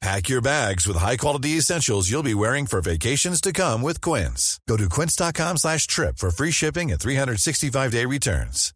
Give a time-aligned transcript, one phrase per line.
[0.00, 4.60] Pack your bags with high-quality essentials you'll be wearing for vacations to come with Quince.
[4.68, 8.74] Go to quince.com slash trip for free shipping and 365-day returns.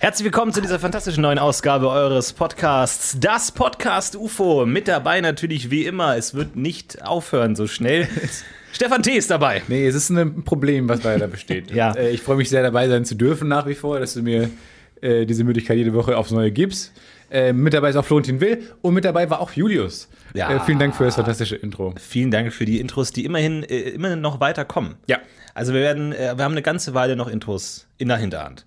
[0.00, 4.64] Herzlich willkommen zu dieser fantastischen neuen Ausgabe eures Podcasts, das Podcast UFO.
[4.66, 8.08] Mit dabei natürlich wie immer, es wird nicht aufhören so schnell.
[8.76, 9.12] Stefan T.
[9.12, 9.62] ist dabei.
[9.68, 11.70] Nee, es ist ein Problem, was leider besteht.
[11.76, 11.92] Ja.
[11.92, 14.50] Äh, ich freue mich sehr dabei sein zu dürfen nach wie vor, dass du mir
[15.00, 16.92] äh, diese Möglichkeit jede Woche aufs Neue gibst.
[17.30, 20.10] Äh, mit dabei ist auch Florentin Will und mit dabei war auch Julius.
[20.34, 20.54] Ja.
[20.54, 21.94] Äh, vielen Dank für das fantastische Intro.
[21.98, 24.96] Vielen Dank für die Intros, die immerhin äh, immer noch weiter kommen.
[25.06, 25.20] Ja.
[25.54, 28.66] Also wir werden, äh, wir haben eine ganze Weile noch Intros in der Hinterhand.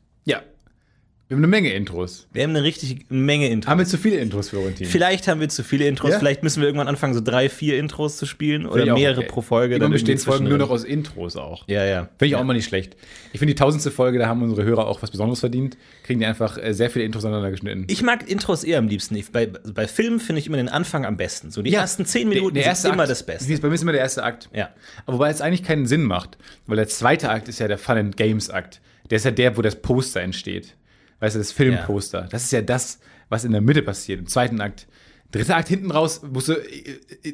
[1.29, 1.35] Ja.
[1.35, 2.27] Wir haben eine Menge Intros.
[2.33, 3.69] Wir haben eine richtig Menge Intros.
[3.69, 4.87] Haben wir zu viele Intros, Florentin?
[4.87, 6.17] Vielleicht haben wir zu viele Intros, Ja?
[6.17, 9.27] vielleicht müssen wir irgendwann anfangen, so drei, vier Intros zu spielen oder mehrere okay.
[9.29, 9.77] pro Folge.
[9.77, 11.67] Dann bestehen Folgen nur noch aus Intros auch.
[11.67, 12.09] Ja, ja.
[12.17, 12.97] Finde ich auch mal nicht schlecht.
[13.31, 15.77] Ich finde die tausendste Folge, da haben unsere Hörer auch was Besonderes verdient.
[16.03, 17.85] Kriegen die einfach äh, sehr viele Intros aneinander geschnitten.
[17.89, 19.15] Ich mag Intros eher am liebsten.
[19.15, 21.51] Ich, bei, bei Filmen finde ich immer den Anfang am besten.
[21.51, 21.81] So die Ja.
[21.81, 23.55] ersten zehn Minuten der, der sind immer Akt, das Beste.
[23.61, 24.49] Bei mir ist immer der erste Akt.
[24.51, 24.69] Ja.
[25.05, 27.97] Aber wobei es eigentlich keinen Sinn macht, weil der zweite Akt ist ja der Fun
[27.97, 28.81] and Games Akt.
[29.11, 30.75] Der ist ja der, wo das Poster entsteht.
[31.19, 32.27] Weißt du, das Filmposter.
[32.31, 32.99] Das ist ja das,
[33.29, 34.19] was in der Mitte passiert.
[34.19, 34.87] Im zweiten Akt.
[35.31, 36.55] Dritter Akt hinten raus, musst du,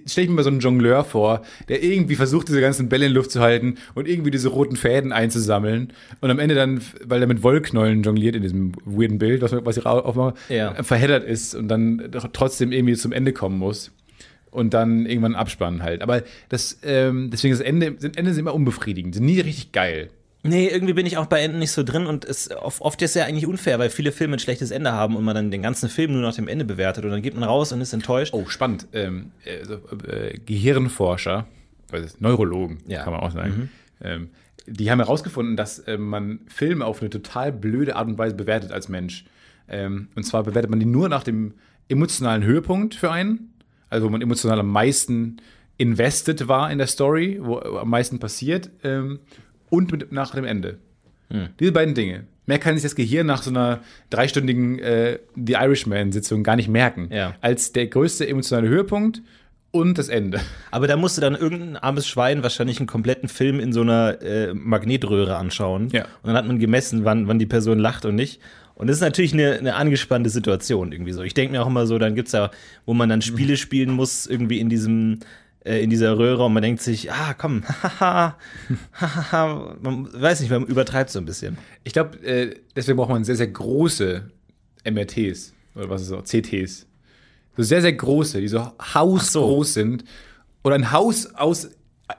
[0.05, 3.13] stell ich mir mal so einen Jongleur vor, der irgendwie versucht, diese ganzen Bälle in
[3.13, 5.93] Luft zu halten und irgendwie diese roten Fäden einzusammeln.
[6.19, 9.77] Und am Ende dann, weil er mit Wollknäulen jongliert in diesem weirden Bild, was, was
[9.77, 10.83] ich aufmache, Ja.
[10.83, 13.91] verheddert ist und dann doch trotzdem irgendwie zum Ende kommen muss
[14.51, 16.01] und dann irgendwann abspannen halt.
[16.01, 20.09] Aber das, ähm, deswegen das Ende, sind Ende sind immer unbefriedigend, sind nie richtig geil.
[20.47, 23.15] Nee, irgendwie bin ich auch bei Enden nicht so drin und es oft, oft ist
[23.15, 25.89] ja eigentlich unfair, weil viele Filme ein schlechtes Ende haben und man dann den ganzen
[25.89, 28.33] Film nur nach dem Ende bewertet und dann geht man raus und ist enttäuscht.
[28.33, 28.87] Oh, spannend.
[28.93, 29.75] Ähm, äh, so,
[30.07, 31.47] äh, Gehirnforscher,
[31.91, 33.03] also Neurologen, Ja.
[33.03, 33.69] kann man auch sagen,
[34.03, 34.29] ähm,
[34.67, 38.71] die haben herausgefunden, dass äh, man Filme auf eine total blöde Art und Weise bewertet
[38.71, 39.25] als Mensch.
[39.67, 41.53] Ähm, und zwar bewertet man die nur nach dem
[41.89, 43.53] emotionalen Höhepunkt für einen,
[43.89, 45.37] also wo man emotional am meisten
[45.77, 49.19] invested war in der Story, wo am meisten passiert, ähm,
[49.69, 50.77] und mit, nach dem Ende.
[51.59, 52.25] Diese beiden Dinge.
[52.45, 53.79] Mehr kann sich das Gehirn nach so einer
[54.11, 57.09] dreistündigen äh, The Irishman-Sitzung gar nicht merken.
[57.11, 57.35] Ja.
[57.41, 59.23] Als der größte emotionale Höhepunkt
[59.71, 60.39] und das Ende.
[60.71, 64.53] Aber da musste dann irgendein armes Schwein wahrscheinlich einen kompletten Film in so einer äh,
[64.53, 65.89] Magnetröhre anschauen.
[65.91, 66.03] Ja.
[66.03, 68.39] Und dann hat man gemessen, wann, wann die Person lacht und nicht.
[68.75, 71.23] Und das ist natürlich eine, eine angespannte Situation irgendwie so.
[71.23, 72.51] Ich denke mir auch immer so, dann gibt's ja,
[72.85, 75.19] wo man dann Spiele spielen muss, irgendwie in diesem,
[75.65, 78.37] äh, in dieser Röhre und man denkt sich, ah, komm, hahaha,
[78.93, 81.57] hahaha, man weiß nicht, man übertreibt so ein bisschen.
[81.83, 84.29] Ich glaube, äh, deswegen braucht man sehr, sehr große
[84.89, 86.85] MRTs oder was ist so, CTs.
[87.57, 90.03] So sehr, sehr große, die so hausgroß sind.
[90.63, 91.69] Oder ein Haus aus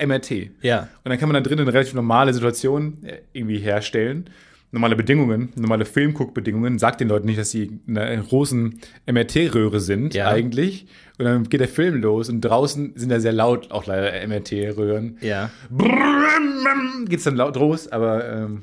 [0.04, 0.50] MRT.
[0.62, 0.88] Ja.
[1.04, 4.30] Und dann kann man da drin eine relativ normale Situation äh, irgendwie herstellen.
[4.76, 6.78] Normale Bedingungen, normale Filmguckbedingungen.
[6.78, 8.78] Sagt den Leuten nicht, dass sie in einer großen
[9.10, 10.28] MRT-Röhre sind, Ja.
[10.28, 10.86] eigentlich.
[11.18, 15.16] Und dann geht der Film los und draußen sind da sehr laut auch leider MRT-Röhren.
[15.22, 15.48] Ja.
[17.08, 18.62] Geht's dann laut los, aber ähm,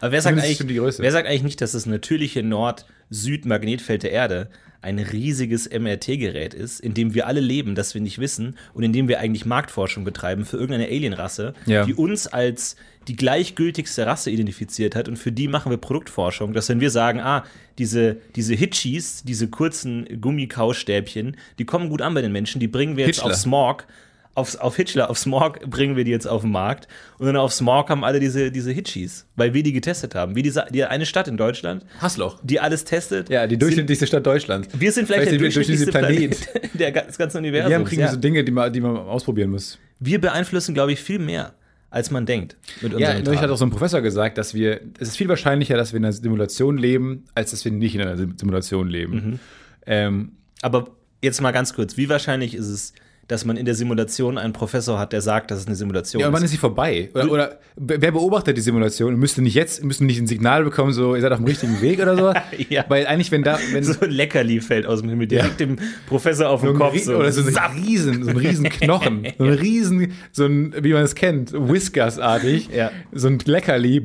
[0.00, 1.02] Aber wer sagt, eigentlich, stimmt die Größe.
[1.02, 4.50] wer sagt eigentlich nicht, dass das natürliche Nord-Süd-Magnetfeld der Erde
[4.82, 8.92] ein riesiges MRT-Gerät ist, in dem wir alle leben, das wir nicht wissen und in
[8.92, 11.84] dem wir eigentlich Marktforschung betreiben für irgendeine Alienrasse, Ja.
[11.86, 12.76] die uns als
[13.08, 17.20] die gleichgültigste Rasse identifiziert hat und für die machen wir Produktforschung, dass wenn wir sagen,
[17.20, 17.44] ah,
[17.78, 22.96] diese, diese Hitchis, diese kurzen Gummikaustäbchen, die kommen gut an bei den Menschen, die bringen
[22.96, 23.32] wir jetzt Hitchler.
[23.32, 23.86] auf Smog,
[24.34, 26.88] auf, auf Hitchler, auf Smog bringen wir die jetzt auf den Markt
[27.18, 30.36] und dann auf Smog haben alle diese, diese Hitchis, weil wir die getestet haben.
[30.36, 32.38] Wie diese, die eine Stadt in Deutschland, Hassloch.
[32.42, 33.28] die alles testet.
[33.28, 34.70] Ja, die durchschnittlichste Stadt Deutschlands.
[34.70, 37.74] sind, wir sind vielleicht der Vielleicht der durchschnittlichste durchschnittlichste Planet der, des ganzen Wir Universums.
[37.74, 38.10] haben kriegen ja.
[38.10, 39.78] so Dinge, die man, die man ausprobieren muss.
[39.98, 41.54] Wir beeinflussen, glaube ich, viel mehr
[41.92, 42.56] als man denkt.
[42.80, 45.76] Mit Ja, neulich hat auch so ein Professor gesagt, dass wir, es ist viel wahrscheinlicher,
[45.76, 49.12] dass wir in einer Simulation leben, als dass wir nicht in einer Sim- Simulation leben.
[49.14, 49.38] Mhm.
[49.86, 50.88] Ähm, Aber
[51.22, 52.92] jetzt mal ganz kurz, wie wahrscheinlich ist es,
[53.28, 56.26] dass man in der Simulation einen Professor hat, der sagt, dass es eine Simulation ja,
[56.26, 56.46] und wann ist?
[56.46, 57.08] ist sie vorbei?
[57.14, 61.14] Oder, oder wer beobachtet die Simulation müsste nicht jetzt, müsste nicht ein Signal bekommen, so,
[61.14, 62.32] ihr seid auf dem richtigen Weg oder so?
[62.68, 62.84] Ja.
[62.88, 66.48] Weil eigentlich, wenn da, wenn so ein Leckerli fällt aus dem Himmel, direkt dem Professor
[66.50, 66.98] auf den ein Kopf.
[66.98, 67.16] So.
[67.16, 71.02] oder so ein riesen, so ein riesen Knochen, so ein riesen, so ein, wie man
[71.02, 72.90] es kennt, Whiskers-artig, Ja.
[73.12, 74.02] so ein Leckerli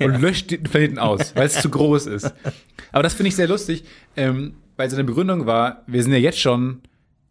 [0.00, 2.32] und löscht den Planeten aus, weil es zu groß ist.
[2.92, 3.84] Aber das finde ich sehr lustig,
[4.16, 6.80] ähm, weil seine Begründung war, wir sind ja jetzt schon,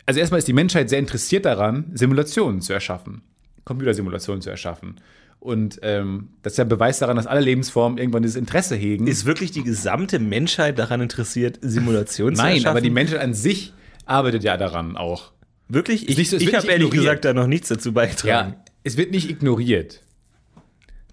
[0.06, 3.22] also erstmal ist die Menschheit sehr interessiert daran, Simulationen zu erschaffen,
[3.63, 4.96] Computersimulationen zu erschaffen.
[5.40, 9.06] Und ähm, das ist ja Beweis daran, dass alle Lebensformen irgendwann dieses Interesse hegen.
[9.06, 12.69] Ist wirklich die gesamte Menschheit daran interessiert, Simulationen zu Nein, erschaffen?
[12.72, 13.74] aber die Menschheit an sich
[14.06, 15.31] arbeitet ja daran auch.
[15.68, 16.07] Wirklich?
[16.10, 18.54] Ich, so- ich habe ehrlich gesagt da noch nichts dazu beigetragen.
[18.54, 20.02] Ja, es wird nicht ignoriert.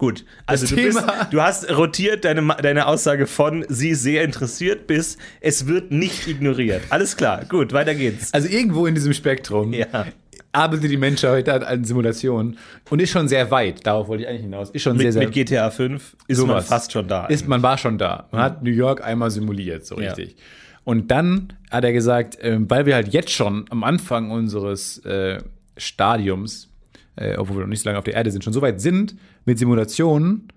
[0.02, 1.00] Gut, also du, bist,
[1.30, 6.26] du hast rotiert deine, deine Aussage von sie ist sehr interessiert bis es wird nicht
[6.26, 6.82] ignoriert.
[6.90, 8.34] Alles klar, gut, weiter geht's.
[8.34, 10.06] Also irgendwo in diesem Spektrum Ja.
[10.50, 12.58] arbeitet die Menschheit an, an Simulationen
[12.90, 13.86] und ist schon sehr weit.
[13.86, 14.70] Darauf wollte ich eigentlich hinaus.
[14.70, 16.66] Ist schon sehr, Mit, sehr mit GTA 5 ist man sowas.
[16.66, 17.26] fast schon da.
[17.26, 18.26] Ist, man war schon da.
[18.32, 20.12] Man hat New York einmal simuliert, so Ja.
[20.12, 20.34] richtig.
[20.82, 25.38] Und dann hat er gesagt, ähm, weil wir halt jetzt schon am Anfang unseres äh,
[25.76, 26.68] Stadiums,
[27.14, 29.14] äh, obwohl wir noch nicht so lange auf der Erde sind, schon so weit sind
[29.44, 30.48] mit Simulationen,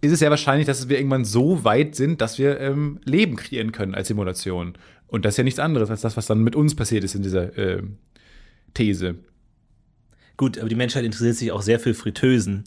[0.00, 3.72] ist es sehr wahrscheinlich, dass wir irgendwann so weit sind, dass wir ähm, Leben kreieren
[3.72, 4.74] können als Simulation.
[5.08, 7.22] Und das ist ja nichts anderes als das, was dann mit uns passiert ist in
[7.22, 7.96] dieser ähm,
[8.74, 9.16] These.
[10.36, 12.64] Gut, aber die Menschheit interessiert sich auch sehr für Fritteusen.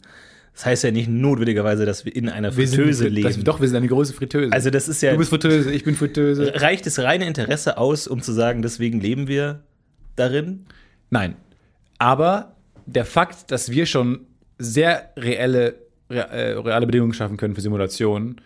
[0.52, 3.44] Das heißt ja nicht notwendigerweise, dass wir in einer Wir sind- Fritteuse das- leben.
[3.44, 4.52] Doch, wir sind eine große Fritteuse.
[4.52, 6.52] also das ist ja du bist Fritteuse, ich bin Fritteuse.
[6.60, 9.64] reicht das reine Interesse aus, um zu sagen, deswegen leben wir
[10.14, 10.66] darin?
[11.10, 11.34] Nein.
[11.98, 12.54] Aber
[12.86, 14.20] der Fakt, dass wir schon
[14.58, 15.76] sehr reelle,
[16.10, 18.40] re, äh, reale Bedingungen schaffen können für Simulationen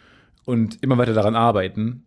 [0.45, 2.05] und immer weiter daran arbeiten,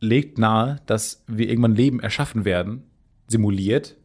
[0.00, 2.84] legt nahe, dass wir irgendwann Leben erschaffen werden,
[3.26, 3.96] simuliert.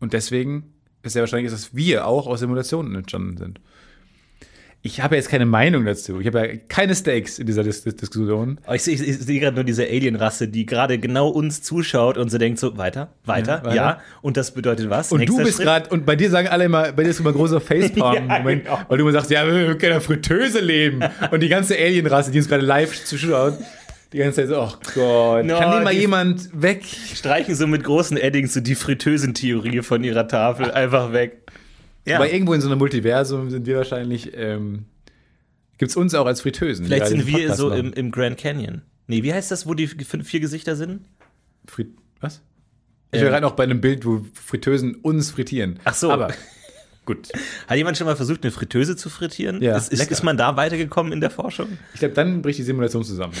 [0.00, 3.60] Und deswegen ist sehr wahrscheinlich, dass wir auch aus Simulationen entstanden sind.
[4.82, 6.20] Ich habe jetzt keine Meinung dazu.
[6.20, 8.58] Ich habe ja keine Stakes in dieser Dis Dis Diskussion.
[8.66, 12.38] Aber ich sehe sehe gerade nur diese Alienrasse, die gerade genau uns zuschaut und so
[12.38, 13.84] denkt so, weiter, weiter, Ja, ja.
[13.86, 14.00] weiter.
[14.22, 15.10] Und das bedeutet was?
[15.10, 17.32] Und Nächster du bist gerade, und bei dir sagen alle immer, bei dir ist immer
[17.32, 17.60] großer
[18.00, 18.86] Facepalm-Moment, Ja, genau.
[18.88, 21.00] weil du immer sagst, ja, wir können ja Fritteuse leben.
[21.32, 23.54] Und die ganze Alienrasse, die uns gerade live zuschaut,
[24.12, 26.84] die ganze Zeit so, oh Gott, No, kann den mal jemand weg?
[26.84, 31.38] streichen so mit großen Eddings so die Fritteusentheorie von ihrer Tafel einfach weg.
[32.06, 34.84] Ja, Aber irgendwo in so einem Multiversum sind wir wahrscheinlich, ähm,
[35.78, 36.86] gibt es uns auch als Fritteusen.
[36.86, 38.82] vielleicht sind wir Podcast so im, im Grand Canyon.
[39.08, 41.02] Nee, wie heißt das, wo die vier Gesichter sind?
[41.66, 41.88] Frit
[42.20, 42.42] was?
[43.10, 43.22] Ich Ähm.
[43.22, 45.78] wäre gerade noch bei einem Bild, wo Fritteusen uns frittieren.
[45.84, 46.10] Ach so.
[46.10, 46.32] Aber
[47.06, 47.28] gut.
[47.68, 49.62] Hat jemand schon mal versucht, eine Fritteuse zu frittieren?
[49.62, 51.68] Ja, ist, ist, ist man da weitergekommen in der Forschung?
[51.94, 53.34] Ich glaube, dann bricht die Simulation zusammen.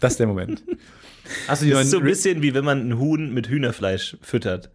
[0.00, 0.62] Das ist der Moment.
[1.48, 4.16] Hast du die Das ist so ein bisschen wie wenn man ein Huhn mit Hühnerfleisch
[4.20, 4.70] füttert.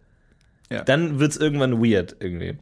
[0.70, 0.82] Ja.
[0.84, 2.56] Dann wird es irgendwann weird irgendwie.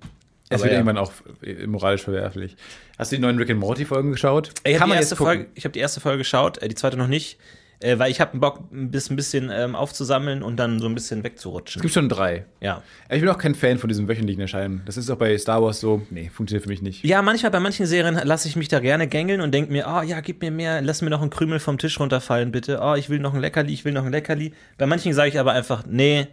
[0.51, 0.79] Es wird ja.
[0.79, 1.13] irgendwann auch
[1.43, 2.57] äh, moralisch verwerflich.
[2.99, 4.51] Hast du die neuen Rick and Morty Folgen geschaut?
[4.65, 5.17] Ich habe die, erste.
[5.17, 7.39] Folge- ich hab die erste Folge geschaut, äh, die zweite noch nicht,
[7.81, 10.95] äh, weil ich habe Bock, ein bisschen, ein bisschen ähm, aufzusammeln und dann so ein
[10.95, 11.81] bisschen wegzurutschen.
[11.81, 12.45] Es gibt schon drei.
[12.61, 12.83] Ja.
[13.09, 14.83] Ich bin auch kein Fan von diesem wöchentlichen Erscheinen.
[14.85, 16.03] Das ist auch bei Star Wars so.
[16.11, 17.05] Nee, funktioniert für mich nicht.
[17.05, 20.03] Ja, manchmal bei manchen Serien lasse ich mich da gerne gängeln und denke mir, oh
[20.03, 22.81] ja, gib mir mehr, lass mir noch einen Krümel vom Tisch runterfallen, bitte.
[22.83, 24.53] Oh, ich will noch ein Leckerli, ich will noch ein Leckerli.
[24.77, 26.29] Bei manchen sage ich aber einfach, nee,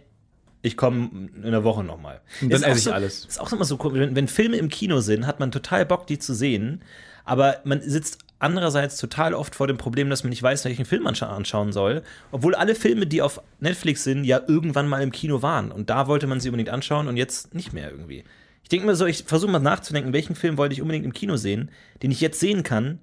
[0.62, 2.20] ich komme in einer Woche nochmal.
[2.40, 3.24] Und dann esse ich alles.
[3.26, 6.06] Ist auch immer so cool, wenn, wenn Filme im Kino sind, hat man total Bock,
[6.06, 6.82] die zu sehen,
[7.24, 11.04] aber man sitzt andererseits total oft vor dem Problem, dass man nicht weiß, welchen Film
[11.04, 12.02] man scha- anschauen soll,
[12.32, 16.08] obwohl alle Filme, die auf Netflix sind, ja irgendwann mal im Kino waren und da
[16.08, 18.24] wollte man sie unbedingt anschauen und jetzt nicht mehr irgendwie.
[18.64, 21.36] Ich denke mir so, ich versuche mal nachzudenken, welchen Film wollte ich unbedingt im Kino
[21.36, 21.70] sehen,
[22.02, 22.98] den ich jetzt sehen kann,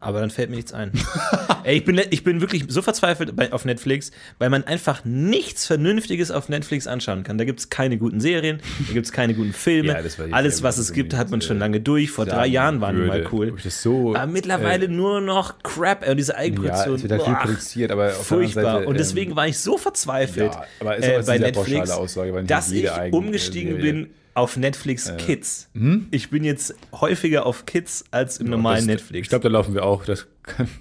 [0.00, 0.92] aber dann fällt mir nichts ein.
[1.64, 5.66] Ey, ich, bin, ich bin wirklich so verzweifelt bei, auf Netflix, weil man einfach nichts
[5.66, 7.36] Vernünftiges auf Netflix anschauen kann.
[7.36, 9.90] Da gibt es keine guten Serien, da gibt es keine guten Filme.
[10.00, 12.10] Ja, Alles, was es gibt, hat man schon äh, lange durch.
[12.10, 13.54] Vor drei Jahren waren die mal cool.
[13.68, 16.08] so, aber mittlerweile äh, nur noch Crap.
[16.08, 16.94] Und diese Ja, Eigenproduktion.
[16.96, 18.64] es wird halt viel produziert, aber Furchtbar.
[18.64, 22.32] Seite, und ähm, deswegen war ich so verzweifelt Ja, aber ist äh, bei Netflix, Aussage,
[22.32, 23.92] weil dass ich umgestiegen Serie- Äh.
[23.92, 25.68] bin auf Netflix Kids.
[25.74, 26.06] Hm?
[26.10, 29.26] Ich bin jetzt häufiger auf Kids als im normalen das, Netflix.
[29.26, 30.04] Ich glaube, da laufen wir auch.
[30.04, 30.68] Das kann.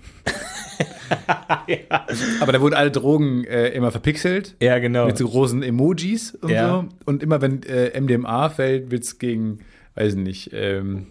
[2.39, 4.55] Aber da wurden alle Drogen äh, immer verpixelt.
[4.61, 5.05] ja, genau.
[5.07, 6.69] Mit so großen Emojis und Ja.
[6.69, 6.89] so.
[7.05, 9.59] Und immer wenn äh, MDMA fällt, wird es gegen,
[9.95, 11.07] weiß ich nicht, ähm,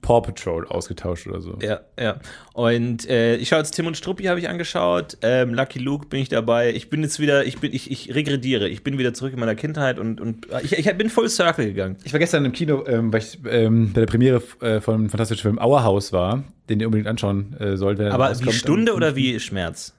[0.00, 1.58] Paw Patrol ausgetauscht oder so.
[1.60, 2.20] Ja, ja.
[2.52, 5.18] Und äh, ich schaue jetzt Tim und Struppi habe ich angeschaut.
[5.22, 6.72] Ähm, Lucky Luke bin ich dabei.
[6.72, 8.68] Ich bin jetzt wieder, ich bin, ich, ich regrediere.
[8.68, 11.96] Ich bin wieder zurück in meiner Kindheit und, und ich, ich bin voll Circle gegangen.
[12.04, 15.10] Ich war gestern im Kino, ähm, weil ich ähm, bei der Premiere äh, von dem
[15.10, 17.98] fantastischen Film Our House war, den ihr unbedingt anschauen äh, sollt.
[17.98, 18.52] Wenn er Aber wie.
[18.52, 19.94] Stunde oder wie Schmerz?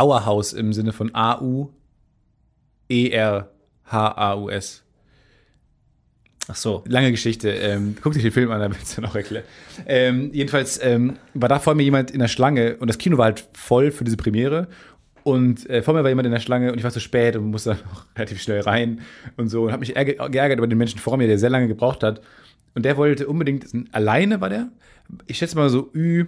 [0.00, 1.70] Our House im Sinne von A-U-E-R-H-A-U-S.
[6.50, 6.82] Ach so.
[6.88, 7.48] Lange Geschichte.
[7.50, 9.44] Ähm, guck dich den Film an, damit es dann auch erklärt.
[9.86, 13.26] Ähm, jedenfalls ähm, war da vor mir jemand in der Schlange und das Kino war
[13.26, 14.66] halt voll für diese Premiere.
[15.22, 17.52] Und äh, vor mir war jemand in der Schlange und ich war zu spät und
[17.52, 19.00] musste dann auch relativ schnell rein
[19.36, 19.62] und so.
[19.64, 22.20] Und habe mich ärger- geärgert über den Menschen vor mir, der sehr lange gebraucht hat.
[22.74, 24.70] Und der wollte unbedingt, alleine war der,
[25.28, 26.26] ich schätze mal so Ü,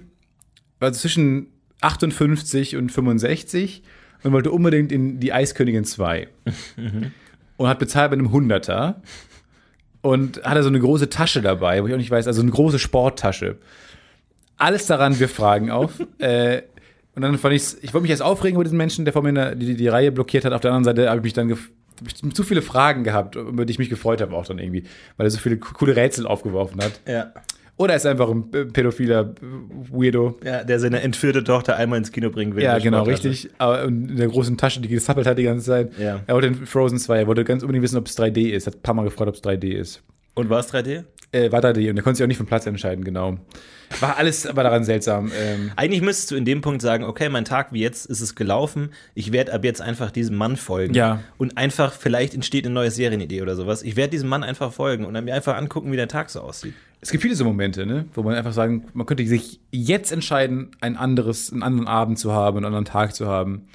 [0.79, 1.49] war zwischen
[1.81, 3.83] 58 und 65
[4.23, 6.29] und wollte unbedingt in die Eiskönigin 2.
[7.57, 9.03] und hat bezahlt bei einem Hunderter
[10.03, 12.79] und hatte so eine große Tasche dabei, wo ich auch nicht weiß, also eine große
[12.79, 13.57] Sporttasche.
[14.59, 15.93] Alles daran wir Fragen auf.
[16.19, 16.63] äh,
[17.15, 19.33] und dann fand ich's, ich wollte mich erst aufregen über diesen Menschen, der vor mir
[19.33, 20.53] der, die, die Reihe blockiert hat.
[20.53, 21.59] Auf der anderen Seite habe ich mich dann hab
[22.07, 24.85] ich zu viele Fragen gehabt, über die ich mich gefreut habe auch dann irgendwie,
[25.17, 27.01] weil er so viele coole Rätsel aufgeworfen hat.
[27.07, 27.33] Ja.
[27.77, 29.35] Oder er ist einfach ein pädophiler
[29.91, 30.39] Weirdo.
[30.45, 32.63] Ja, der seine entführte Tochter einmal ins Kino bringen will.
[32.63, 33.51] Ja, genau, richtig.
[33.59, 35.99] Aber in der großen Tasche, die gezappelt hat die ganze Zeit.
[35.99, 36.21] Ja.
[36.27, 38.67] Er wollte in Frozen 2, er wollte ganz unbedingt wissen, ob es 3D ist.
[38.67, 40.03] Hat ein paar Mal gefragt, ob es 3D ist.
[40.35, 41.05] Und war es 3D?
[41.33, 43.39] Äh, war 3D und er konnte sich auch nicht vom Platz entscheiden, genau.
[44.01, 45.33] War alles aber daran seltsam.
[45.35, 48.35] Ähm, Eigentlich müsstest du in dem Punkt sagen, okay, mein Tag wie jetzt ist es
[48.35, 48.91] gelaufen.
[49.15, 50.95] Ich werde ab jetzt einfach diesem Mann folgen.
[50.95, 51.23] Ja.
[51.39, 53.83] Und einfach, vielleicht entsteht eine neue Serienidee oder sowas.
[53.83, 56.41] Ich werde diesem Mann einfach folgen und dann mir einfach angucken, wie der Tag so
[56.41, 56.75] aussieht.
[57.03, 60.71] Es gibt viele so Momente, ne, wo man einfach sagen, man könnte sich jetzt entscheiden,
[60.81, 63.67] ein anderes, einen anderen Abend zu haben, einen anderen Tag zu haben.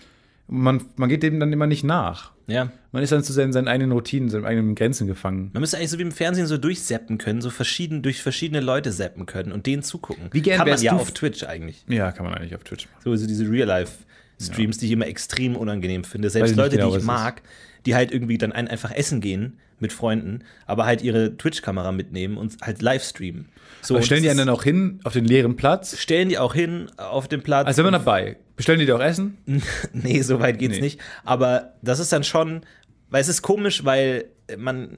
[0.47, 2.31] Man, man geht dem dann immer nicht nach.
[2.47, 2.71] Ja.
[2.93, 5.49] Man ist dann zu seinen, seinen eigenen Routinen, seinen eigenen Grenzen gefangen.
[5.51, 8.93] Man müsste eigentlich so wie im Fernsehen so durchseppen können, so verschieden, durch verschiedene Leute
[8.93, 10.29] seppen können und denen zugucken.
[10.31, 11.83] Wie gern Kann man ja auf Twitch eigentlich.
[11.89, 13.01] Ja, kann man eigentlich auf Twitch machen.
[13.03, 16.29] So also diese Real-Life-Streams, die ich immer extrem unangenehm finde.
[16.29, 17.41] Selbst Leute, genau, die ich mag,
[17.85, 22.37] die halt irgendwie dann ein, einfach essen gehen mit Freunden, aber halt ihre Twitch-Kamera mitnehmen
[22.37, 23.49] und halt live streamen.
[23.81, 25.97] So, Aber stellen die einen dann auch hin auf den leeren Platz?
[25.97, 27.67] stellen die auch hin auf den Platz.
[27.67, 28.37] Also wenn man dabei.
[28.55, 29.37] Bestellen die dir auch Essen?
[29.93, 30.81] nee, so weit geht's Nee.
[30.81, 30.99] nicht.
[31.23, 32.61] Aber das ist dann schon,
[33.09, 34.25] weil es ist komisch, weil
[34.57, 34.97] man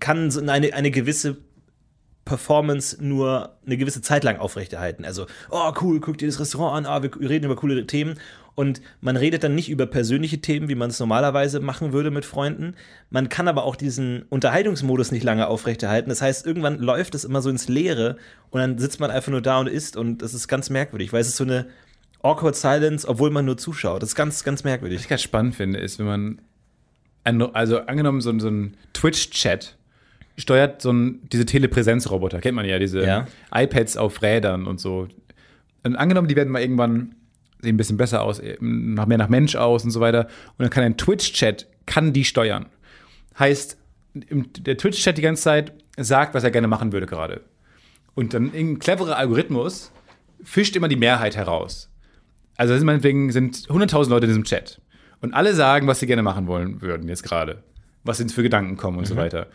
[0.00, 1.36] kann so eine, eine gewisse
[2.24, 5.04] Performance nur eine gewisse Zeit lang aufrechterhalten.
[5.04, 8.18] Also, oh cool, guck dir das Restaurant an, ah, wir reden über coole Themen.
[8.58, 12.24] Und man redet dann nicht über persönliche Themen, wie man es normalerweise machen würde mit
[12.24, 12.74] Freunden.
[13.08, 16.08] Man kann aber auch diesen Unterhaltungsmodus nicht lange aufrechterhalten.
[16.08, 18.16] Das heißt, irgendwann läuft es immer so ins Leere
[18.50, 21.20] und dann sitzt man einfach nur da und isst und das ist ganz merkwürdig, weil
[21.20, 21.66] es ist so eine
[22.20, 24.02] awkward silence, obwohl man nur zuschaut.
[24.02, 25.02] Das ist ganz, ganz Was merkwürdig.
[25.02, 26.40] ich ganz spannend finde, ist, wenn man,
[27.52, 29.76] also angenommen, so, ein- so ein Twitch-Chat
[30.36, 33.26] steuert so ein, diese Telepräsenzroboter, kennt man ja, diese Ja.
[33.54, 35.06] iPads auf Rädern und so.
[35.84, 37.14] Und angenommen, die werden mal irgendwann
[37.60, 40.26] sehen ein bisschen besser aus, eben nach mehr nach Mensch aus und so weiter.
[40.56, 42.66] Und dann kann ein Twitch-Chat, kann die steuern.
[43.38, 43.78] Heißt,
[44.14, 47.42] der Twitch-Chat die ganze Zeit sagt, was er gerne machen würde gerade.
[48.14, 49.92] Und dann irgendein cleverer Algorithmus
[50.42, 51.90] fischt immer die Mehrheit heraus.
[52.56, 54.80] Also sind meinetwegen sind 100.000 Leute in diesem Chat.
[55.20, 57.62] Und alle sagen, was sie gerne machen wollen würden jetzt gerade.
[58.04, 59.48] Was ihnen für Gedanken kommen und so weiter.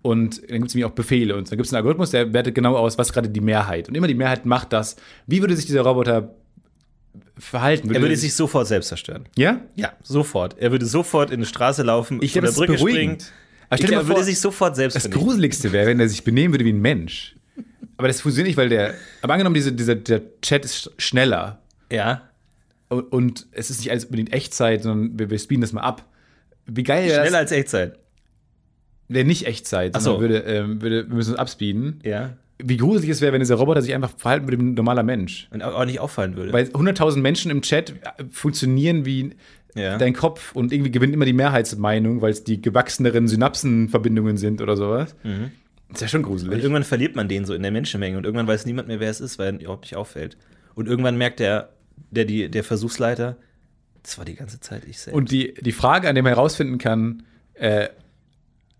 [0.00, 1.36] Und dann gibt es nämlich auch Befehle.
[1.36, 3.88] Und dann gibt es einen Algorithmus, der wertet genau aus, was gerade die Mehrheit.
[3.88, 4.96] Und immer die Mehrheit macht das.
[5.26, 6.34] Wie würde sich dieser Roboter
[7.38, 7.92] verhalten?
[7.94, 9.26] Er würde sich sofort selbst zerstören.
[9.36, 9.60] Ja?
[9.76, 10.56] Ja, sofort.
[10.58, 13.18] Er würde sofort in eine Straße laufen, Ich von der Brücke springen.
[13.70, 15.26] Aber Ich glaube, er würde sich sofort selbst das vernichten.
[15.26, 17.36] Gruseligste wäre, wenn er sich benehmen würde wie ein Mensch.
[17.96, 18.94] Aber das funktioniert nicht, weil der.
[19.22, 21.60] Aber angenommen, diese, dieser, der Chat ist schneller
[21.92, 22.22] Ja.
[22.88, 26.04] und, und es ist nicht alles unbedingt Echtzeit, sondern wir, wir speeden das mal ab.
[26.66, 27.34] Wie geil Schneller das?
[27.34, 27.98] als Echtzeit.
[29.08, 30.28] Der nicht Echtzeit, Ach sondern so.
[30.28, 32.00] würde, ähm, würde, wir müssen es abspeeden.
[32.04, 32.36] Ja.
[32.60, 35.48] Wie gruselig es wäre, wenn dieser Roboter sich einfach verhalten würde wie ein normaler Mensch.
[35.52, 36.52] Und auch nicht auffallen würde.
[36.52, 37.94] Weil 100.000 Menschen im Chat
[38.30, 39.30] funktionieren wie
[39.74, 39.96] Ja.
[39.98, 44.76] dein Kopf und irgendwie gewinnt immer die Mehrheitsmeinung, weil es die gewachseneren Synapsenverbindungen sind oder
[44.76, 45.14] sowas.
[45.22, 45.52] Mhm.
[45.92, 46.58] Ist ja schon und gruselig.
[46.62, 49.20] irgendwann verliert man den so in der Menschenmenge und irgendwann weiß niemand mehr, wer es
[49.20, 50.36] ist, weil er überhaupt nicht auffällt.
[50.74, 51.70] Und irgendwann merkt der,
[52.10, 53.36] der, die, der Versuchsleiter,
[54.02, 55.16] das war die ganze Zeit ich selbst.
[55.16, 57.22] Und die, die Frage, an der man herausfinden kann,
[57.54, 57.88] äh,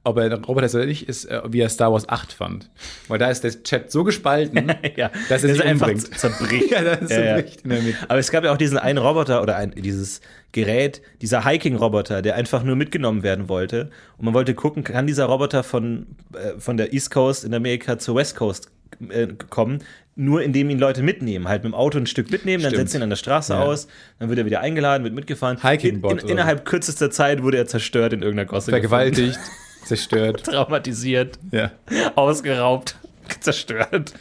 [0.09, 2.71] ob er ein Roboter ist oder nicht, ist, äh, wie er Star Wars 8 fand.
[3.09, 6.71] Weil da ist der Chat so gespalten, ja, dass er sich einfach zerbricht.
[6.71, 7.99] Ja, das zerbricht in der Mitte.
[8.09, 10.21] Aber es gab ja auch diesen einen Roboter oder ein, dieses
[10.53, 13.91] Gerät, dieser Hiking-Roboter, der einfach nur mitgenommen werden wollte.
[14.17, 17.99] Und man wollte gucken, kann dieser Roboter von, äh, von der East Coast in Amerika
[17.99, 18.71] zur West Coast
[19.11, 19.81] äh, kommen,
[20.17, 22.89] nur indem ihn Leute mitnehmen, halt mit dem Auto ein Stück mitnehmen, dann Stimmt.
[22.89, 23.61] setzt ihn an der Straße Ja.
[23.63, 23.87] aus,
[24.19, 25.63] dann wird er wieder eingeladen, wird mitgefahren.
[25.63, 28.71] Hiking-Bot in, in, Innerhalb kürzester Zeit wurde er zerstört in irgendeiner Gosse.
[28.71, 29.39] Vergewaltigt,
[29.89, 30.45] zerstört.
[30.45, 31.73] Traumatisiert, Ja.
[32.15, 32.97] ausgeraubt.
[33.41, 34.15] zerstört.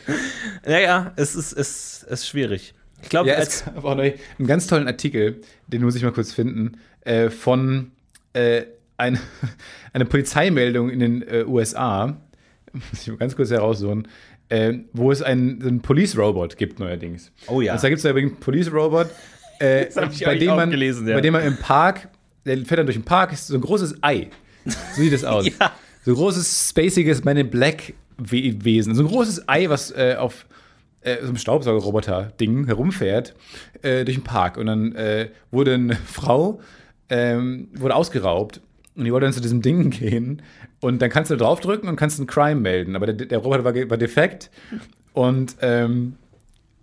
[0.65, 2.73] Naja, es ist, es ist schwierig.
[3.01, 6.11] Ich glaube, Ja, es gab auch noch einen ganz tollen Artikel, den muss ich mal
[6.11, 7.91] kurz finden, äh, von
[8.33, 8.63] äh,
[8.97, 9.19] ein,
[9.93, 12.17] eine Polizeimeldung in den äh, USA,
[12.73, 14.07] muss ich mal ganz kurz heraussuchen,
[14.49, 17.31] äh, wo es einen, einen Police-Robot gibt neuerdings.
[17.47, 17.73] Oh ja.
[17.73, 19.07] Also da gibt es da übrigens einen Police-Robot,
[19.59, 21.15] äh, hab ich bei, dem man, gelesen, ja.
[21.15, 22.09] bei dem man im Park,
[22.45, 24.29] der fährt dann durch den Park, ist so ein großes Ei.
[24.67, 25.45] So sieht es aus.
[25.45, 25.73] Ja.
[26.03, 28.95] So ein großes, spaciges Man in Black We Wesen.
[28.95, 30.45] So ein großes Ei, was äh, auf
[31.01, 33.35] äh, so einem Staubsaugerroboter-Ding herumfährt
[33.81, 34.57] äh, durch den Park.
[34.57, 36.59] Und dann äh, wurde eine Frau
[37.09, 38.61] ähm, wurde ausgeraubt
[38.95, 40.41] und die wollte dann zu diesem Ding gehen.
[40.81, 42.95] Und dann kannst du draufdrücken und kannst einen Crime melden.
[42.95, 44.49] Aber der, der Roboter war, war defekt
[45.13, 46.15] und ähm,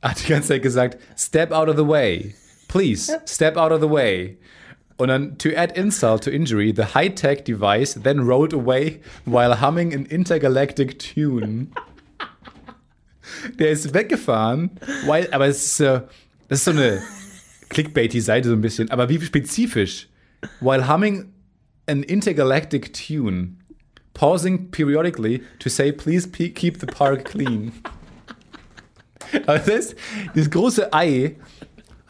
[0.03, 2.35] hat die ganze Zeit gesagt, step out of the way.
[2.69, 4.37] Please, step out of the way.
[4.97, 9.93] Und dann, to add insult to injury, the high-tech device then rolled away while humming
[9.93, 11.69] an intergalactic tune.
[13.59, 14.71] Der ist weggefahren,
[15.07, 16.03] weil, aber es ist, äh,
[16.49, 17.03] das ist so eine
[17.71, 20.09] clickbaity Seite so ein bisschen, aber wie spezifisch?
[20.61, 21.33] While humming
[21.87, 23.57] an intergalactic tune,
[24.15, 27.73] pausing periodically to say, please keep the park clean.
[29.47, 29.95] Aber das
[30.35, 31.37] dieses große Ei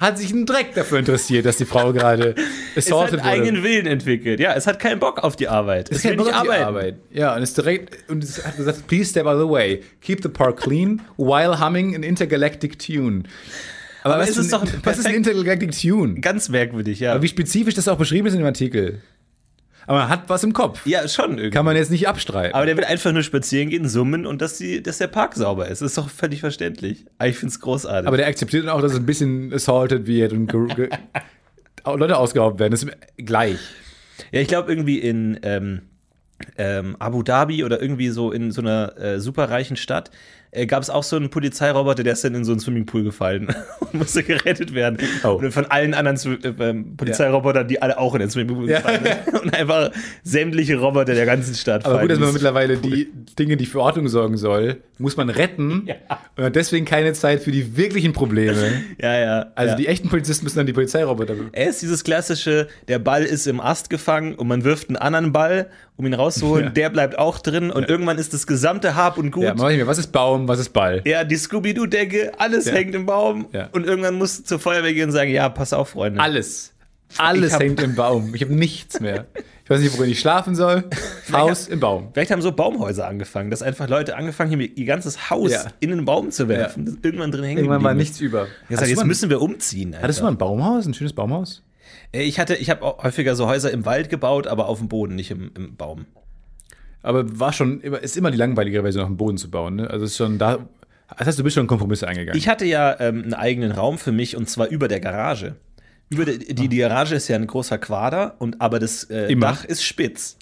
[0.05, 2.35] hat sich einen Dreck dafür interessiert, dass die Frau gerade
[2.75, 4.41] es assaulted hat eigenen Willen entwickelt.
[4.41, 5.91] Ja, es hat keinen Bock auf die Arbeit.
[5.91, 6.65] Es, Es will nicht arbeiten.
[6.65, 6.97] Arbeit.
[7.11, 10.23] Ja, und es direkt und es hat gesagt, please step out of the way, keep
[10.23, 13.25] the park clean while humming an intergalactic tune.
[14.03, 16.21] Aber, was, es ist ein- doch was ist ein intergalactic tune?
[16.21, 17.13] Ganz merkwürdig, ja.
[17.13, 19.01] Aber wie spezifisch das auch beschrieben ist in dem Artikel.
[19.87, 20.87] Aber man hat was im Kopf.
[20.87, 21.51] ja, schon irgendwie.
[21.51, 22.55] Kann man jetzt nicht abstreiten.
[22.55, 25.69] Aber der will einfach nur spazieren gehen, summen und dass, die, dass der Park sauber
[25.69, 25.83] ist.
[25.83, 27.07] Das ist doch völlig verständlich.
[27.19, 28.07] Aber ich finde es großartig.
[28.07, 30.53] Aber der akzeptiert dann auch, dass es ein bisschen assaulted wird und
[31.85, 32.73] Leute ausgeraubt werden.
[32.73, 33.59] Das ist gleich.
[34.33, 35.83] ja, ich glaube irgendwie in ähm,
[36.57, 40.11] ähm, Abu Dhabi oder irgendwie so in so einer äh, superreichen Stadt
[40.55, 43.49] äh, gab es auch so einen Polizeiroboter, der ist dann in so einen Swimmingpool gefallen
[43.81, 44.99] und musste gerettet werden.
[45.25, 45.31] Oh.
[45.31, 48.79] Und von allen anderen äh, ähm, Polizeirobotern, die alle auch in den Swimmingpool Ja.
[48.79, 49.35] gefallen sind.
[49.45, 49.91] Und einfach
[50.23, 53.09] sämtliche Roboter der ganzen Stadt Aber gut, dass man mittlerweile die
[53.39, 55.89] Dinge, die für Ordnung sorgen soll, muss man retten
[56.37, 58.83] und hat deswegen keine Zeit für die wirklichen Probleme.
[59.01, 59.47] Ja, ja.
[59.55, 59.77] Also ja.
[59.77, 61.35] die echten Polizisten müssen dann die Polizeiroboter.
[61.53, 65.33] Er ist dieses klassische, der Ball ist im Ast gefangen und man wirft einen anderen
[65.33, 66.67] Ball, um ihn rauszuholen.
[66.67, 66.71] Ja.
[66.71, 69.45] Der bleibt auch drin und irgendwann ist das gesamte Hab und Gut.
[69.45, 71.03] Ja, mach ich mir, was ist Baum, was ist Ball?
[71.05, 72.73] Ja, die Scooby-Doo-Decke, alles Ja.
[72.75, 73.47] hängt im Baum.
[73.53, 73.69] Ja.
[73.73, 76.21] Und irgendwann musst du zur Feuerwehr gehen und sagen, ja, pass auf, Freunde.
[76.21, 76.73] Alles.
[77.19, 78.35] Alles hängt im Baum.
[78.35, 79.27] Ich habe nichts mehr.
[79.63, 80.85] Ich weiß nicht, worin ich schlafen soll.
[81.33, 82.09] Haus im Baum.
[82.13, 85.65] Vielleicht haben so Baumhäuser angefangen, dass einfach Leute angefangen haben, ihr ganzes Haus Ja.
[85.81, 88.49] in den Baum zu werfen, das irgendwann drin hängen Irgendwann war nichts über.
[88.69, 89.95] Gesagt, jetzt mal- müssen wir umziehen.
[90.01, 91.63] Hattest du mal ein Baumhaus, ein schönes Baumhaus?
[92.13, 95.15] Äh, Ich hatte, ich habe häufiger so Häuser im Wald gebaut, aber auf dem Boden,
[95.15, 96.07] nicht im, im Baum.
[97.05, 99.77] Aber war schon, immer- ist immer die langweiligere Version auf dem Boden zu bauen.
[99.77, 99.89] Ne?
[99.91, 100.59] Also ist schon da.
[101.17, 102.37] Das heißt, du bist schon Kompromisse eingegangen.
[102.39, 105.55] Ich hatte ja ähm, einen eigenen Raum für mich und zwar über der Garage.
[106.09, 109.35] Über die, die, die Garage ist ja ein großer Quader, und, aber das äh?
[109.37, 110.39] Dach ist spitz.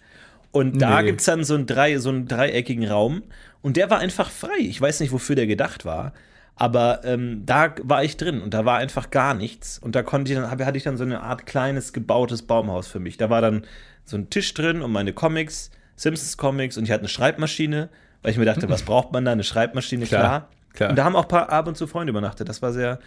[0.50, 1.08] Und da Nee.
[1.08, 3.22] gibt's dann so einen, drei, so einen dreieckigen Raum
[3.60, 4.58] und der war einfach frei.
[4.60, 6.12] Ich weiß nicht, wofür der gedacht war,
[6.56, 9.78] aber ähm, da war ich drin und da war einfach gar nichts.
[9.78, 13.00] Und da konnte ich dann, hatte ich dann so eine Art kleines gebautes Baumhaus für
[13.00, 13.16] mich.
[13.16, 13.64] Da war dann
[14.04, 15.70] so ein Tisch drin und meine Comics,
[16.02, 17.88] Simpsons Comics und ich hatte eine Schreibmaschine,
[18.22, 19.32] weil ich mir dachte, was braucht man da?
[19.32, 20.48] Eine Schreibmaschine, Klar, klar.
[20.74, 20.90] klar.
[20.90, 22.48] Und da haben auch paar ab und zu Freunde übernachtet.
[22.48, 22.98] Das war sehr,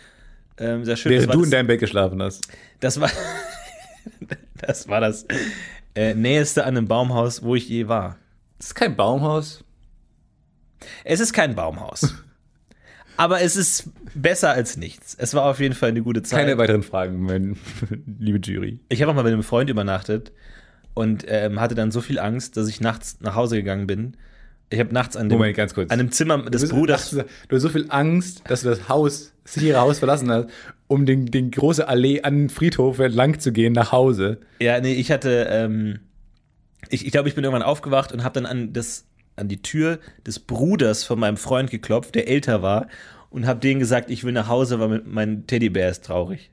[0.58, 1.12] ähm, sehr schön.
[1.12, 2.48] Während das du in das, deinem Bett geschlafen hast.
[2.80, 3.10] das war
[4.62, 5.26] das war das
[5.94, 8.18] äh, näheste an einem Baumhaus, wo ich je war.
[8.60, 9.66] Das ist kein Baumhaus.
[11.04, 12.16] Es ist kein Baumhaus.
[13.18, 15.16] Aber es ist besser als nichts.
[15.20, 16.40] Es war auf jeden Fall eine gute Zeit.
[16.40, 17.58] Keine weiteren Fragen, mein,
[18.20, 18.80] liebe Jury.
[18.88, 20.32] ich habe auch mal bei einem Freund übernachtet
[20.96, 24.18] und ähm, hatte dann so viel Angst, dass ich nachts nach Hause gegangen bin.
[24.72, 25.92] Ich habe nachts an dem, Moment, ganz kurz.
[25.92, 27.12] an dem Zimmer Du des bist- Bruders.
[27.12, 30.48] Du hast so viel Angst, dass du das Haus, das sichere Haus verlassen hast,
[30.88, 34.40] um den, den große Allee an den Friedhof entlang zu gehen nach Hause.
[34.60, 36.00] Ja, nee, ich hatte, ähm,
[36.90, 39.06] ich, ich glaube, ich bin irgendwann aufgewacht und habe dann an, das,
[39.36, 42.88] an die Tür des Bruders von meinem Freund geklopft, der älter war,
[43.30, 46.52] und habe denen gesagt, ich will nach Hause, weil mein Teddybär ist traurig.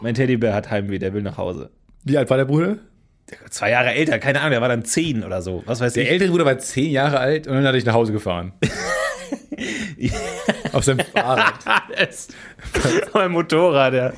[0.00, 1.70] Mein Teddybär hat Heimweh, der will nach Hause.
[2.02, 2.78] Wie alt war der Bruder?
[3.50, 5.62] Zwei Jahre älter, keine Ahnung, der war dann zehn oder so.
[5.66, 6.10] Was weiß Der ich.
[6.10, 8.52] ältere Bruder war zehn Jahre alt und dann hat ich nach Hause gefahren.
[10.72, 11.54] Auf seinem Fahrrad.
[13.12, 14.12] Mein Motorrad, ja.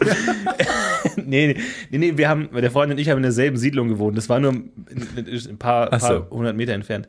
[1.17, 1.57] nee,
[1.91, 4.17] nee, nee, wir haben, der Freund und ich haben in derselben Siedlung gewohnt.
[4.17, 4.71] Das war nur ein,
[5.17, 6.07] ein paar, so.
[6.07, 7.09] paar hundert Meter entfernt.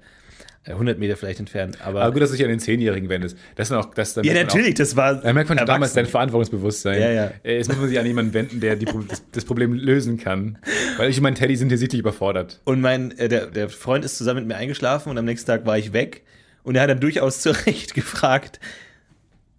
[0.67, 1.77] Äh, 100 Meter vielleicht entfernt.
[1.83, 3.37] Aber, Aber gut, dass du dich an den Zehnjährigen wendest.
[3.55, 5.17] Das ist noch, das, da ja, natürlich, das war.
[5.17, 6.05] Auch, da merkt man schon damals dein.
[6.05, 7.01] Verantwortungsbewusstsein.
[7.01, 7.31] Ja, ja.
[7.43, 10.57] Äh, Jetzt muss man sich an jemanden wenden, der die, das, das Problem lösen kann.
[10.97, 12.61] Weil ich und mein Teddy sind hier sichtlich überfordert.
[12.65, 15.65] Und mein, äh, der, der Freund ist zusammen mit mir eingeschlafen und am nächsten Tag
[15.65, 16.23] war ich weg.
[16.63, 18.59] Und er hat dann durchaus zu Recht gefragt,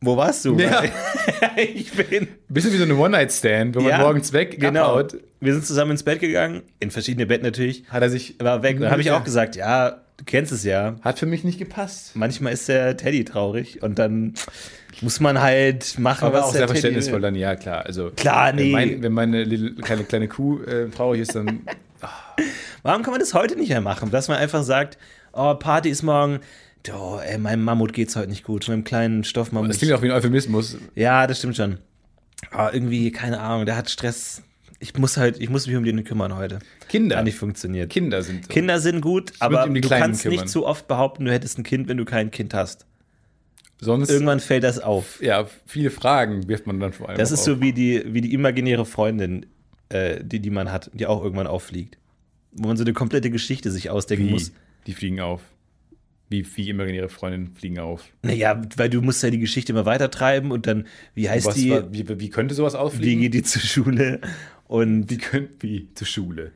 [0.00, 0.56] wo warst du?
[0.58, 0.82] Ja.
[1.56, 2.28] ich bin.
[2.48, 4.90] Bisschen wie so eine One-Night-Stand, wo man Ja, morgens weg Genau.
[4.96, 5.16] abhaut.
[5.40, 7.84] Wir sind zusammen ins Bett gegangen, in verschiedene Betten natürlich.
[7.88, 8.36] Hat er sich.
[8.40, 8.76] War weg.
[8.76, 10.96] Und dann habe ich auch gesagt, ja, du kennst es ja.
[11.02, 12.14] Hat für mich nicht gepasst.
[12.14, 14.34] Manchmal ist der Teddy traurig und dann
[15.00, 17.86] muss man halt machen, Aber was auch der sehr Teddy verständnisvoll dann, ja, klar.
[17.86, 18.64] Also, Klar, nee.
[18.64, 21.60] Wenn, mein, wenn meine kleine, kleine Kuh äh, traurig ist, dann.
[22.82, 24.10] Warum kann man das heute nicht mehr machen?
[24.10, 24.98] Dass man einfach sagt,
[25.32, 26.40] oh, Party ist morgen.
[26.92, 28.68] Oh, ey, meinem Mammut geht's heute nicht gut.
[28.68, 29.70] Meinem kleinen Stoffmammut.
[29.70, 30.78] Das klingt auch wie ein Euphemismus.
[30.94, 31.78] ja, das stimmt schon.
[32.50, 34.42] Aber irgendwie, keine Ahnung, der hat Stress.
[34.78, 36.60] Ich muss halt, ich muss mich um den kümmern heute.
[36.88, 37.16] Kinder.
[37.16, 37.90] Hat nicht funktioniert.
[37.90, 38.48] Kinder sind.
[38.48, 40.40] Kinder sind gut, aber um du kannst kümmern.
[40.40, 42.86] nicht zu oft behaupten, du hättest ein Kind, wenn du kein Kind hast.
[43.80, 44.10] Sonst.
[44.10, 45.20] Irgendwann fällt das auf.
[45.20, 47.18] Ja, viele Fragen wirft man dann vor allem.
[47.18, 49.46] Das ist so wie die, wie die imaginäre Freundin,
[49.88, 51.98] äh, die, die man hat, die auch irgendwann auffliegt.
[52.52, 54.52] Wo man so eine komplette Geschichte sich ausdenken Wie, muss.
[54.86, 55.42] die fliegen auf.
[56.30, 58.04] Wie, wie imaginäre Freundinnen fliegen auf.
[58.22, 61.70] Naja, weil du musst ja die Geschichte immer weitertreiben und dann, wie heißt Was, die,
[61.90, 63.20] wie, wie könnte sowas wie auffliegen?
[63.22, 64.20] geht die zur Schule?
[64.66, 66.52] Und wie könnt wie zur Schule?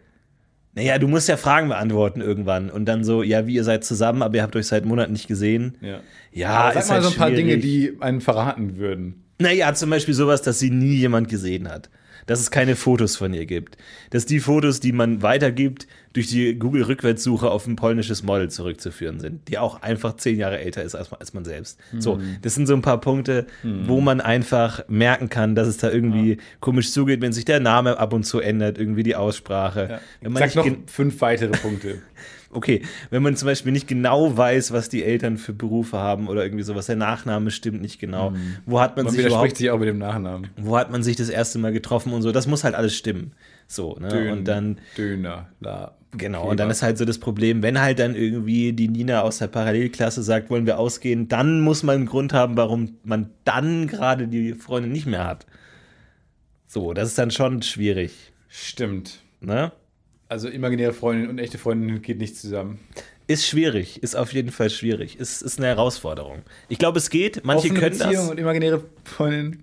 [0.74, 2.70] naja, du musst ja Fragen beantworten irgendwann.
[2.70, 5.28] Und dann so, ja, wie ihr seid zusammen, aber ihr habt euch seit Monaten nicht
[5.28, 5.76] gesehen.
[5.80, 6.00] Ja.
[6.32, 7.62] Ja, Aber sag ist mal halt so ein paar Dinge, schwierig.
[7.62, 9.22] die einen verraten würden.
[9.38, 11.90] Naja, zum Beispiel sowas, dass sie nie jemand gesehen hat.
[12.26, 13.76] Dass es keine Fotos von ihr gibt.
[14.10, 19.48] Dass die Fotos, die man weitergibt, durch die Google-Rückwärtssuche auf ein polnisches Model zurückzuführen sind,
[19.48, 21.78] die auch einfach zehn Jahre älter ist als man, als man selbst.
[21.98, 25.90] So, das sind so ein paar Punkte, wo man einfach merken kann, dass es da
[25.90, 30.00] irgendwie komisch zugeht, wenn sich der Name ab und zu ändert, irgendwie die Aussprache.
[30.20, 32.02] Wenn man Sag nicht noch fünf weitere Punkte.
[32.54, 36.44] Okay, wenn man zum Beispiel nicht genau weiß, was die Eltern für Berufe haben oder
[36.44, 38.34] irgendwie sowas, der Nachname stimmt nicht genau.
[38.66, 40.50] Wo hat man, Man sich widerspricht überhaupt, sich auch mit dem Nachnamen.
[40.58, 43.32] wo hat man sich das erste Mal getroffen und so, das muss halt alles stimmen.
[43.66, 44.08] So, ne?
[44.08, 45.96] Dön- und dann, Döner, la.
[46.16, 49.38] genau, und dann ist halt so das Problem, wenn halt dann irgendwie die Nina aus
[49.38, 53.86] der Parallelklasse sagt, wollen wir ausgehen, dann muss man einen Grund haben, warum man dann
[53.86, 55.46] gerade die Freundin nicht mehr hat.
[56.66, 59.20] So, das ist dann schon schwierig, Stimmt.
[59.40, 59.72] ne?
[60.32, 62.78] Also imaginäre Freundin und echte Freundin geht nicht zusammen.
[63.26, 65.18] Ist schwierig, ist auf jeden Fall schwierig.
[65.20, 66.38] Ist, ist eine Herausforderung.
[66.70, 67.44] Ich glaube, es geht.
[67.44, 68.30] Manche Offene können Beziehung das.
[68.30, 69.62] und imaginäre Freundin.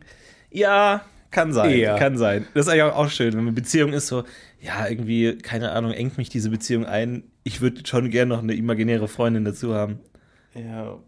[0.52, 1.72] Ja, kann sein.
[1.72, 1.96] Eher.
[1.96, 2.46] Kann sein.
[2.54, 4.26] Das ist eigentlich auch schön, wenn eine Beziehung ist so,
[4.62, 7.24] ja, irgendwie, keine Ahnung, engt mich diese Beziehung ein.
[7.44, 9.98] Ich würde schon gerne noch eine imaginäre Freundin dazu haben.
[10.54, 11.00] Ja,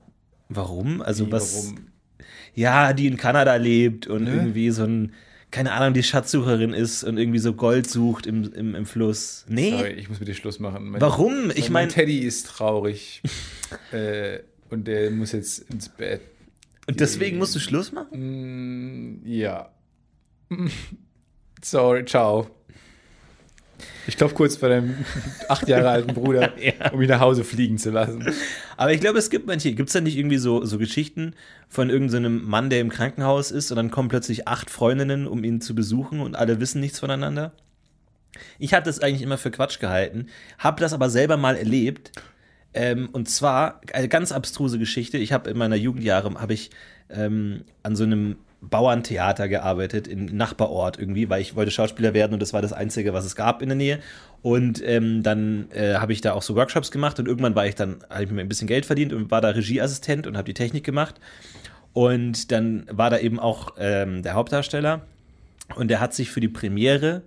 [0.50, 1.04] Warum?
[1.04, 1.66] Also wie, was?
[1.68, 1.88] warum?
[2.56, 4.32] Ja, die in Kanada lebt und Ne?
[4.36, 5.14] irgendwie so ein,
[5.52, 9.46] keine Ahnung, die Schatzsucherin ist und irgendwie so Gold sucht im, im, im Fluss.
[9.48, 9.72] Nee.
[9.72, 10.90] Sorry, ich muss mit dir Schluss machen.
[10.90, 11.52] Mein, Warum?
[11.52, 13.22] Ich mein meine, Teddy ist traurig.
[13.92, 16.22] äh, und der muss jetzt ins Bett.
[16.88, 19.20] und deswegen musst du Schluss machen?
[19.20, 19.70] Mm, ja.
[21.62, 22.50] Sorry, ciao.
[24.08, 24.96] Ich klopfe kurz bei deinem
[25.48, 26.92] acht Jahre alten Bruder, Ja.
[26.92, 28.26] um ihn nach Hause fliegen zu lassen.
[28.78, 31.36] Aber ich glaube, es gibt manche, gibt es da nicht irgendwie so, so Geschichten
[31.70, 35.62] von irgendeinem Mann, der im Krankenhaus ist und dann kommen plötzlich acht Freundinnen, um ihn
[35.62, 37.54] zu besuchen und alle wissen nichts voneinander?
[38.60, 42.12] Ich habe das eigentlich immer für Quatsch gehalten, habe das aber selber mal erlebt.
[42.74, 45.18] Ähm, und zwar eine ganz abstruse Geschichte.
[45.18, 46.72] Ich habe in meiner Jugendjahre habe ich
[47.10, 52.42] ähm, an so einem Bauerntheater gearbeitet im Nachbarort irgendwie, weil ich wollte Schauspieler werden und
[52.42, 54.00] das war das Einzige, was es gab in der Nähe.
[54.44, 57.76] Und ähm, dann äh, habe ich da auch so Workshops gemacht und irgendwann war ich
[57.76, 60.54] dann, habe ich mir ein bisschen Geld verdient und war da Regieassistent und habe die
[60.54, 61.16] Technik gemacht.
[61.94, 65.02] Und dann war da eben auch ähm, der Hauptdarsteller
[65.76, 67.24] und der hat sich für die Premiere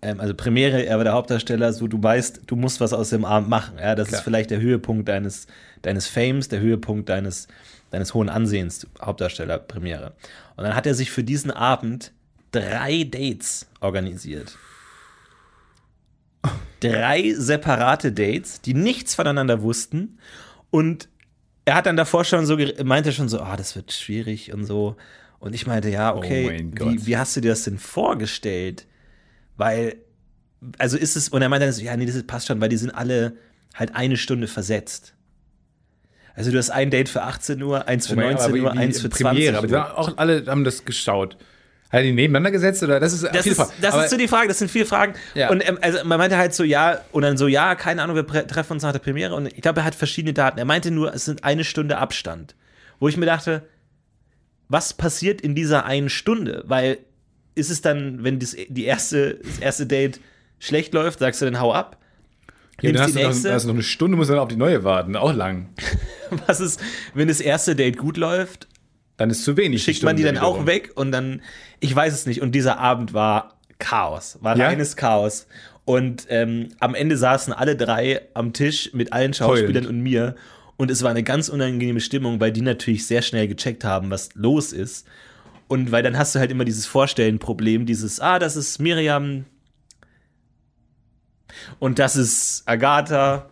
[0.00, 3.24] ähm, also Premiere, er war der Hauptdarsteller, so du weißt, du musst was aus dem
[3.24, 3.78] Abend machen.
[3.78, 4.18] Ja, das Klar.
[4.18, 5.46] ist vielleicht der Höhepunkt deines,
[5.82, 7.48] deines Fames, der Höhepunkt deines,
[7.90, 10.14] deines hohen Ansehens, Hauptdarsteller, Premiere.
[10.56, 12.12] Und dann hat er sich für diesen Abend
[12.52, 14.56] drei Dates organisiert.
[16.80, 20.18] Drei separate Dates, die nichts voneinander wussten.
[20.70, 21.08] Und
[21.64, 24.96] er hat dann davor schon so, meinte schon so, ah, das wird schwierig und so.
[25.40, 26.92] Und ich meinte, ja, okay, mein Gott.
[26.92, 28.86] wie, wie hast du dir das denn vorgestellt?
[29.56, 29.96] Weil,
[30.78, 32.76] also ist es, und er meinte dann so, ja, nee, das passt schon, weil die
[32.76, 33.36] sind alle
[33.74, 35.14] halt eine Stunde versetzt.
[36.38, 39.00] Also du hast ein Date für 18 Uhr, eins für Wobei, 19 aber Uhr, eins
[39.00, 39.58] für 20 Premiere, Uhr.
[39.58, 41.36] aber die waren auch alle haben das geschaut.
[41.90, 44.28] Hat er die nebeneinander gesetzt oder das ist Das, ist, das aber, ist so die
[44.28, 45.14] Frage, das sind viele Fragen.
[45.34, 45.50] Ja.
[45.50, 48.26] Und ähm, also man meinte halt so, ja, und dann so, ja, keine Ahnung, wir
[48.26, 49.34] treffen uns nach der Premiere.
[49.34, 50.60] Und ich glaube, er hat verschiedene Daten.
[50.60, 52.54] Er meinte nur, es sind eine Stunde Abstand.
[53.00, 53.62] Wo ich mir dachte,
[54.68, 56.62] was passiert in dieser einen Stunde?
[56.66, 56.98] Weil
[57.56, 60.20] ist es dann, wenn das, die erste, das erste Date
[60.60, 61.98] schlecht läuft, sagst du dann hau ab?
[62.80, 64.84] Ja, dann hast du, noch, du noch eine Stunde, musst du dann auf die neue
[64.84, 65.16] warten.
[65.16, 65.68] Auch lang.
[66.46, 66.80] Was ist,
[67.14, 68.68] wenn das erste Date gut läuft?
[69.16, 69.82] Dann ist zu wenig.
[69.82, 70.66] Schickt man die dann Stunde auch wiederum.
[70.66, 71.42] weg und dann,
[71.80, 72.40] ich weiß es nicht.
[72.40, 74.66] Und dieser Abend war Chaos, war Ja?
[74.68, 75.46] reines Chaos.
[75.84, 79.88] Und ähm, am Ende saßen alle drei am Tisch mit allen Schauspielern Heulend.
[79.88, 80.36] und mir.
[80.76, 84.28] Und es war eine ganz unangenehme Stimmung, weil die natürlich sehr schnell gecheckt haben, was
[84.34, 85.06] los ist.
[85.66, 89.46] Und weil dann hast du halt immer dieses Vorstellenproblem, dieses, ah, das ist Miriam
[91.78, 93.48] und das ist Agatha.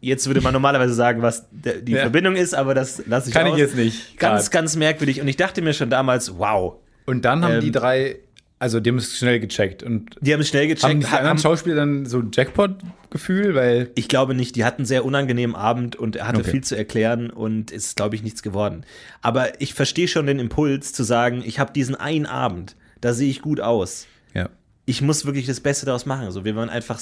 [0.00, 2.00] Jetzt würde man normalerweise sagen, was die Ja.
[2.02, 3.58] Verbindung ist, aber das lasse ich Kann ich aus.
[3.58, 4.52] jetzt nicht, Ganz, grad.
[4.52, 5.20] ganz merkwürdig.
[5.22, 6.74] Und ich dachte mir schon damals, wow.
[7.06, 8.16] Und dann haben Ähm, die drei,
[8.58, 10.84] also die haben es schnell gecheckt und Die haben es schnell gecheckt.
[10.84, 14.80] haben die anderen haben, Schauspieler dann so ein Jackpot-Gefühl, weil ich glaube nicht, die hatten
[14.82, 16.50] einen sehr unangenehmen Abend und er hatte Okay.
[16.50, 18.84] viel zu erklären und ist, glaube ich, nichts geworden.
[19.22, 23.30] Aber ich verstehe schon den Impuls zu sagen, ich habe diesen einen Abend, da sehe
[23.30, 24.06] ich gut aus.
[24.34, 24.50] ja.
[24.86, 26.30] Ich muss wirklich das Beste daraus machen.
[26.30, 27.00] So, wenn man einfach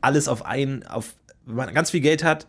[0.00, 2.46] alles auf einen, auf, wenn man ganz viel Geld hat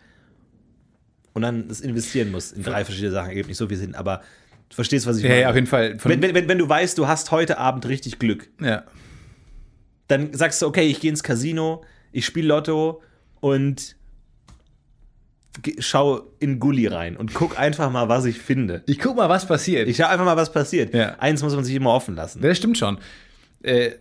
[1.34, 4.22] und dann das investieren muss in drei verschiedene Sachen, ergibt nicht so viel Sinn, aber
[4.70, 5.42] du verstehst, was ich Ja, meine.
[5.42, 5.98] ja, auf jeden Fall.
[6.04, 8.84] Wenn, wenn, wenn, wenn du weißt, du hast heute Abend richtig Glück, ja.
[10.08, 13.02] dann sagst du, okay, ich gehe ins Casino, ich spiele Lotto
[13.40, 13.96] und
[15.80, 18.84] schau in Gully rein und guck einfach mal, was ich finde.
[18.86, 19.88] Ich guck mal, was passiert.
[19.88, 20.94] Ich schau einfach mal, was passiert.
[20.94, 21.16] Ja.
[21.20, 22.42] Eins muss man sich immer offen lassen.
[22.44, 23.00] Ja, Das stimmt schon.
[23.64, 23.92] Äh,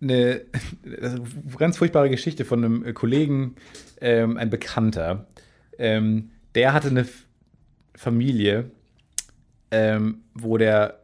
[0.00, 0.42] eine
[0.84, 1.22] eine
[1.58, 3.56] ganz furchtbare Geschichte von einem Kollegen,
[4.00, 5.26] ähm, ein Bekannter.
[5.78, 7.26] Ähm, der hatte eine F
[7.94, 8.70] Familie,
[9.70, 11.00] ähm, wo der,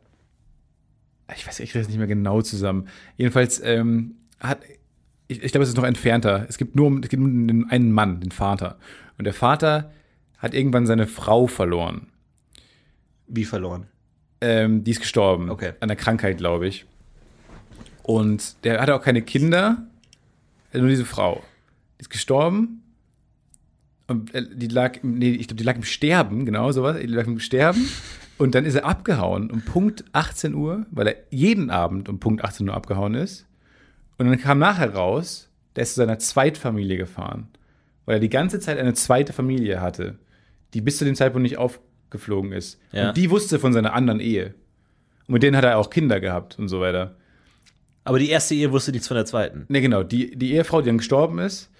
[1.34, 2.88] ich weiß, ich kriege nicht mehr genau zusammen.
[3.18, 4.60] Jedenfalls ähm, hat,
[5.28, 6.46] ich, ich glaube, es ist noch entfernter.
[6.48, 8.78] Es gibt nur es gibt nur einen Mann, den Vater.
[9.18, 9.92] Und der Vater
[10.38, 12.08] hat irgendwann seine Frau verloren.
[13.26, 13.88] Wie verloren.
[14.40, 15.50] Ähm, die ist gestorben.
[15.50, 15.72] Okay.
[15.80, 16.86] An der Krankheit, glaube ich.
[18.06, 19.82] Und der hatte auch keine Kinder,
[20.72, 21.42] nur diese Frau.
[21.98, 22.82] Die ist gestorben.
[24.06, 26.98] Und äh, die lag, im- nee, ich glaube, die lag im Sterben, genau sowas.
[27.00, 27.88] Die lag im Sterben.
[28.38, 32.44] Und dann ist er abgehauen um Punkt 18 Uhr, weil er jeden Abend um Punkt
[32.44, 33.46] 18 Uhr abgehauen ist.
[34.18, 37.48] Und dann kam nachher raus, der ist zu seiner Zweitfamilie gefahren.
[38.04, 40.16] Weil er die ganze Zeit eine zweite Familie hatte,
[40.74, 42.78] die bis zu dem Zeitpunkt nicht aufgeflogen ist.
[42.92, 43.08] Ja.
[43.08, 44.54] Und die wusste von seiner anderen Ehe.
[45.26, 47.16] Und mit denen hat er auch Kinder gehabt und so weiter.
[48.06, 49.64] Aber die erste Ehe wusste nichts von der zweiten.
[49.68, 51.70] Ne, genau, die, die Ehefrau, die dann gestorben ist.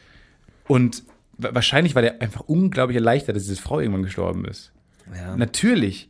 [0.69, 1.05] Und
[1.39, 4.73] wa- wahrscheinlich war der einfach unglaublich erleichtert, dass diese Frau irgendwann gestorben ist.
[5.15, 5.37] Ja.
[5.37, 6.09] Natürlich.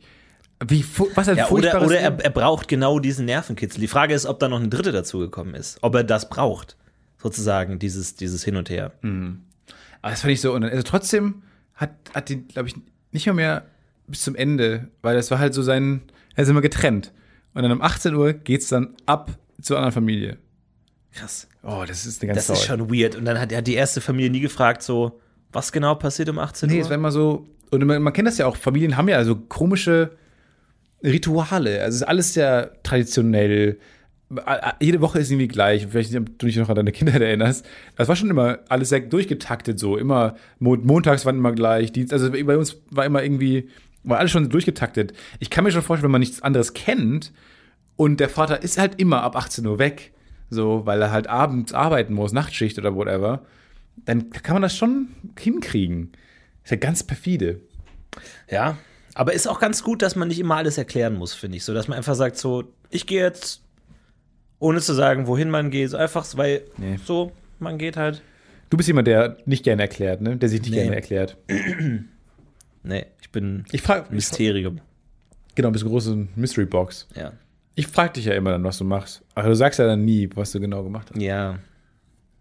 [0.67, 3.79] Wie, was ein Ja, oder furchtbares oder er, er braucht genau diesen Nervenkitzel.
[3.79, 5.77] Die Frage ist, ob da noch eine dritte dazugekommen ist.
[5.81, 6.77] Ob er das braucht.
[7.21, 8.91] Sozusagen, dieses, dieses Hin und Her.
[9.03, 10.53] Aber das fand ich so.
[10.53, 11.43] Und also trotzdem
[11.75, 12.75] hat, hat die, glaube ich,
[13.11, 13.65] nicht mal mehr
[14.07, 16.01] bis zum Ende, weil das war halt so sein,
[16.35, 17.11] er ist immer getrennt.
[17.53, 20.37] Und dann um 18 Uhr geht's dann ab zur anderen Familie.
[21.13, 21.47] Krass.
[21.63, 23.15] Oh, das ist eine ganz Das ist schon weird.
[23.15, 25.19] Und dann hat, hat die erste Familie nie gefragt, so,
[25.51, 26.81] was genau passiert um 18 Nee, Uhr?
[26.81, 29.35] es war immer so, und man, man kennt das ja auch, Familien haben ja so
[29.35, 30.11] komische
[31.03, 31.81] Rituale.
[31.81, 33.77] Also es ist alles sehr traditionell.
[34.79, 35.87] Jede Woche ist irgendwie gleich.
[35.87, 37.65] Vielleicht, du dich noch an deine Kindheit erinnerst.
[37.95, 39.97] Das war schon immer alles sehr durchgetaktet so.
[39.97, 41.91] Immer, Mo montags waren immer gleich.
[41.93, 43.69] Dienst, also bei uns war immer irgendwie,
[44.03, 45.13] war alles schon durchgetaktet.
[45.39, 47.31] Ich kann mir schon vorstellen, wenn man nichts anderes kennt
[47.97, 50.13] und der Vater ist halt immer ab 18 Uhr weg,
[50.49, 53.41] so, weil er halt abends arbeiten muss, Nachtschicht oder whatever,
[54.05, 56.13] dann kann man das schon hinkriegen.
[56.63, 57.59] Ist ja ganz perfide.
[58.49, 58.77] Ja.
[59.13, 61.63] Aber ist auch ganz gut, dass man nicht immer alles erklären muss, finde ich.
[61.65, 63.63] So, dass man einfach sagt, so, ich gehe jetzt,
[64.59, 65.89] ohne zu sagen, wohin man geht.
[65.89, 66.97] So einfach, weil Nee.
[67.03, 68.21] so, man geht halt.
[68.69, 70.37] Du bist jemand, der nicht gerne erklärt, ne?
[70.37, 70.81] Der sich nicht Nee.
[70.83, 71.37] gerne erklärt.
[72.83, 74.81] Nee, ich bin Ich frage Mysterium.
[75.55, 77.07] Genau, bist große Mystery Box.
[77.15, 77.33] Ja.
[77.77, 79.21] Ich frage dich ja immer dann, was du machst.
[79.35, 81.21] Aber du sagst ja dann nie, was du genau gemacht hast.
[81.21, 81.59] Ja.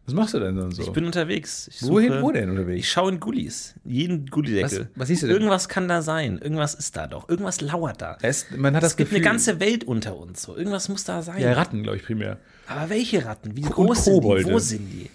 [0.06, 0.82] Was machst du denn dann so?
[0.82, 1.68] Ich bin unterwegs.
[1.68, 2.86] Ich Wohin, suche- wo denn Ich unterwegs?
[2.86, 3.74] schaue in Gullis.
[3.84, 4.88] Jeden Gullideckel.
[4.94, 5.36] Was- was siehst du denn?
[5.36, 6.38] Irgendwas kann da sein.
[6.38, 7.28] Irgendwas ist da doch.
[7.28, 8.16] Irgendwas lauert da.
[8.22, 10.42] Es, man hat das Es gibt Gefühl, eine ganze Welt unter uns.
[10.42, 10.56] So.
[10.56, 11.40] Irgendwas muss da sein.
[11.40, 12.38] ja, Ratten, glaube ich, primär.
[12.68, 13.56] Aber welche Ratten?
[13.56, 14.44] Wie groß sind die?
[14.46, 15.10] Wo sind die?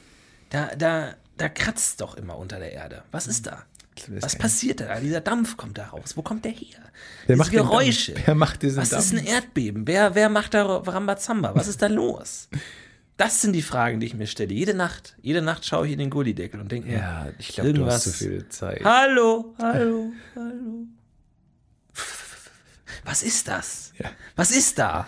[0.50, 3.04] Da, da, da kratzt doch immer unter der Erde.
[3.12, 3.64] Was ist da?
[4.22, 5.00] Was passiert da?
[5.00, 6.16] Dieser Dampf kommt da raus.
[6.16, 6.80] Wo kommt der her?
[7.28, 7.70] Wer Diese Dampf?
[7.70, 8.16] Geräusche.
[8.26, 9.30] Wer macht diesen Was ist ein Dampf?
[9.32, 9.86] Erdbeben?
[9.86, 11.54] Wer, wer macht da Rambazamba?
[11.56, 12.50] Was ist da los?
[13.18, 14.52] Das sind die Fragen, die ich mir stelle.
[14.52, 15.16] Jede Nacht.
[15.22, 18.04] Jede Nacht schaue ich in den Gullideckel und denke mir, Ja, ich glaube, du hast
[18.04, 18.84] zu viel Zeit.
[18.84, 20.88] Hallo, hallo, hallo.
[23.06, 23.94] Was ist das?
[24.00, 24.10] Ja.
[24.36, 25.08] Was ist da?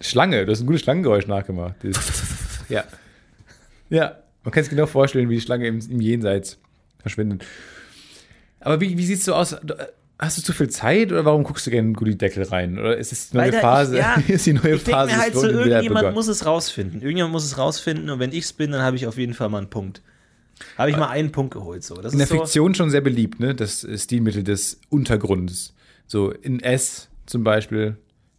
[0.00, 1.74] Schlange, du hast ein gutes Schlangengeräusch nachgemacht.
[2.68, 2.84] Ja.
[3.88, 6.58] Ja, man kann sich genau vorstellen, wie die Schlange im, im Jenseits
[7.02, 7.44] verschwindet.
[8.60, 9.56] Aber wie, wie siehst du aus?
[10.18, 12.78] Hast du zu viel Zeit oder warum guckst du gerne in den Goodie-Deckel rein?
[12.78, 13.94] Oder ist es die neue Weil Phase?
[13.96, 17.00] Ich, ja, ist die neue ich Phase mir halt so, irgendjemand muss es rausfinden.
[17.00, 19.48] Irgendjemand muss es rausfinden und wenn ich es bin, dann habe ich auf jeden Fall
[19.48, 20.00] mal einen Punkt.
[20.78, 21.82] Habe ich mal einen Punkt geholt.
[21.82, 21.96] So.
[21.96, 23.54] Das In der so, Fiktion schon sehr beliebt, ne?
[23.54, 25.74] Das Stilmittel des Untergrunds.
[26.06, 27.96] So in S zum Beispiel,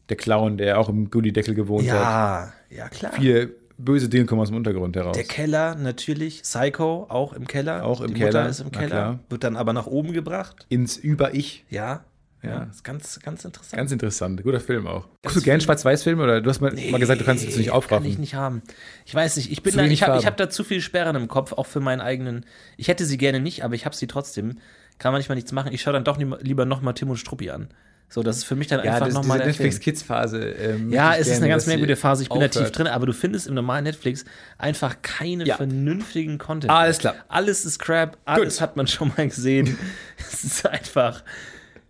[0.07, 2.01] der Clown, der auch im Goodie-Deckel gewohnt hat.
[2.01, 3.11] ja, ja klar.
[3.13, 5.15] Viele böse Dinge kommen aus dem Untergrund heraus.
[5.15, 7.85] Der Keller natürlich, Psycho auch im Keller.
[7.85, 10.65] Auch im Die Keller, Mutter ist im Keller, wird dann aber nach oben gebracht.
[10.69, 11.65] Ins Über-Ich.
[11.69, 12.03] Ja,
[12.41, 12.63] ja, Ja.
[12.63, 13.77] ist ganz, ganz interessant.
[13.77, 14.43] Ganz interessant.
[14.43, 15.07] Guter Film auch.
[15.21, 18.03] Guckst du gern Schwarz-Weiß-Filme oder du hast mal, mal gesagt, du kannst es nicht aufraffen?
[18.03, 18.61] Kann ich nicht haben.
[19.05, 21.27] Ich weiß nicht, ich bin Zu da, ich habe hab da zu viel Sperren im
[21.27, 22.45] Kopf, auch für meinen eigenen.
[22.77, 24.57] Ich hätte sie gerne nicht, aber ich habe sie trotzdem.
[24.99, 25.73] Kann manchmal nichts machen.
[25.73, 27.69] Ich schaue dann doch lieber- lieber nochmal Tim und Struppi an.
[28.13, 29.69] So, das ist für mich dann ja, einfach nochmal diese der Film.
[29.69, 30.39] Netflix-Kids-Phase.
[30.39, 32.21] Ähm, Ja, es ist gerne, eine ganz merkwürdige Phase.
[32.21, 34.23] Ich bin da tief drin, aber du findest im normalen Netflix
[34.59, 35.57] einfach keinen Ja.
[35.57, 36.71] vernünftigen Content.
[36.71, 37.15] Alles klar.
[37.27, 38.61] Alles ist Crap, alles Gut.
[38.61, 39.79] hat man schon mal gesehen.
[40.31, 41.23] es ist einfach,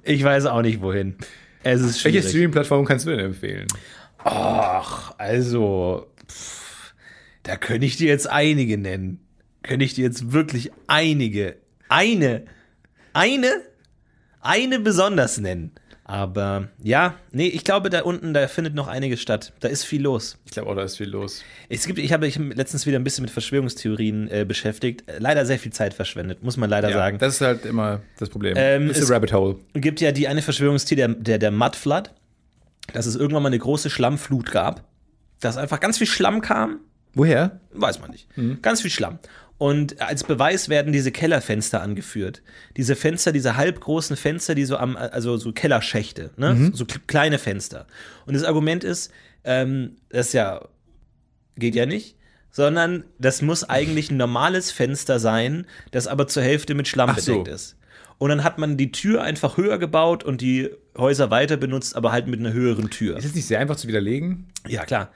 [0.01, 1.17] ich weiß auch nicht wohin.
[1.61, 2.29] Es ist Welche schwierig.
[2.29, 3.67] Streaming-Plattform kannst du denn empfehlen?
[4.19, 6.93] Ach, also, pff,
[7.43, 9.19] da könnte ich dir jetzt einige nennen.
[9.61, 11.57] Könnte ich dir jetzt wirklich einige,
[11.89, 12.45] eine,
[13.11, 13.51] eine,
[14.39, 15.71] eine besonders nennen.
[16.05, 19.53] Aber ja, nee, ich glaube, da unten, da findet noch einiges statt.
[19.61, 20.37] Da ist viel los.
[20.45, 21.43] Ich glaube auch, da ist viel los.
[21.69, 25.07] Es gibt, ich habe mich letztens wieder ein bisschen mit Verschwörungstheorien äh, beschäftigt.
[25.09, 27.19] Äh, Leider sehr viel Zeit verschwendet, muss man leider Ja, sagen.
[27.19, 28.55] das ist halt immer das Problem.
[28.57, 29.55] Ähm, ist es- a Rabbit Hole.
[29.75, 32.11] gibt ja die eine Verschwörungstheorie, der, der, der Mud Flood,
[32.91, 34.83] dass es irgendwann mal eine große Schlammflut gab,
[35.39, 36.79] dass einfach ganz viel Schlamm kam,
[37.15, 37.59] Woher?
[37.71, 38.59] weiß man nicht, Mhm.
[38.61, 39.19] ganz viel Schlamm.
[39.63, 42.41] Und als Beweis werden diese Kellerfenster angeführt.
[42.75, 46.53] Diese Fenster, diese halbgroßen Fenster, die so am, also so Kellerschächte, ne?
[46.53, 46.73] Mhm.
[46.73, 47.87] so kl- kleine Fenster.
[48.25, 49.09] Und das Argument ist,
[49.45, 50.67] ähm, das ja
[51.55, 52.17] geht ja nicht,
[52.51, 57.19] sondern das muss eigentlich ein normales Fenster sein, das aber zur Hälfte mit Schlamm Ach
[57.19, 57.31] so.
[57.31, 57.77] bedeckt ist.
[58.17, 62.11] Und dann hat man die Tür einfach höher gebaut und die Häuser weiter benutzt, aber
[62.11, 63.15] halt mit einer höheren Tür.
[63.15, 64.47] Ist es nicht sehr einfach zu widerlegen?
[64.67, 65.09] Ja, klar.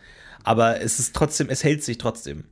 [0.43, 2.45] Aber es ist trotzdem, es hält sich trotzdem.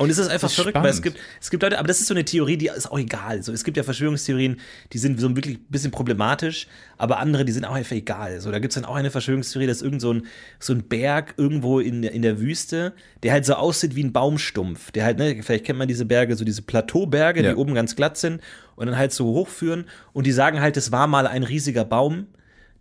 [0.00, 0.94] Und es ist einfach ist verrückt, weil spannend.
[0.94, 3.42] es gibt, es gibt Leute, aber das ist so eine Theorie, die ist auch egal.
[3.42, 4.60] So, es gibt ja Verschwörungstheorien,
[4.92, 8.40] die sind so wirklich ein bisschen problematisch, aber andere, die sind auch einfach egal.
[8.40, 10.22] So, da gibt es dann auch eine Verschwörungstheorie, dass irgend so ein,
[10.60, 12.92] so ein Berg irgendwo in, der- in der Wüste,
[13.24, 14.92] der halt so aussieht wie ein Baumstumpf.
[14.92, 17.50] Der halt, ne, vielleicht kennt man diese Berge, so diese Plateauberge, Ja.
[17.50, 18.40] die oben ganz glatt sind
[18.76, 19.86] und dann halt so hochführen.
[20.12, 22.28] Und die sagen halt, es war mal ein riesiger Baum,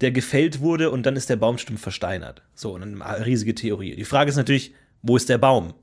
[0.01, 2.43] der gefällt wurde und dann ist der Baumstumpf versteinert.
[2.53, 3.95] So, eine riesige Theorie.
[3.95, 5.73] Die Frage ist natürlich, wo ist der Baum?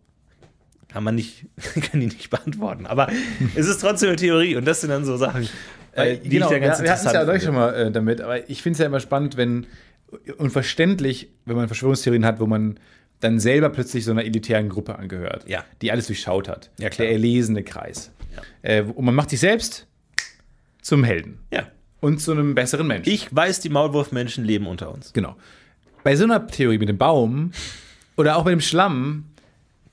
[0.95, 1.45] Kann man nicht,
[1.91, 2.87] kann die nicht beantworten.
[2.87, 3.09] Aber
[3.57, 5.49] es ist trotzdem eine Theorie und das sind dann so Sachen,
[5.93, 7.45] äh, die genau, ich da ganz wir, wir hatten es ja interessant finde.
[7.45, 9.67] schon mal äh, damit, aber ich finde es ja immer spannend, wenn
[10.39, 12.79] und verständlich, wenn man Verschwörungstheorien hat, wo man
[13.19, 15.65] dann selber plötzlich so einer elitären Gruppe angehört, Ja.
[15.83, 16.71] die alles durchschaut hat.
[16.79, 16.91] Ja.
[16.91, 18.13] Der erlesene Kreis.
[18.63, 19.89] Äh, und man macht sich selbst
[20.81, 21.67] zum Helden Ja.
[22.01, 23.13] und zu einem besseren Menschen.
[23.13, 25.13] Ich weiß, die Maulwurfmenschen leben unter uns.
[25.13, 25.35] Genau.
[26.05, 27.51] Bei so einer Theorie mit dem Baum
[28.17, 29.25] oder auch mit dem Schlamm,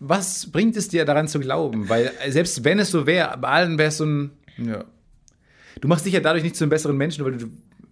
[0.03, 1.87] was bringt es dir daran zu glauben?
[1.87, 4.83] Weil äh, selbst wenn es so wäre, bei allen wäre es so ein, ja.
[5.79, 7.45] Du machst dich ja dadurch nicht zu einem besseren Menschen, weil du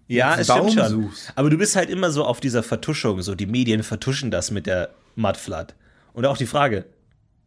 [0.07, 0.87] Ja, es stimmt Baum schon.
[0.89, 1.31] suchst.
[1.35, 4.65] Aber du bist halt immer so auf dieser Vertuschung, so die Medien vertuschen das mit
[4.65, 5.75] der Mudflood.
[6.13, 6.85] Und auch die Frage,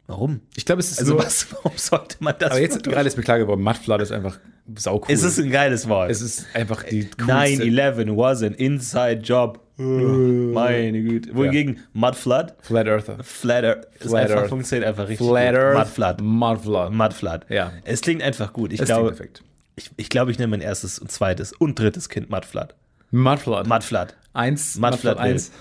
[0.06, 0.40] warum?
[0.56, 2.92] Ich glaube, es ist Also nur, was, warum sollte man das aber jetzt vertuschen?
[2.94, 4.38] gerade ist mir klar geworden, Mudflood ist einfach
[4.76, 5.12] saucool.
[5.12, 6.08] Es ist ein geiles Wort.
[6.10, 7.64] es ist einfach die coolste.
[7.64, 9.60] 9-11 was an inside job.
[9.82, 11.34] Meine Güte.
[11.34, 13.22] Wohingegen Mudflood, Flat Earther.
[13.22, 14.48] Flat Earth, ist Flat einfach, Earth.
[14.48, 15.54] funktioniert einfach richtig Flat.
[15.54, 15.78] Earth.
[15.78, 16.20] Mudflood.
[16.20, 16.92] Mudflood.
[16.92, 17.50] Mudflood.
[17.50, 17.72] Ja.
[17.84, 18.72] Es klingt einfach gut.
[18.72, 19.42] Ich glaube, perfekt.
[19.76, 22.74] ich, ich, glaube, ich nenne mein erstes und zweites und drittes Kind Mudflood.
[23.10, 23.66] Mudflood.
[23.66, 24.16] Mudflood.
[24.32, 24.76] Eins.
[24.76, 25.24] Mudflood will.
[25.24, 25.52] 1.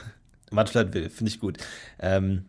[0.52, 1.58] Mudflood will, finde ich gut.
[2.00, 2.46] Ähm,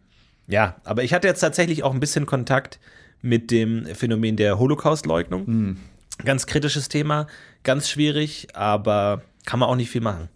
[0.46, 2.78] ja, aber ich hatte jetzt tatsächlich auch ein bisschen Kontakt
[3.20, 5.46] mit dem Phänomen der Holocaust-Leugnung.
[5.46, 5.76] Hm.
[6.24, 7.26] Ganz kritisches Thema,
[7.62, 10.28] ganz schwierig, aber kann man auch nicht viel machen.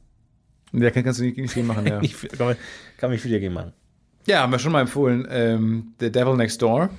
[0.76, 2.00] Ja, kann- kannst du nicht, nicht viel machen, ja.
[2.02, 2.56] Ich kann,
[2.98, 3.72] kann mich viel dagegen machen.
[4.26, 5.26] Ja, haben wir schon mal empfohlen.
[5.30, 6.90] Ähm, The Devil Next Door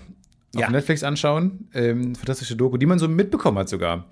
[0.56, 0.70] auf Ja.
[0.70, 1.68] Netflix anschauen.
[1.74, 4.06] Ähm, fantastische Doku, die man so mitbekommen hat sogar.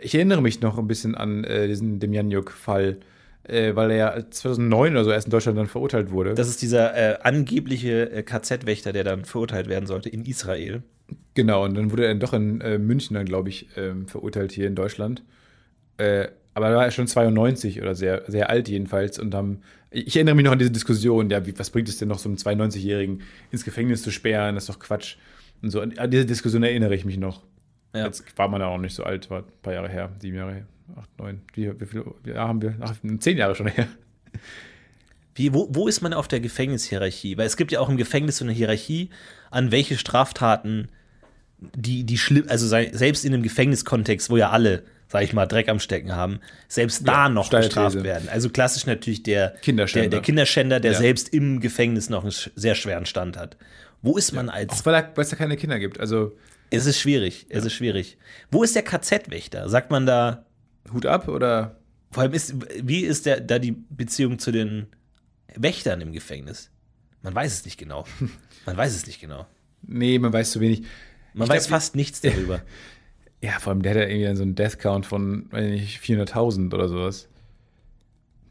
[0.00, 2.98] Ich erinnere mich noch ein bisschen an äh, diesen Demjanjuk-Fall,
[3.44, 6.34] äh, weil er ja 2009 oder so erst in Deutschland dann verurteilt wurde.
[6.34, 10.82] Das ist dieser äh, angebliche äh, KZ-Wächter, der dann verurteilt werden sollte in Israel.
[11.34, 14.52] genau, und dann wurde er dann doch in äh, München dann, glaube ich, ähm, verurteilt
[14.52, 15.22] hier in Deutschland.
[16.54, 20.34] Aber da war er schon 92 oder sehr, sehr alt jedenfalls und haben, ich erinnere
[20.34, 23.64] mich noch an diese Diskussion, ja, was bringt es denn noch, so einen 92-Jährigen ins
[23.64, 25.16] Gefängnis zu sperren, das ist doch Quatsch.
[25.62, 27.42] Und so, an diese Diskussion erinnere ich mich noch.
[27.94, 28.06] Ja.
[28.06, 30.54] Jetzt war man ja auch nicht so alt, war ein paar Jahre her, sieben Jahre
[30.54, 32.74] her, acht, neun, wie, wie viele Jahre haben wir?
[32.80, 33.88] Ach, zehn Jahre schon her.
[35.34, 37.38] Wie, wo, wo ist man auf der Gefängnishierarchie?
[37.38, 39.08] Weil es gibt ja auch im Gefängnis so eine Hierarchie,
[39.50, 40.88] an welche Straftaten
[41.74, 44.82] die, die schlimm, also selbst in einem Gefängniskontext, wo ja alle,
[45.12, 48.02] sag ich mal, Dreck am Stecken haben, selbst da Ja, noch bestraft These.
[48.04, 48.30] werden.
[48.30, 50.08] Also klassisch natürlich der Kinderschänder.
[50.08, 50.98] der, der Kinderschänder, der Ja.
[50.98, 53.58] selbst im Gefängnis noch einen sehr schweren Stand hat.
[54.00, 56.00] Wo ist man als Auch weil, er, weil es da keine Kinder gibt.
[56.00, 56.34] Also
[56.70, 58.16] Es ist schwierig, es ist schwierig.
[58.50, 59.68] Wo ist der KZ-Wächter?
[59.68, 60.46] Sagt man da,
[60.92, 61.76] Hut ab oder
[62.10, 64.86] vor allem ist, wie ist der, da die Beziehung zu den
[65.54, 66.70] Wächtern im Gefängnis?
[67.20, 68.06] Man weiß es nicht genau.
[68.66, 69.46] Man weiß es nicht genau.
[69.82, 70.84] Nee, man weiß zu wenig.
[71.34, 72.62] Man Ich weiß glaub, fast nichts darüber.
[73.42, 76.72] Ja, vor allem der hat ja irgendwie so einen Death Count von, weiß nicht, 400.000
[76.72, 77.28] oder sowas.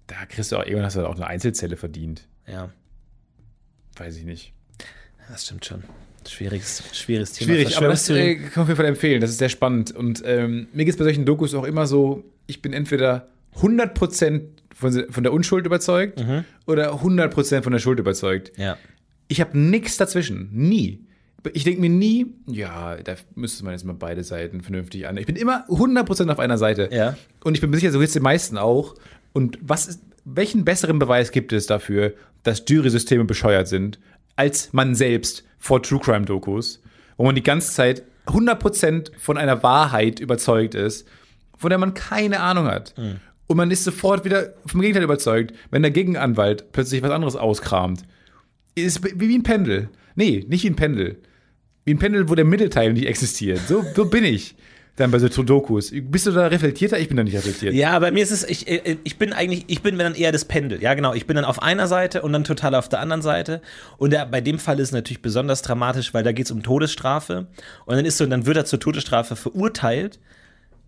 [0.08, 2.28] Da kriegst du auch, irgendwann hast du auch eine Einzelzelle verdient.
[2.48, 2.70] ja,
[3.98, 4.54] Weiß ich nicht.
[5.30, 5.84] das stimmt schon.
[6.28, 7.52] Schwieriges, schwieriges Thema.
[7.54, 9.22] Schwierig, aber das äh, kann ich auf jeden Fall empfehlen.
[9.22, 9.92] Das ist sehr spannend.
[9.92, 13.28] Und ähm, mir geht es bei solchen Dokus auch immer so, ich bin entweder
[13.58, 14.42] 100%
[14.74, 16.24] von, von der Unschuld überzeugt
[16.68, 18.52] oder 100% von der Schuld überzeugt.
[18.58, 18.78] ja.
[19.28, 20.50] Ich habe nichts dazwischen.
[20.52, 21.06] Nie.
[21.54, 25.18] Ich denke mir nie, ja, da müsste man jetzt mal beide Seiten vernünftig an.
[25.18, 26.89] Ich bin immer 100% auf einer Seite.
[26.92, 27.18] Ja.
[27.44, 28.96] Und ich bin mir sicher, so geht es den meisten auch.
[29.34, 32.14] Und was ist, welchen besseren Beweis gibt es dafür,
[32.44, 34.00] dass Jury-Systeme bescheuert sind,
[34.36, 36.82] als man selbst vor True Crime-Dokus,
[37.18, 41.08] wo man die ganze Zeit 100% von einer Wahrheit überzeugt ist,
[41.58, 42.94] von der man keine Ahnung hat.
[43.48, 48.04] Und man ist sofort wieder vom Gegenteil überzeugt, wenn der Gegenanwalt plötzlich was anderes auskramt.
[48.76, 49.89] Ist wie wie ein Pendel.
[50.16, 51.18] Nee, nicht wie ein Pendel.
[51.86, 53.60] Wie ein Pendel, wo der Mittelteil nicht existiert.
[53.68, 54.56] So, so bin ich
[54.98, 55.92] dann bei so Dokus.
[55.94, 57.00] Bist du da reflektierter?
[57.00, 57.74] Ich bin da nicht reflektiert.
[57.74, 60.46] Ja, bei mir ist es, ich, äh, ich bin eigentlich, ich bin dann eher das
[60.46, 60.82] Pendel.
[60.82, 61.14] Ja, genau.
[61.14, 63.62] Ich bin dann auf einer Seite und dann total auf der anderen Seite.
[63.98, 66.62] Und der, bei dem Fall ist es natürlich besonders dramatisch, weil da geht es um
[66.62, 67.48] Todesstrafe.
[67.86, 70.20] Und dann ist so, dann wird er zur Todesstrafe verurteilt.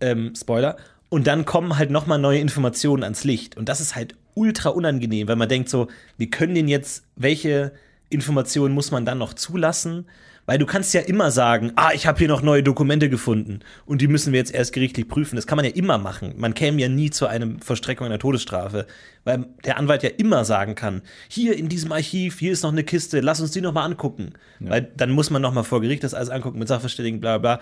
[0.00, 0.76] Ähm, Spoiler.
[1.08, 3.56] Und dann kommen halt nochmal neue Informationen ans Licht.
[3.56, 5.88] Und das ist halt ultra unangenehm, weil man denkt so,
[6.18, 7.72] wir können den jetzt, welche
[8.10, 10.06] Informationen muss man dann noch zulassen?
[10.46, 14.02] Weil du kannst ja immer sagen, ah, ich habe hier noch neue Dokumente gefunden und
[14.02, 15.36] die müssen wir jetzt erst gerichtlich prüfen.
[15.36, 16.34] Das kann man ja immer machen.
[16.36, 18.86] Man käme ja nie zu einer Verstreckung einer Todesstrafe,
[19.24, 22.84] weil der Anwalt ja immer sagen kann, hier in diesem Archiv, hier ist noch eine
[22.84, 24.34] Kiste, lass uns die noch mal angucken.
[24.60, 27.60] Weil dann muss man noch mal vor Gericht das alles angucken mit Sachverständigen, bla bla.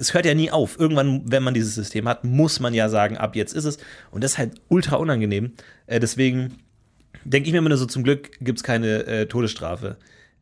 [0.00, 0.80] Es hört ja nie auf.
[0.80, 3.78] Irgendwann, wenn man dieses System hat, muss man ja sagen, ab jetzt ist es.
[4.10, 5.52] Und das ist halt ultra unangenehm.
[5.86, 6.56] Äh, deswegen
[7.24, 9.96] denke ich mir immer nur so, zum Glück gibt es keine äh, Todesstrafe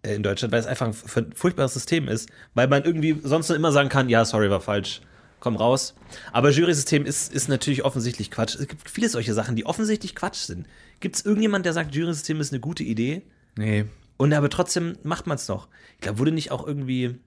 [0.05, 2.29] in Deutschland, weil es einfach ein furchtbares System ist.
[2.55, 5.01] Weil man irgendwie sonst immer sagen kann, ja, sorry, war falsch,
[5.41, 5.95] komm raus.
[6.33, 8.55] Aber Jury-System ist, ist natürlich offensichtlich Quatsch.
[8.55, 10.67] Es gibt viele solche Sachen, die offensichtlich Quatsch sind.
[11.01, 13.23] Gibt es irgendjemand, der sagt, Jury-System ist eine gute Idee?
[13.57, 13.87] Nee.
[14.17, 15.69] Und aber trotzdem macht man es noch.
[15.97, 17.19] Ich glaube, wurde nicht auch irgendwie.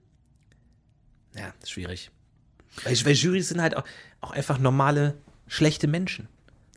[1.36, 2.10] Ja, schwierig.
[2.84, 3.84] Weil, weil Jurys sind halt auch,
[4.20, 5.14] auch einfach normale,
[5.46, 6.28] schlechte Menschen.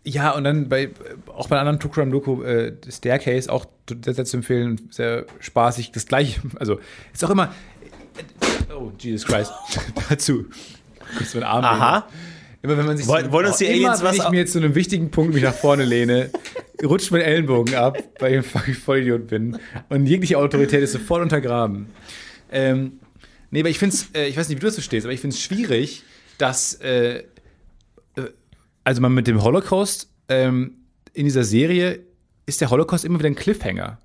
[0.04, 0.90] Ja, und dann bei,
[1.28, 3.66] auch bei anderen True Crime Doku, äh, Staircase, auch
[4.04, 6.80] sehr, sehr zu empfehlen, sehr spaßig, das gleiche, also
[7.14, 7.54] ist auch immer,
[8.76, 9.52] oh, Jesus Christ,
[10.10, 10.46] dazu,
[11.18, 12.08] kurz meinen Arm Aha.
[12.64, 14.38] Immer wenn man sich Wollen- wollen uns die immer, Aliens wenn was ich au- mir
[14.38, 16.30] jetzt zu einem wichtigen Punkt mich nach vorne lehne,
[16.84, 19.58] rutscht mein Ellenbogen ab, weil ich ein Vollidiot bin
[19.90, 21.88] und jegliche Autorität ist sofort untergraben.
[22.52, 23.00] Ähm,
[23.50, 25.22] nee, aber ich finde es, äh, ich weiß nicht, wie du dazu stehst, aber ich
[25.22, 26.04] finde es schwierig,
[26.38, 27.24] dass äh,
[28.84, 30.78] also man mit dem Holocaust ähm,
[31.14, 32.00] in dieser Serie
[32.46, 34.00] ist der Holocaust immer wieder ein Cliffhanger.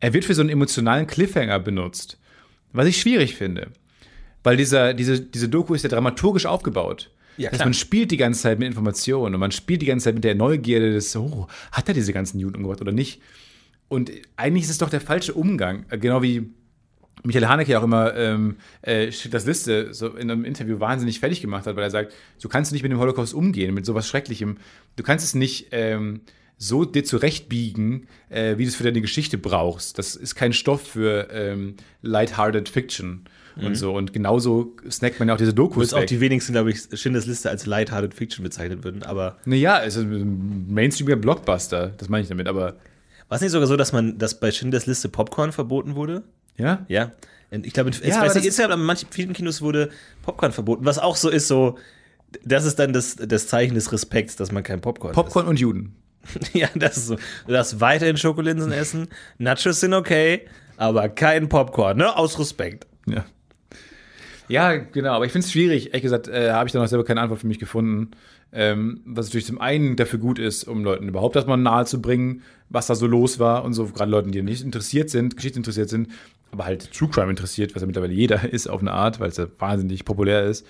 [0.00, 2.18] Er wird für so einen emotionalen Cliffhanger benutzt,
[2.72, 3.68] was ich schwierig finde.
[4.42, 7.10] Weil dieser, diese, diese Doku ist ja dramaturgisch aufgebaut.
[7.36, 7.66] Ja, das heißt, klar.
[7.66, 10.34] man spielt die ganze Zeit mit Informationen und man spielt die ganze Zeit mit der
[10.34, 13.20] Neugierde des, oh, hat er diese ganzen Juden umgebracht oder nicht?
[13.88, 15.86] Und eigentlich ist es doch der falsche Umgang.
[15.88, 16.50] Äh, Genau wie
[17.24, 21.40] Michael Haneke ja auch immer ähm, äh, das Liste so in einem Interview wahnsinnig fertig
[21.40, 24.58] gemacht hat, weil er sagt, du kannst nicht mit dem Holocaust umgehen, mit sowas Schrecklichem.
[24.96, 26.20] Du kannst es nicht ähm,
[26.58, 29.98] so dir zurechtbiegen, äh, wie du es für deine Geschichte brauchst.
[29.98, 33.24] Das ist kein Stoff für ähm, lighthearted Fiction
[33.56, 33.94] und so.
[33.94, 37.26] Und genauso snackt man ja auch diese Dokus Bis auch die wenigsten, glaube ich, Schindlers
[37.26, 39.02] Liste als lighthearted Fiction bezeichnet würden.
[39.02, 42.76] Aber naja, es ist ein mainstreamiger Blockbuster, das meine ich damit, aber
[43.28, 46.24] war es nicht sogar so, dass man, dass bei Schindlers Liste Popcorn verboten wurde?
[46.56, 46.84] Ja.
[46.88, 47.12] Ja.
[47.50, 49.90] Und ich glaube, in, Ja, das- insgesamt, aber in manchen vielen Kinos wurde
[50.22, 51.78] Popcorn verboten, was auch so ist, so,
[52.44, 55.94] das ist dann das, das Zeichen des Respekts, dass man kein Popcorn Popcorn und Juden.
[56.24, 56.50] isst.
[56.54, 57.16] Ja, das ist so.
[57.46, 60.46] Du darfst weiterhin Schokolinsen essen, Nachos sind okay,
[60.76, 62.16] aber kein Popcorn, ne?
[62.16, 62.86] Aus Respekt.
[63.06, 63.24] Ja.
[64.48, 65.88] Ja, genau, aber ich finde es schwierig.
[65.88, 68.10] Ehrlich gesagt, äh, habe ich da noch selber keine Antwort für mich gefunden.
[68.52, 72.42] Ähm, was natürlich zum einen dafür gut ist, um Leuten überhaupt erstmal nahe zu bringen,
[72.68, 75.88] was da so los war und so, gerade Leuten, die nicht interessiert sind, Geschichte interessiert
[75.88, 76.08] sind,
[76.54, 79.36] aber halt True Crime interessiert, was ja mittlerweile jeder ist auf eine Art, weil es
[79.36, 80.66] ja wahnsinnig populär ist.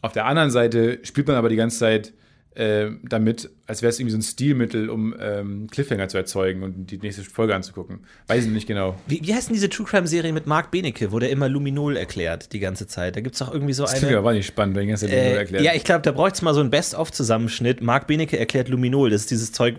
[0.00, 2.12] Auf der anderen Seite spielt man aber die ganze Zeit
[2.54, 6.86] äh, damit, als wäre es irgendwie so ein Stilmittel, um ähm, Cliffhanger zu erzeugen und
[6.90, 8.00] die nächste Folge anzugucken.
[8.26, 8.96] Weiß ich nicht genau.
[9.06, 12.52] Wie, wie heißt denn diese True Crime-Serie mit Marc Benecke, wo der immer Luminol erklärt
[12.52, 13.14] die ganze Zeit?
[13.16, 14.16] Da gibt es doch irgendwie so Das eine.
[14.18, 15.62] aber nicht spannend, wenn ich das Äh, erklärt.
[15.64, 17.80] ja, ich glaube, da bräuchte es mal so einen Best-of-Zusammenschnitt.
[17.80, 19.10] Marc Benecke erklärt Luminol.
[19.10, 19.76] Das ist dieses Zeug,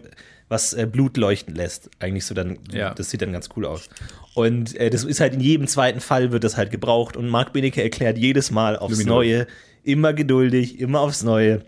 [0.49, 1.89] was äh, Blut leuchten lässt.
[1.99, 2.93] Eigentlich so dann, Ja.
[2.93, 3.89] das sieht dann ganz cool aus.
[4.33, 7.15] Und äh, das ist halt in jedem zweiten Fall wird das halt gebraucht.
[7.15, 9.15] Und Marc Benecke erklärt jedes Mal aufs Luminol.
[9.25, 9.47] Neue,
[9.83, 11.61] immer geduldig, immer aufs Neue.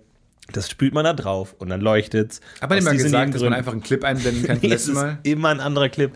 [0.52, 2.42] Das spült man da drauf und dann leuchtet's.
[2.60, 4.88] Aber nicht Aus mal diesen gesagt, dass man einfach einen Clip einblenden kann Nee, es
[4.88, 5.20] ist Mal.
[5.24, 6.12] immer ein anderer Clip.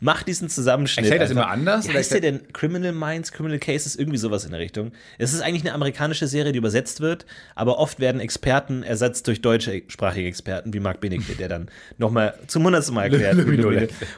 [0.00, 1.06] Mach diesen Zusammenschnitt.
[1.06, 2.40] Erklärt das immer anders, Wie heißt der denn?
[2.52, 4.92] Criminal Minds, Criminal Cases, irgendwie sowas in der Richtung.
[5.18, 9.42] Es ist eigentlich eine amerikanische Serie, die übersetzt wird, aber oft werden Experten ersetzt durch
[9.42, 11.68] deutschsprachige Experten, wie Marc Benecke, der dann
[11.98, 13.38] nochmal zum hundertsten Mal erklärt.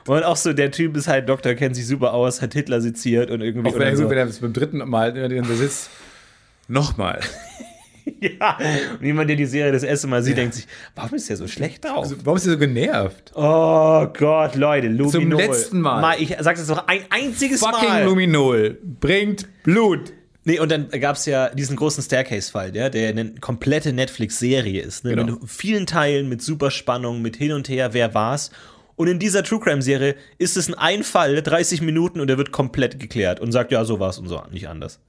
[0.06, 3.30] Und auch so, der Typ ist halt Doktor, kennt sich super aus, hat Hitler seziert
[3.30, 3.68] und irgendwie.
[3.68, 4.08] Auch wenn er, so.
[4.08, 5.90] wenn er beim dritten Mal wenn er sitzt,
[6.68, 7.20] nochmal.
[8.20, 8.56] Ja,
[8.98, 11.48] und jemand, der die Serie das erste Mal sieht, denkt sich, warum ist der so
[11.48, 12.04] schlecht drauf?
[12.04, 13.32] Also, warum ist er so genervt?
[13.34, 15.40] Oh Gott, Leute, Luminol.
[15.40, 16.20] letzten Mal.
[16.20, 18.04] Ich sag's jetzt noch ein einziges Fucking Mal.
[18.04, 20.12] Luminol bringt Blut.
[20.44, 25.04] Nee, und dann gab's ja diesen großen Staircase-Fall, ja, der eine komplette Netflix-Serie ist.
[25.04, 25.14] Ne?
[25.14, 25.34] Genau.
[25.34, 28.50] Mit vielen Teilen, mit Superspannung, mit hin und her, wer war's.
[28.96, 32.98] Und in dieser True Crime-Serie ist es ein Einfall, 30 Minuten, und der wird komplett
[32.98, 35.00] geklärt und sagt, ja, so war's und so, nicht anders.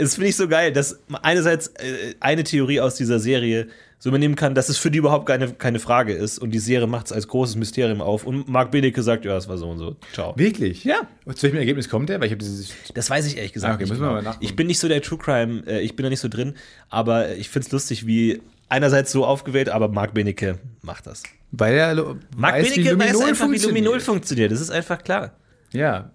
[0.00, 3.66] Es finde ich so geil, dass einerseits äh, eine Theorie aus dieser Serie
[3.98, 6.86] so übernehmen kann, dass es für die überhaupt keine, keine Frage ist und die Serie
[6.86, 9.78] macht es als großes Mysterium auf und Marc Benecke sagt, ja, es war so und
[9.78, 9.96] so.
[10.12, 10.38] Ciao.
[10.38, 10.84] Wirklich?
[10.84, 11.00] Ja.
[11.24, 12.20] Und zu welchem Ergebnis kommt der?
[12.20, 12.72] Weil ich dieses.
[12.94, 13.90] Das weiß ich ehrlich gesagt Ah, okay, nicht.
[13.90, 14.18] müssen wir genau.
[14.18, 14.44] mal nachgucken.
[14.44, 16.54] Ich bin nicht so der True Crime, äh, ich bin da nicht so drin,
[16.90, 21.24] aber ich find's lustig, wie einerseits so aufgewählt, aber Marc Benecke macht das.
[21.50, 21.94] Weil er
[22.36, 23.58] Marc weiß, Benecke weiß einfach, wie.
[23.58, 24.52] Luminol funktioniert.
[24.52, 25.32] Das ist einfach klar.
[25.72, 26.12] Ja.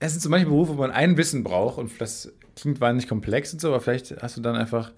[0.00, 3.52] Es sind so manche Berufe, wo man ein Wissen braucht und das klingt wahnsinnig komplex
[3.52, 4.92] und so, aber vielleicht hast du dann einfach.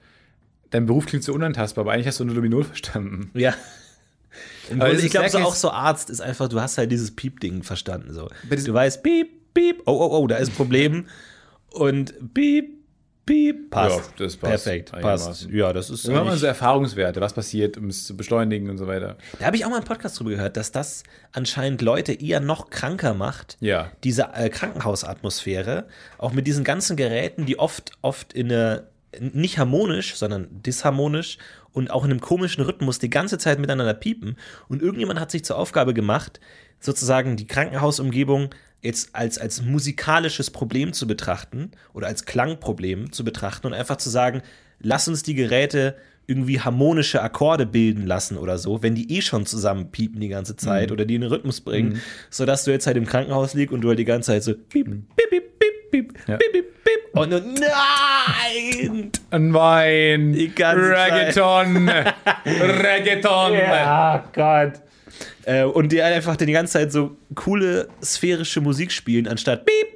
[0.70, 3.30] Dein Beruf klingt so unantastbar, aber eigentlich hast du nur Luminol verstanden.
[3.34, 3.54] Ja.
[4.68, 8.14] Grunde, ich glaube, so auch so Arzt ist einfach, du hast halt dieses Piep-Ding verstanden.
[8.14, 8.28] So.
[8.48, 11.06] Du weißt, piep, piep, oh, oh, oh, da ist ein Problem.
[11.72, 12.79] Und piep,
[13.30, 13.98] piep, passt.
[14.18, 15.48] Ja, das passt Perfekt, passt.
[15.50, 18.86] Ja, das ist man eigentlich- so Erfahrungswerte, was passiert, um es zu beschleunigen und so
[18.86, 19.16] weiter.
[19.38, 22.70] Da habe ich auch mal einen Podcast drüber gehört, dass das anscheinend Leute eher noch
[22.70, 23.56] kranker macht.
[23.60, 23.90] Ja.
[24.04, 25.86] Diese äh, Krankenhausatmosphäre,
[26.18, 31.38] auch mit diesen ganzen Geräten, die oft, oft in eine, nicht harmonisch, sondern disharmonisch
[31.72, 34.36] und auch in einem komischen Rhythmus die ganze Zeit miteinander piepen.
[34.68, 36.40] Und irgendjemand hat sich zur Aufgabe gemacht,
[36.80, 38.50] sozusagen die Krankenhausumgebung
[38.82, 44.08] jetzt als, als musikalisches Problem zu betrachten oder als Klangproblem zu betrachten und einfach zu
[44.10, 44.42] sagen,
[44.80, 49.46] lass uns die Geräte irgendwie harmonische Akkorde bilden lassen oder so, wenn die eh schon
[49.46, 52.00] zusammen piepen die ganze Zeit oder die in den Rhythmus bringen,
[52.30, 54.86] sodass du jetzt halt im Krankenhaus liegst und du halt die ganze Zeit so piep,
[54.86, 56.36] piep, piep, piep, piep, Ja.
[56.36, 59.10] piep, piep, piep und du, nein!
[59.30, 60.90] Ein Wein, Die ganze.
[60.90, 61.88] Reggaeton,
[62.46, 63.52] Reggaeton.
[63.54, 64.74] Ja, Gott.
[65.44, 69.88] Äh, und die einfach die ganze Zeit so coole sphärische Musik spielen, anstatt piep,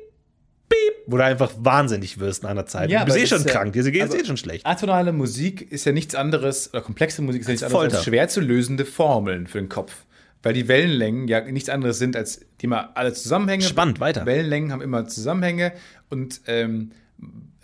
[0.69, 2.91] piep, wo du einfach wahnsinnig wirst nach einer Zeit.
[2.91, 4.67] Ja, du bist eh schon ja- krank, dir geht es eh schon schlecht.
[4.67, 8.29] Atonale Musik ist ja nichts anderes, oder komplexe Musik ist ja nichts anderes als schwer
[8.29, 10.05] zu lösende Formeln für den Kopf.
[10.43, 13.63] Weil die Wellenlängen ja nichts anderes sind als die mal alle Zusammenhänge.
[13.65, 14.27] Spannend, weiter.
[14.27, 15.73] Wellenlängen haben immer Zusammenhänge
[16.11, 16.91] und ähm,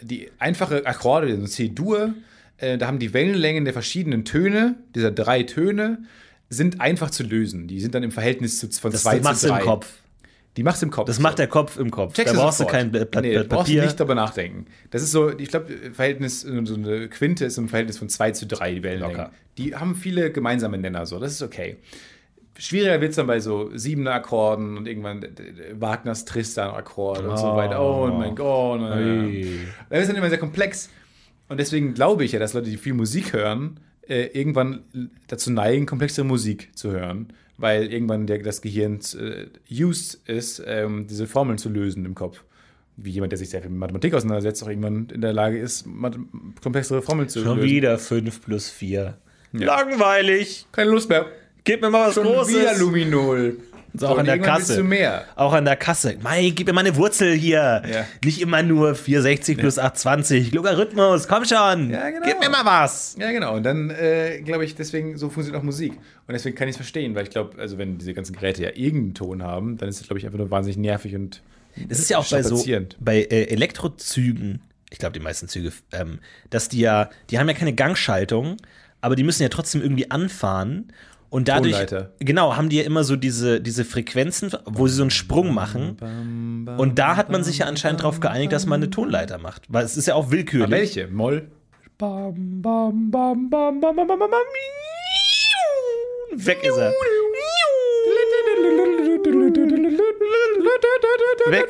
[0.00, 2.14] die einfache Akkorde, so C-Dur,
[2.56, 6.04] äh, da haben die Wellenlängen der verschiedenen Töne, dieser drei Töne,
[6.50, 7.66] sind einfach zu lösen.
[7.68, 9.86] Die sind dann im Verhältnis zu, von Das, zwei das machst zu du im Kopf.
[10.56, 11.06] Die machst du im Kopf.
[11.06, 12.12] Das macht der Kopf im Kopf.
[12.12, 12.72] Checkst da du brauchst du sofort.
[12.76, 13.84] kein Blatt, Blatt, nee, Blatt brauchst du Papier.
[13.84, 14.66] nicht darüber nachdenken.
[14.90, 18.46] Das ist so, ich glaube, Verhältnis, so eine Quinte ist im Verhältnis von 2 zu
[18.48, 19.16] 3, die Wellenlängen.
[19.16, 19.32] Locker.
[19.58, 21.76] Die haben viele gemeinsame Nenner, so, das ist okay.
[22.58, 25.24] Schwieriger wird es dann bei so siebener Akkorden und irgendwann
[25.78, 27.80] Wagners Tristan-Akkord und so weiter.
[27.80, 28.80] Oh mein Gott.
[28.80, 29.60] Ui.
[29.88, 30.90] Das ist dann immer sehr komplex.
[31.48, 33.80] Und deswegen glaube ich ja, dass Leute, die viel Musik hören,
[34.10, 34.82] äh, irgendwann
[35.28, 41.06] dazu neigen, komplexere Musik zu hören, weil irgendwann der, das Gehirn äh, used ist, ähm,
[41.08, 42.42] diese Formeln zu lösen im Kopf.
[42.96, 45.86] Wie jemand, der sich sehr viel mit Mathematik auseinandersetzt, auch irgendwann in der Lage ist,
[46.62, 47.70] komplexere Formeln zu Schon lösen.
[47.70, 49.16] wieder 5 plus 4.
[49.52, 50.66] Langweilig.
[50.72, 51.26] Keine Lust mehr.
[51.64, 52.54] Gib mir mal was Schon Großes.
[52.54, 53.58] wieder Luminol.
[53.94, 54.84] So, auch an der Kasse.
[55.36, 56.16] Auch an der Kasse.
[56.22, 57.82] Mei, gib mir mal eine Wurzel hier.
[57.90, 58.06] Ja.
[58.24, 60.52] Nicht immer nur 460 plus 820.
[60.52, 61.90] Logarithmus, komm schon.
[61.90, 62.26] Ja, genau.
[62.26, 63.16] Gib mir mal was.
[63.18, 63.56] Ja, genau.
[63.56, 65.92] Und dann äh, glaube ich, deswegen, so funktioniert auch Musik.
[65.92, 68.70] Und deswegen kann ich es verstehen, weil ich glaube, also wenn diese ganzen Geräte ja
[68.74, 71.42] irgendeinen Ton haben, dann ist es, glaube ich, einfach nur wahnsinnig nervig und
[71.88, 72.64] Das ist ja auch bei so
[73.00, 74.60] bei äh, Elektrozügen,
[74.90, 76.20] ich glaube die meisten Züge, ähm,
[76.50, 78.56] dass die ja, die haben ja keine Gangschaltung,
[79.00, 80.92] aber die müssen ja trotzdem irgendwie anfahren.
[81.30, 82.10] Und dadurch, Tonleiter.
[82.18, 85.96] genau, haben die ja immer so diese, diese Frequenzen, wo sie so einen Sprung machen.
[86.76, 89.62] Und da hat man sich ja anscheinend darauf geeinigt, dass man eine Tonleiter macht.
[89.68, 90.64] Weil es ist ja auch willkürlich.
[90.64, 91.06] Aber welche?
[91.06, 91.48] Moll?
[96.32, 96.92] Weg ist er.
[101.46, 101.66] Weg.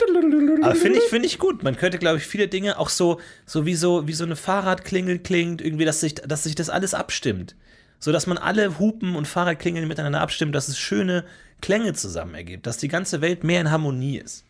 [0.62, 1.62] Aber finde ich, find ich gut.
[1.62, 5.18] Man könnte, glaube ich, viele Dinge auch so, so wie so, wie so eine Fahrradklingel
[5.18, 7.56] klingt, irgendwie, dass sich, dass sich das alles abstimmt.
[8.00, 11.24] So dass man alle Hupen und Fahrradklingeln miteinander abstimmt, dass es schöne
[11.60, 14.44] Klänge zusammen ergibt, dass die ganze Welt mehr in Harmonie ist.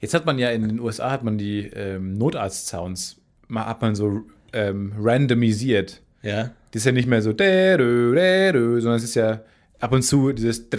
[0.00, 3.16] Jetzt hat man ja in den USA hat man die ähm, Notarzt-Sounds,
[3.48, 6.00] mal hat man so ähm, randomisiert.
[6.22, 6.52] Ja.
[6.70, 9.42] Das ist ja nicht mehr so, sondern es ist ja
[9.80, 10.70] ab und zu dieses.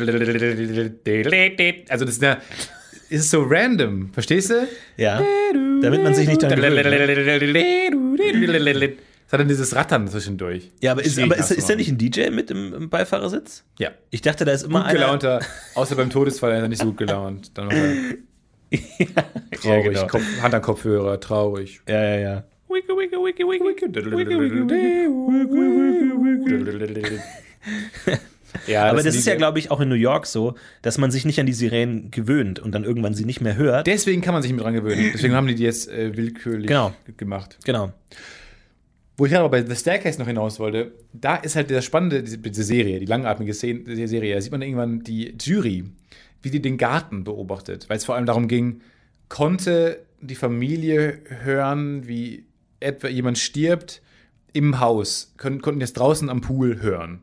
[1.90, 2.38] Also, das ist ja.
[3.10, 4.68] Ist so random, verstehst du?
[4.96, 5.22] Ja.
[5.82, 6.86] Damit man sich nicht gewöhnt.
[9.32, 10.72] Es hat dann dieses Rattern zwischendurch.
[10.82, 13.64] Ja, aber ist, aber ist, ist da nicht ein DJ mit im, im Beifahrersitz?
[13.80, 13.92] Ja.
[14.10, 15.00] Ich dachte, da ist immer Gut einer.
[15.00, 15.40] gelaunter,
[15.74, 17.58] außer beim Todesfall ist er nicht so gut gelaunt.
[17.58, 17.96] Dann noch mal
[19.62, 20.08] traurig, Ja, genau.
[20.08, 21.80] Kopf, Hand an Kopfhörer, traurig.
[21.88, 22.44] Ja, ja, ja.
[22.68, 23.44] Wiki, wiki, wiki,
[28.68, 31.24] Ja, Aber das ist ja, glaube ich, auch in New York so, dass man sich
[31.24, 33.88] nicht an die Sirenen gewöhnt und dann irgendwann sie nicht mehr hört.
[33.88, 35.12] Deswegen kann man sich mit dran gewöhnen.
[35.14, 36.94] Deswegen haben die die jetzt äh, willkürlich Genau.
[37.16, 37.58] gemacht.
[37.64, 37.94] Genau.
[39.18, 42.38] Wo ich aber bei The Staircase noch hinaus wollte, da ist halt das Spannende, diese,
[42.38, 45.84] diese Serie, die langatmige Serie, da sieht man irgendwann die Jury,
[46.42, 48.82] wie die den Garten beobachtet, weil es vor allem darum ging,
[49.30, 52.46] konnte die Familie hören, wie
[52.80, 54.02] etwa jemand stirbt
[54.54, 57.22] im Haus, können, konnten jetzt draußen am Pool hören.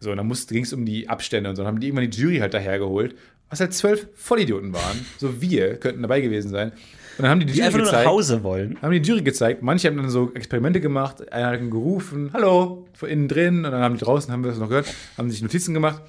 [0.00, 1.62] So, und dann ging es um die Abstände und so.
[1.62, 3.14] Dann haben die irgendwann die Jury halt dahergeholt,
[3.50, 5.04] was halt zwölf Vollidioten waren.
[5.18, 6.72] So wir könnten dabei gewesen sein.
[7.20, 8.78] Und dann haben die die, Die Jury nur nach gezeigt Hause wollen.
[8.80, 9.62] haben die Jury gezeigt.
[9.62, 11.30] Manche haben dann so Experimente gemacht.
[11.32, 13.64] Einer hat gerufen, hallo, von innen drin.
[13.64, 14.86] Und dann haben die draußen, haben wir das noch gehört,
[15.18, 16.00] haben sich Notizen gemacht.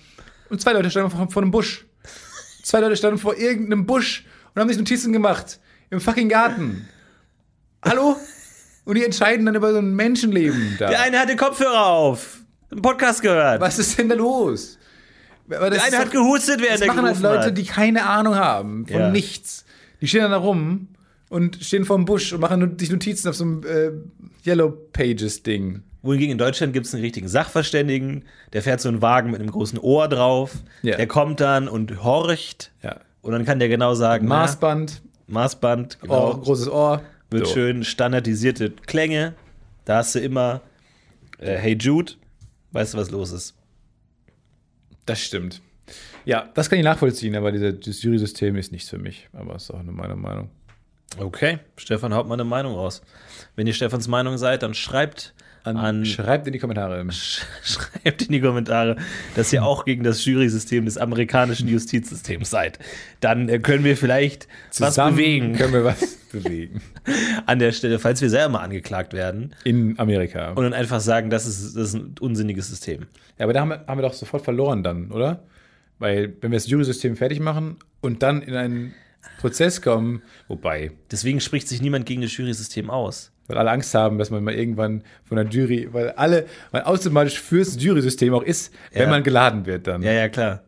[0.49, 1.86] Und zwei Leute standen vor, vor einem Busch.
[2.64, 5.59] Zwei Leute standen vor irgendeinem Busch und haben sich Notizen gemacht.
[5.89, 6.88] Im fucking Garten.
[7.84, 8.16] Hallo?
[8.86, 10.89] Und die entscheiden dann über so ein Menschenleben da.
[10.89, 12.39] Der eine hatte Kopfhörer auf.
[12.72, 13.59] Einen Podcast gehört.
[13.62, 14.78] Was ist denn da los?
[15.53, 17.57] Aber Der eine hat gehustet, während Das er machen halt Leute, hat.
[17.57, 19.09] die keine Ahnung haben von Ja.
[19.09, 19.66] nichts.
[19.99, 20.88] Die stehen dann da rum
[21.32, 23.91] und stehen vor dem Busch und machen sich Notizen auf so einem äh,
[24.47, 25.82] Yellow Pages Ding.
[26.01, 29.49] Wohingegen in Deutschland gibt es einen richtigen Sachverständigen, der fährt so einen Wagen mit einem
[29.49, 30.51] großen Ohr drauf.
[30.82, 30.97] Ja.
[30.97, 32.71] Der kommt dann und horcht.
[32.84, 32.99] Ja.
[33.21, 37.01] Und dann kann der genau sagen, Maßband, na, Maßband, genau, Ohr, großes Ohr.
[37.29, 37.53] wird So.
[37.53, 39.34] schön standardisierte Klänge.
[39.86, 40.59] Da hast du immer
[41.38, 42.11] äh, Hey Jude,
[42.73, 43.55] weißt du, was los ist.
[45.05, 45.61] Das stimmt.
[46.25, 49.29] Ja, das kann ich nachvollziehen, aber dieser, das Jury-System ist nichts für mich.
[49.32, 50.49] Aber ist auch nur meine Meinung.
[51.18, 53.01] Okay, Stefan haut mal eine Meinung raus.
[53.55, 55.34] Wenn ihr Stefans Meinung seid, dann schreibt
[55.64, 57.05] an, Schreibt in die Kommentare.
[57.64, 58.95] schreibt in die Kommentare,
[59.36, 62.80] dass ihr auch gegen das Jury-System des amerikanischen Justizsystems seid.
[63.20, 64.47] Dann äh, können wir vielleicht
[64.80, 66.82] was Zusammen bewegen können wir was bewegen.
[67.45, 70.51] an der Stelle, falls wir selber mal angeklagt werden In Amerika.
[70.51, 73.07] und dann einfach sagen, das ist, das ist ein unsinniges System.
[73.38, 75.43] Ja, aber da haben wir, haben wir doch sofort verloren dann, oder?
[75.99, 78.95] Weil, wenn wir das Jury-System fertig machen und dann in einen
[79.39, 83.32] Prozess kommen, wobei, Deswegen spricht sich niemand gegen das Jury-System aus.
[83.47, 87.39] weil alle Angst haben, dass man mal irgendwann von der Jury, weil alle, weil automatisch
[87.39, 89.09] fürs Jury-System auch ist, wenn Ja.
[89.09, 90.01] man geladen wird dann.
[90.03, 90.63] Ja, ja, klar.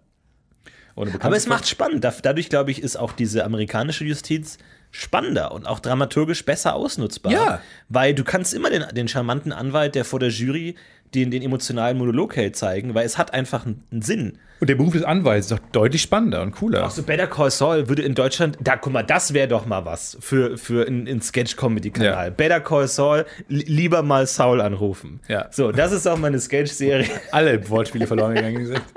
[0.96, 2.04] Aber es macht spannend.
[2.04, 4.58] Da- Dadurch, glaube ich, ist auch diese amerikanische Justiz
[4.92, 7.32] spannender und auch dramaturgisch besser ausnutzbar.
[7.32, 7.62] Ja.
[7.90, 10.76] Weil du kannst immer den, den charmanten Anwalt, der vor der Jury
[11.16, 14.38] den, den emotionalen Monolog hält, zeigen, weil es hat einfach einen, Sinn.
[14.60, 16.86] Und der Beruf des Anwalts ist doch deutlich spannender und cooler.
[16.86, 19.84] Auch so Better Call Saul würde in Deutschland, da guck mal, das wäre doch mal
[19.86, 22.26] was für, für einen Sketch-Comedy-Kanal.
[22.28, 22.30] Ja.
[22.30, 25.20] Better Call Saul, li lieber mal Saul anrufen.
[25.28, 25.48] Ja.
[25.52, 27.08] So, das ist auch mal eine Sketch-Serie.
[27.32, 28.82] Alle Wortspiele verloren gegangen sind.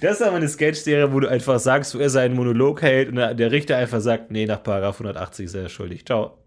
[0.00, 3.16] Das ist aber eine Sketch-Serie, wo du einfach sagst, wo er seinen Monolog hält und
[3.16, 6.06] der Richter einfach sagt, nee, nach Paragraph 180 ist er schuldig.
[6.06, 6.38] Ciao.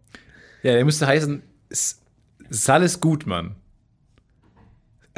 [0.64, 2.02] Ja, der müsste heißen S-
[2.50, 3.56] Salis Gutmann.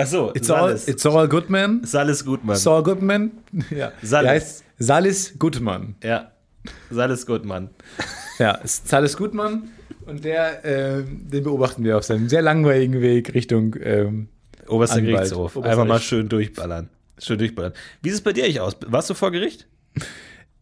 [0.01, 0.87] Ach so, It's all, Salis.
[0.87, 1.83] it's all good, man.
[1.83, 2.55] Salis Gutmann.
[2.55, 3.31] Saul Goodman.
[3.69, 3.91] Ja.
[4.01, 4.29] Salis.
[4.29, 5.95] Heißt Salis Gutmann.
[6.01, 6.31] Ja,
[6.89, 7.69] Salis Gutmann.
[8.39, 9.71] Ja, Salis Gutmann.
[10.05, 13.75] Und der, ähm, den beobachten wir auf seinem sehr langweiligen Weg Richtung.
[13.83, 14.29] Ähm,
[14.69, 15.15] Oberster Anwalt.
[15.15, 15.57] Gerichtshof.
[15.57, 16.89] Oberster Einfach mal schön durchballern.
[17.17, 17.73] Schön durchballern.
[18.01, 18.77] Wie sieht es bei dir eigentlich aus?
[18.87, 19.67] Warst du vor Gericht?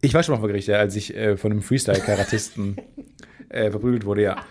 [0.02, 2.78] ich war schon mal vor Gericht, ja, als ich äh, von einem Freestyle-Karatisten
[3.50, 4.44] äh, verprügelt wurde, ja.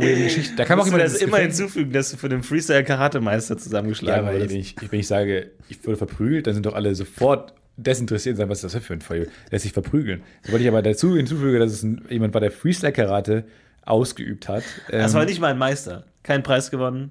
[0.00, 0.56] Weirde Geschichte.
[0.56, 3.54] Da kam auch Musst du immer das immer Gefängnis- hinzufügen, dass du von dem Freestyle-Karate-Meister
[3.54, 4.50] Ja, zusammengeschlagen weil wurdest.
[4.52, 8.38] wenn ich, wenn ich sage, ich wurde verprügelt, dann sind doch alle sofort desinteressiert und
[8.38, 9.28] sagen, was ist das für ein Fall?
[9.50, 10.22] Lässt sich verprügeln.
[10.42, 13.44] Sobald ich aber dazu hinzufüge, dass es ein, jemand war, der Freestyle-Karate
[13.82, 14.64] ausgeübt hat.
[14.90, 16.04] Das ähm, war nicht mal ein Meister.
[16.22, 17.10] Kein Preis gewonnen.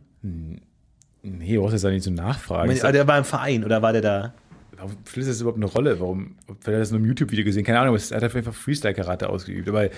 [1.22, 2.72] Nee, du brauchst jetzt auch nicht so nachfragen.
[2.82, 4.34] Aber der war im Verein oder war der da?
[4.78, 6.00] Warum spielt das überhaupt eine Rolle?
[6.00, 6.36] Warum?
[6.46, 8.54] Vielleicht hat er das nur im YouTube-Video gesehen, keine Ahnung, es hat auf jeden Fall
[8.54, 9.68] Freestyle-Karate ausgeübt.
[9.68, 9.90] Aber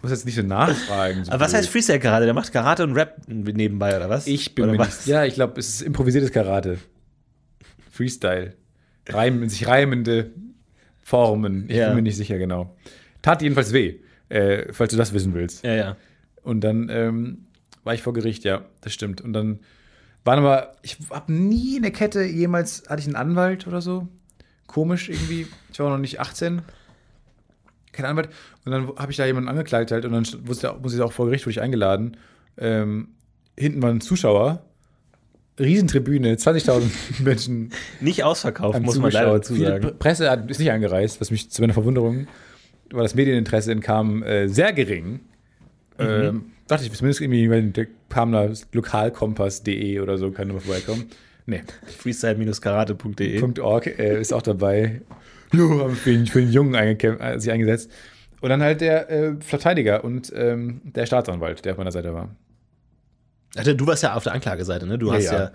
[0.00, 1.24] ich muss jetzt nicht so nachfragen.
[1.26, 2.24] so Aber was heißt Freestyle-Karate?
[2.24, 4.26] Der macht Karate und Rap nebenbei oder was?
[4.26, 5.00] Ich bin oder mir was?
[5.00, 5.08] nicht.
[5.08, 6.78] Ja, ich glaube, es ist improvisiertes Karate.
[7.90, 8.54] Freestyle.
[9.08, 10.30] Reimen, sich reimende
[11.02, 11.66] Formen.
[11.68, 11.88] Ich Ja.
[11.88, 12.74] bin mir nicht sicher genau.
[13.20, 13.96] Tat jedenfalls weh,
[14.30, 15.64] äh, falls du das wissen willst.
[15.64, 15.96] Ja, ja.
[16.42, 17.44] Und dann ähm,
[17.84, 19.20] war ich vor Gericht, ja, das stimmt.
[19.20, 19.60] Und dann
[20.24, 24.08] waren aber, ich habe nie in der Kette jemals, hatte ich einen Anwalt oder so?
[24.66, 25.46] Komisch irgendwie.
[25.72, 26.62] Ich war noch nicht 18.
[28.00, 28.28] Kein Anwalt.
[28.64, 30.26] Und dann habe ich da jemanden angeklagt halt und dann
[30.82, 32.16] muss ich auch vor Gericht, wurde ich eingeladen.
[32.58, 33.08] Ähm,
[33.58, 34.64] hinten war ein Zuschauer
[35.58, 36.82] Riesentribüne, 20.000
[37.22, 37.70] Menschen
[38.00, 39.82] Nicht ausverkauft, muss man leider dazu Viele sagen.
[39.88, 42.26] P- Presse hat, ist nicht angereist, was mich zu meiner Verwunderung,
[42.90, 45.20] weil das Medieninteresse kam äh, sehr gering.
[45.98, 46.06] Mhm.
[46.06, 51.10] Ähm, dachte ich, zumindest irgendwie, der kam da lokalkompass.de oder so, kann nochmal vorbeikommen.
[51.46, 51.62] Nee,
[51.98, 53.60] Freestyle-karate.de.
[53.60, 55.02] .org äh, ist auch dabei.
[55.52, 57.90] Jo, haben für den, für den Jungen äh, sich eingesetzt.
[58.40, 62.34] Und dann halt der äh, Verteidiger und ähm, der Staatsanwalt, der auf meiner Seite war.
[63.56, 64.96] Also, du warst ja auf der Anklageseite, ne?
[64.98, 65.38] Du Ja, hast ja.
[65.40, 65.50] ja,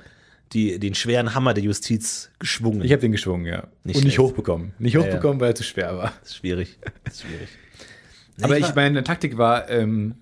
[0.53, 2.83] die, den schweren Hammer der Justiz geschwungen.
[2.83, 3.63] Ich habe den geschwungen, ja.
[3.83, 4.19] Nicht und nicht schlecht.
[4.19, 4.73] hochbekommen.
[4.77, 6.13] Nicht Ja, hochbekommen, weil er zu schwer war.
[6.19, 6.77] das ist schwierig.
[7.05, 7.49] Das ist schwierig.
[8.41, 10.15] Aber war- ich meine, Taktik war, ähm,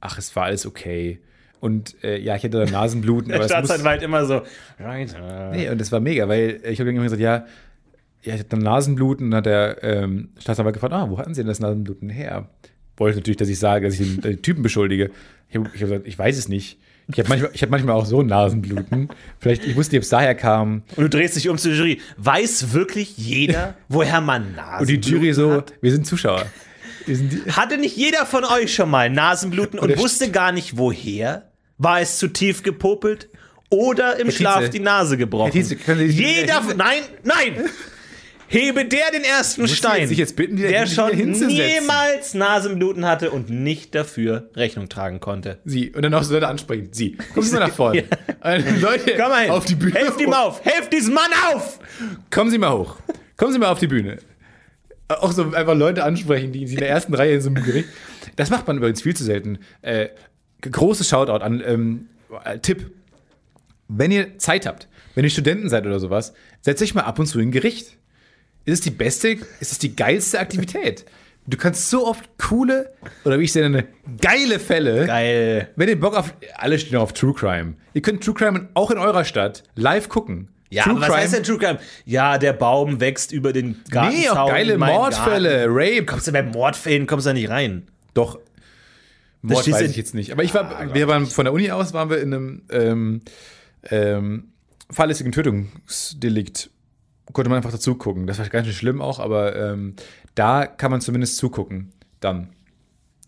[0.00, 1.20] ach, es war alles okay.
[1.60, 3.28] Und äh, ja, ich hatte da Nasenbluten.
[3.28, 4.42] Der aber muss, Staatsanwalt immer so.
[4.78, 5.14] Right,
[5.52, 7.46] nee, und das war mega, weil ich habe irgendwann gesagt, ja,
[8.24, 9.26] ja, ich hatte dann Nasenbluten.
[9.26, 12.48] Und dann hat der ähm, Staatsanwalt gefragt, ah, wo hatten Sie denn das Nasenbluten her?
[12.96, 15.10] Wollte natürlich, dass ich sage, dass ich den, den Typen beschuldige.
[15.48, 16.78] Ich habe hab gesagt, ich weiß es nicht.
[17.08, 19.08] Ich habe manchmal, ich hab manchmal auch so Nasenbluten.
[19.38, 20.82] Vielleicht, ich wusste nicht, ob es daher kam.
[20.96, 22.00] Und du drehst dich um zur Jury.
[22.16, 25.74] Weiß wirklich jeder, woher man Nasenbluten Und die Jury so, hat?
[25.82, 26.46] wir sind Zuschauer.
[27.04, 31.50] Wir sind Hatte nicht jeder von euch schon mal Nasenbluten und wusste gar nicht woher?
[31.76, 33.28] War es zu tief popelt
[33.68, 34.38] oder im Tietze.
[34.38, 35.52] Schlaf die Nase gebrochen?
[35.52, 37.68] Herr Tietze, können Sie jeder, nein, nein!
[38.54, 43.50] Hebe der den ersten Stein, jetzt- sich jetzt bitten, der schon niemals Nasenbluten hatte und
[43.50, 45.58] nicht dafür Rechnung tragen konnte.
[45.64, 45.90] Sie.
[45.90, 46.88] Und dann auch so Leute ansprechen.
[46.92, 47.16] Sie.
[47.34, 48.04] Kommen Sie mal nach vorne.
[48.44, 49.50] Und Leute, Komm mal hin.
[49.50, 49.94] auf die Bühne.
[49.94, 50.64] Helft ihm auf!
[50.64, 51.78] Helft diesem Mann auf!
[52.30, 52.96] Kommen Sie mal hoch.
[53.36, 54.18] Kommen Sie mal auf die Bühne.
[55.08, 57.88] Auch so einfach Leute ansprechen, die in der ersten Reihe in so einem Gericht.
[58.36, 59.58] Das macht man übrigens viel zu selten.
[59.82, 60.08] Äh,
[60.62, 62.06] großes Shoutout an ähm,
[62.44, 62.90] äh, Tipp.
[63.88, 66.32] Wenn ihr Zeit habt, wenn ihr Studenten seid oder sowas,
[66.62, 67.96] setzt euch mal ab und zu in ein Gericht.
[68.64, 71.04] Ist es die beste, ist es die geilste Aktivität?
[71.46, 72.94] Du kannst so oft coole,
[73.24, 73.86] oder wie ich sie nenne,
[74.20, 75.68] geile Fälle Geil.
[75.76, 77.74] wenn ihr Bock auf, alle stehen auf True Crime.
[77.92, 80.48] Ihr könnt True Crime auch in eurer Stadt live gucken.
[80.70, 81.78] Ja, True was heißt denn True Crime?
[82.06, 84.20] Ja, der Baum wächst über den Gartenzaun.
[84.22, 85.72] Nee, auch geile Mordfälle, Garten.
[85.72, 86.04] Rape.
[86.06, 87.88] Kommst du bei Mordfällen kommst du da nicht rein?
[88.14, 88.38] Doch.
[89.42, 90.32] Mord weiß ich jetzt nicht.
[90.32, 93.20] Aber ich war, wir waren von der Uni aus, waren wir in einem ähm,
[93.90, 94.48] ähm,
[94.90, 96.70] fahrlässigen Tötungsdelikt.
[97.32, 98.26] Konnte man einfach dazu gucken.
[98.26, 99.94] Das war ganz schön schlimm auch, aber ähm,
[100.34, 101.92] da kann man zumindest zugucken.
[102.20, 102.50] Dann.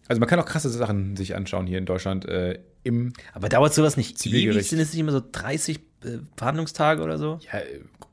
[0.09, 3.75] Also man kann auch krasse Sachen sich anschauen hier in Deutschland äh, im Aber dauert
[3.75, 4.69] sowas nicht ewig?
[4.69, 7.41] Sind es nicht immer so 30 äh, Verhandlungstage oder so?
[7.53, 7.61] Ja,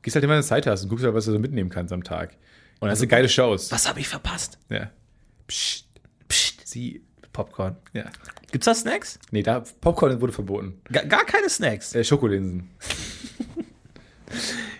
[0.02, 1.92] gehst halt immer, wenn du Zeit hast und guckst halt, was du so mitnehmen kannst
[1.92, 2.36] am Tag.
[2.80, 3.70] Und das sind geile Shows.
[3.70, 4.58] Was habe ich verpasst?
[4.68, 4.90] Ja.
[5.46, 5.86] Psst,
[6.28, 7.02] Psst, sie.
[7.32, 7.76] Popcorn.
[7.92, 8.04] Ja.
[8.52, 9.18] Gibt's da Snacks?
[9.30, 10.80] Nee, da Popcorn wurde verboten.
[10.90, 11.94] Gar, gar keine Snacks.
[11.94, 12.70] Äh, Schokolinsen.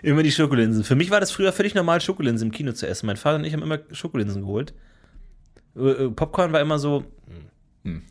[0.05, 0.85] Immer die Schokolinsen.
[0.85, 3.07] Für mich war das früher völlig normal, Schokolinsen im Kino zu essen.
[3.07, 4.75] Mein Vater und ich haben immer Schokolinsen geholt.
[5.77, 7.05] Äh, äh, Popcorn war immer so,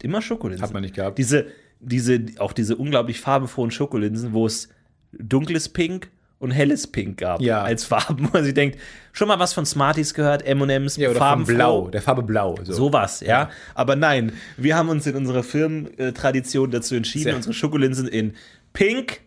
[0.01, 0.63] immer Schokolinsen.
[0.65, 1.17] Hat man nicht gehabt.
[1.17, 1.45] Diese,
[1.79, 4.69] diese, auch diese unglaublich farbenfrohen Schokolinsen, wo es
[5.11, 7.61] dunkles Pink und helles Pink gab Ja.
[7.61, 8.27] als Farben.
[8.33, 8.77] man sich denkt,
[9.13, 12.57] schon mal was von Smarties gehört, M&M's, Ja, oder Farben von Blau, der Farbe Blau.
[12.63, 12.73] So.
[12.73, 13.49] Sowas, ja.
[13.75, 17.35] Aber nein, wir haben uns in unserer Firmentradition dazu entschieden, Sehr.
[17.35, 18.33] unsere Schokolinsen in
[18.73, 19.21] Pink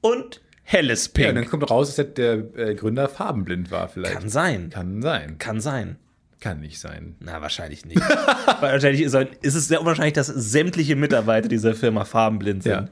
[0.00, 1.28] und helles Ja, Pink.
[1.30, 4.12] und dann kommt raus, dass der äh, Gründer farbenblind war vielleicht.
[4.14, 4.70] Kann sein.
[4.70, 5.38] Kann sein.
[5.38, 5.96] Kann sein.
[6.40, 7.16] Kann nicht sein.
[7.20, 8.00] Na, wahrscheinlich nicht.
[8.60, 12.72] wahrscheinlich ist, ist es sehr unwahrscheinlich, dass sämtliche Mitarbeiter dieser Firma farbenblind sind.
[12.72, 12.88] Ja.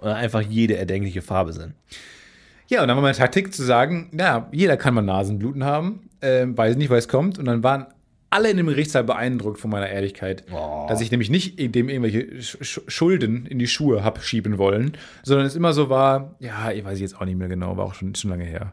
[0.00, 1.74] Oder einfach jede erdenkliche Farbe sind.
[2.68, 6.56] Ja, und dann war meine Taktik zu sagen, ja, jeder kann mal Nasenbluten haben, ähm,
[6.56, 7.38] weiß nicht, woher es kommt.
[7.38, 7.86] Und dann waren
[8.30, 10.86] alle in dem Gerichtssaal beeindruckt von meiner Ehrlichkeit, Oh.
[10.88, 14.92] dass ich nämlich nicht dem irgendwelche Sch Sch Schulden in die Schuhe hab schieben wollen,
[15.22, 17.94] sondern es immer so war, ja, ich weiß jetzt auch nicht mehr genau, war auch
[17.94, 18.72] schon, schon lange her.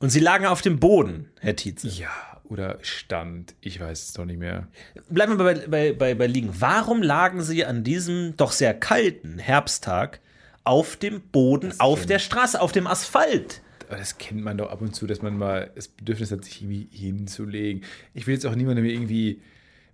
[0.00, 1.88] Und sie lagen auf dem Boden, Herr Tietze.
[1.88, 2.10] Ja,
[2.44, 4.68] oder stand, ich weiß es doch nicht mehr.
[5.10, 6.50] Bleiben wir bei, bei, bei, bei liegen.
[6.58, 10.20] Warum lagen sie an diesem doch sehr kalten Herbsttag
[10.64, 13.60] auf dem Boden, auf der Straße, auf dem Asphalt?
[13.88, 16.62] Aber das kennt man doch ab und zu, dass man mal das Bedürfnis hat, sich
[16.62, 17.82] irgendwie hinzulegen.
[18.14, 19.40] Ich will jetzt auch niemandem irgendwie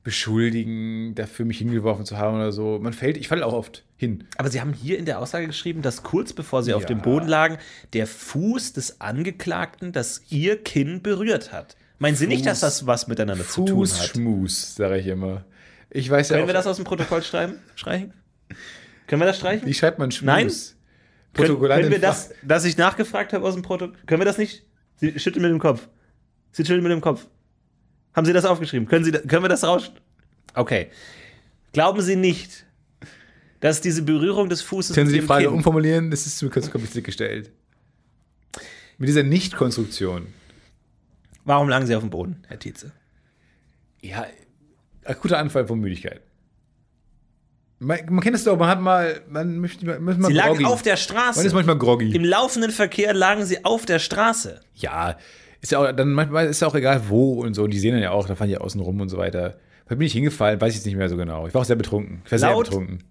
[0.02, 2.78] beschuldigen, dafür mich hingeworfen zu haben oder so.
[2.80, 4.24] Man fällt, ich falle auch oft hin.
[4.36, 6.88] Aber Sie haben hier in der Aussage geschrieben, dass kurz bevor Sie auf Ja.
[6.88, 7.56] dem Boden lagen,
[7.94, 11.76] der Fuß des Angeklagten das Ihr Kinn berührt hat.
[11.98, 14.08] Meinen Sie nicht, dass das was miteinander zu tun Fuß, hat?
[14.08, 15.44] Schmus, sage ich immer.
[15.90, 17.54] Ich weiß ja Können auch, wir das aus dem Protokoll schreiben?
[17.76, 18.12] Streichen?
[19.06, 19.66] Können wir das streichen?
[19.66, 20.26] wie schreibt man Schmus?
[20.26, 20.50] Nein?
[21.34, 24.64] Können, können wir das, dass ich nachgefragt habe aus dem Protokoll, können wir das nicht?
[24.96, 25.88] Sie schütteln mit dem Kopf.
[26.52, 27.26] Sie schütteln mit dem Kopf.
[28.14, 28.86] Haben Sie das aufgeschrieben?
[28.86, 29.90] Können, Sie, können wir das raus?
[30.54, 30.88] Okay.
[31.72, 32.64] Glauben Sie nicht,
[33.58, 36.10] dass diese Berührung des Fußes Können Sie die Frage Kinn- umformulieren?
[36.10, 37.50] Das ist zu kurz kompliziert gestellt.
[38.98, 40.28] Mit dieser Nicht-Konstruktion.
[41.44, 42.92] Warum lagen Sie auf dem Boden, Herr Tietze?
[44.00, 44.26] Ja,
[45.04, 46.20] akuter Anfall von Müdigkeit.
[47.84, 50.64] Man, man kennt es doch, man hat mal, man möchte man mal Sie lagen groggy.
[50.64, 51.38] auf der Straße.
[51.38, 52.14] Man ist manchmal groggy.
[52.14, 54.60] Im laufenden Verkehr lagen sie auf der Straße.
[54.74, 55.16] Ja,
[55.60, 57.64] ist ja auch, dann manchmal ist ja auch egal wo und so.
[57.64, 59.56] Und die sehen dann ja auch, da fahren die außen rum und so weiter.
[59.88, 61.46] Da bin ich hingefallen, weiß ich jetzt nicht mehr so genau.
[61.46, 62.22] Ich war auch sehr betrunken.
[62.24, 62.66] Ich war sehr Laut?
[62.66, 63.04] betrunken.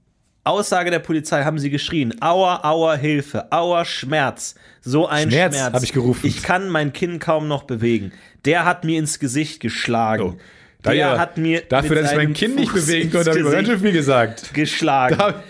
[0.45, 4.55] Aussage der Polizei haben sie geschrien: Aua, aua, Hilfe, aua, Schmerz.
[4.81, 5.73] So ein Schmerz, Schmerz.
[5.73, 6.27] hab ich gerufen.
[6.27, 8.11] Ich kann mein Kinn kaum noch bewegen.
[8.43, 10.35] Der hat mir ins Gesicht geschlagen.
[10.37, 10.41] Oh.
[10.83, 13.39] Da Der ja, hat mir dafür, dass ich mein Kind nicht Fuß bewegen konnte, habe
[13.39, 14.53] ich ganz schön viel gesagt.
[14.53, 15.15] geschlagen.
[15.17, 15.43] Da-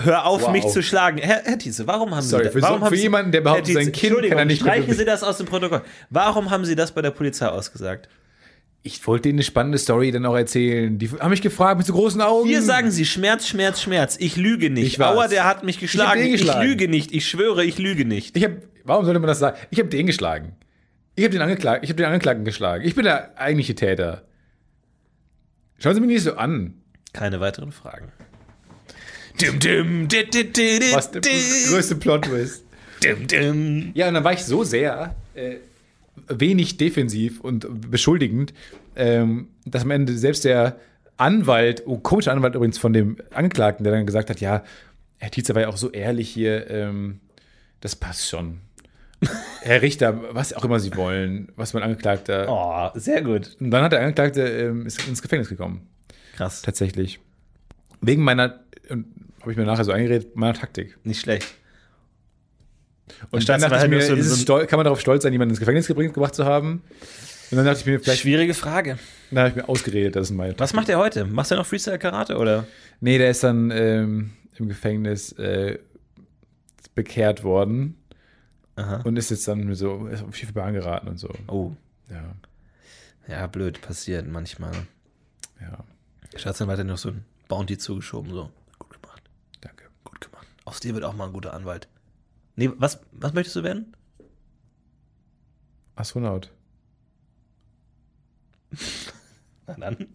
[0.00, 0.52] Hör auf, Wow.
[0.52, 1.18] mich zu schlagen.
[1.18, 2.70] Herr, Herr Thiese, warum haben Sorry, Sie für das?
[2.70, 5.04] Warum so- für Sie- jemanden, der behauptet, Thiese, sein Kind kann er nicht Streichen Sie
[5.04, 5.82] das aus dem Protokoll.
[6.08, 8.08] Warum haben Sie das bei der Polizei ausgesagt?
[8.84, 10.96] Ich wollte denen eine spannende Story dann auch erzählen.
[10.98, 12.48] Die haben mich gefragt mit so großen Augen.
[12.48, 14.16] Hier sagen Sie Schmerz, Schmerz, Schmerz.
[14.20, 14.86] Ich lüge nicht.
[14.86, 15.00] Ich.
[15.02, 16.22] Aua, der hat mich geschlagen.
[16.22, 16.64] Ich, geschlagen.
[16.66, 17.12] lüge nicht.
[17.12, 18.36] Ich schwöre, ich lüge nicht.
[18.36, 18.52] Ich hab,
[18.84, 19.58] warum sollte man das sagen?
[19.70, 20.52] Ich habe den geschlagen.
[21.16, 22.84] Ich habe den, Angeklag, ich hab den Angeklagten geschlagen.
[22.86, 24.22] Ich bin der eigentliche Täter.
[25.78, 26.74] Schauen Sie mich nicht so an.
[27.12, 28.12] Keine weiteren Fragen.
[29.40, 32.64] Dim, dim, di, di, di, di, Was der größte Plot-Twist.
[33.04, 33.90] Dim, dim.
[33.94, 35.56] Ja, und dann war ich so sehr äh,
[36.28, 38.52] wenig defensiv und beschuldigend,
[38.96, 40.80] ähm, dass am Ende selbst der
[41.16, 44.64] Anwalt, oh, komischer Anwalt übrigens von dem Angeklagten, der dann gesagt hat, ja,
[45.18, 47.20] Herr Tietze war ja auch so ehrlich hier, ähm,
[47.80, 48.60] das passt schon.
[49.62, 52.46] Herr Richter, was auch immer Sie wollen, was mein Angeklagter.
[52.48, 53.56] Oh, sehr gut.
[53.60, 55.86] Und dann hat der Angeklagte ähm, ins Gefängnis gekommen.
[56.36, 56.62] Krass.
[56.62, 57.18] Tatsächlich.
[58.00, 60.96] Wegen meiner, habe ich mir nachher so eingeredet, meiner Taktik.
[61.04, 61.48] Nicht schlecht.
[63.30, 65.58] Und dann dachte ich Staatsanwalt mir, so- es kann man darauf stolz sein, jemanden ins
[65.58, 66.82] Gefängnis gebracht, zu haben?
[67.50, 68.98] Und dann dachte ich mir, vielleicht Schwierige Frage.
[69.30, 71.24] dann habe ich mir ausgeredet, das ist meine Was macht er heute?
[71.24, 72.66] Macht er noch Freestyle Karate oder?
[73.00, 75.78] Nee, der ist dann ähm, im Gefängnis äh,
[76.94, 77.96] bekehrt worden
[78.78, 79.00] Aha.
[79.04, 81.28] und ist jetzt dann so auf viel Bahn geraten und so.
[81.48, 81.72] Oh.
[82.08, 82.34] Ja,
[83.26, 83.80] Ja, blöd.
[83.82, 84.72] Passiert manchmal.
[85.60, 85.84] ja,
[86.36, 88.30] Staatsanwalt hat noch so ein Bounty zugeschoben.
[88.32, 88.50] So.
[88.78, 89.22] Gut gemacht.
[89.60, 89.84] danke.
[90.04, 90.46] Gut gemacht.
[90.64, 91.88] Aus dir wird auch mal ein guter Anwalt.
[92.56, 93.94] Nee, was, was möchtest du werden?
[95.96, 96.50] Astronaut.
[99.66, 100.06] Na dann.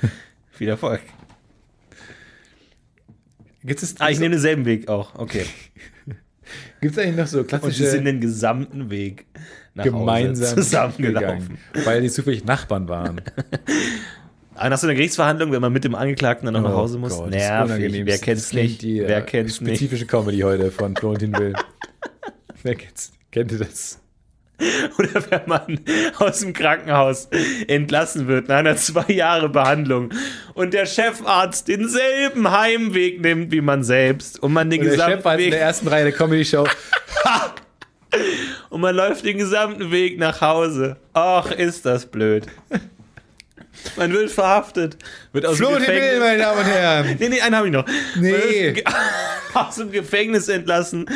[0.50, 1.00] Viel Erfolg.
[3.62, 5.14] Gibt es, Ah, ich nehme denselben Weg auch.
[5.14, 5.46] Okay.
[6.80, 9.26] gibt's eigentlich noch so Und sie sind klassische den gesamten Weg
[9.74, 11.58] nach gemeinsam Hause zusammengelaufen.
[11.72, 13.20] gegangen, weil die zufällig Nachbarn waren?
[14.54, 17.14] Aber nach so einer Gerichtsverhandlung, wenn man mit dem Angeklagten dann noch nach Hause muss,
[17.14, 18.02] Oh Gott, nervig.
[18.04, 18.82] Wer kennt's klingt nicht?
[18.82, 19.76] Die, Wer äh, kennt's nicht?
[19.76, 21.54] Spezifische Comedy heute von Florentin Will.
[22.62, 23.12] Wer kennt's?
[23.30, 24.00] Kennt ihr das?
[24.98, 25.80] Oder wenn man
[26.18, 27.28] aus dem Krankenhaus
[27.66, 30.12] entlassen wird nach einer zwei Jahre Behandlung
[30.54, 35.16] und der Chefarzt denselben Heimweg nimmt wie man selbst und man den Und der gesamten
[35.18, 36.66] Chef war in Weg der ersten Reihe der Comedy-Show.
[38.70, 40.96] und man läuft den gesamten Weg nach Hause.
[41.14, 42.46] Ach, ist das blöd.
[43.96, 44.98] Man wird verhaftet,
[45.32, 46.20] wird aus dem Florentin Will, Gefängnis.
[46.20, 47.16] meine Damen und Herren.
[47.18, 47.86] Nee, nee, einen habe ich noch.
[48.16, 48.84] Nee.
[49.54, 51.06] Aus dem Gefängnis entlassen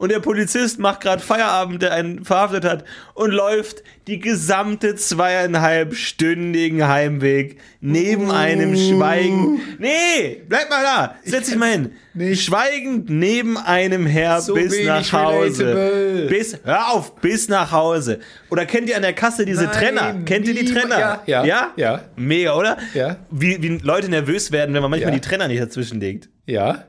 [0.00, 6.88] und der Polizist macht gerade Feierabend, der einen verhaftet hat und läuft die gesamte zweieinhalbstündigen
[6.88, 9.60] Heimweg neben einem Schweigen.
[9.78, 11.92] Nee, bleib mal da, setz dich mal hin.
[12.14, 12.42] Nicht.
[12.44, 15.66] Schweigend neben einem her So bis nach Hause.
[15.66, 16.26] relatable.
[16.28, 18.20] Bis, hör auf, bis nach Hause.
[18.50, 20.14] Oder kennt ihr an der Kasse diese Nein, Trenner?
[20.24, 20.98] Kennt ihr die Trenner?
[20.98, 21.72] ja, ja, ja.
[21.76, 22.00] ja.
[22.16, 22.78] Mega, oder?
[22.94, 23.16] Ja.
[23.30, 25.18] Wie, wie Leute nervös werden, wenn man manchmal Ja.
[25.18, 26.30] die Trenner nicht dazwischen legt.
[26.46, 26.86] Ja.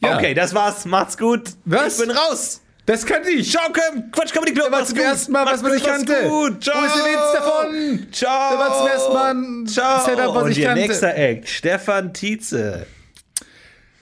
[0.00, 0.16] Ja.
[0.16, 0.84] Okay, das war's.
[0.84, 1.50] Macht's gut.
[1.64, 1.98] Was?
[1.98, 2.60] Ich bin raus.
[2.84, 3.50] Das kannte ich.
[3.50, 4.10] Ciao, Kim.
[4.12, 4.70] Quatsch, Comedy Club.
[4.70, 5.06] war Macht's zum gut.
[5.06, 6.28] ersten Mal was, gut, macht's kannte.
[6.28, 6.62] Gut.
[6.62, 6.80] Ciao.
[6.80, 8.06] Wo ist der Witz davon?
[8.12, 8.52] Ciao.
[8.52, 10.04] Da war zum ersten Mal ein Ciao.
[10.04, 10.80] Setup, was Und ich ihr kannte.
[10.82, 12.86] nächster Act, Stefan Tietze.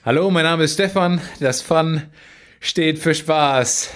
[0.05, 1.19] Hallo, mein Name ist Stefan.
[1.39, 2.03] Das Fun
[2.59, 3.89] steht für Spaß.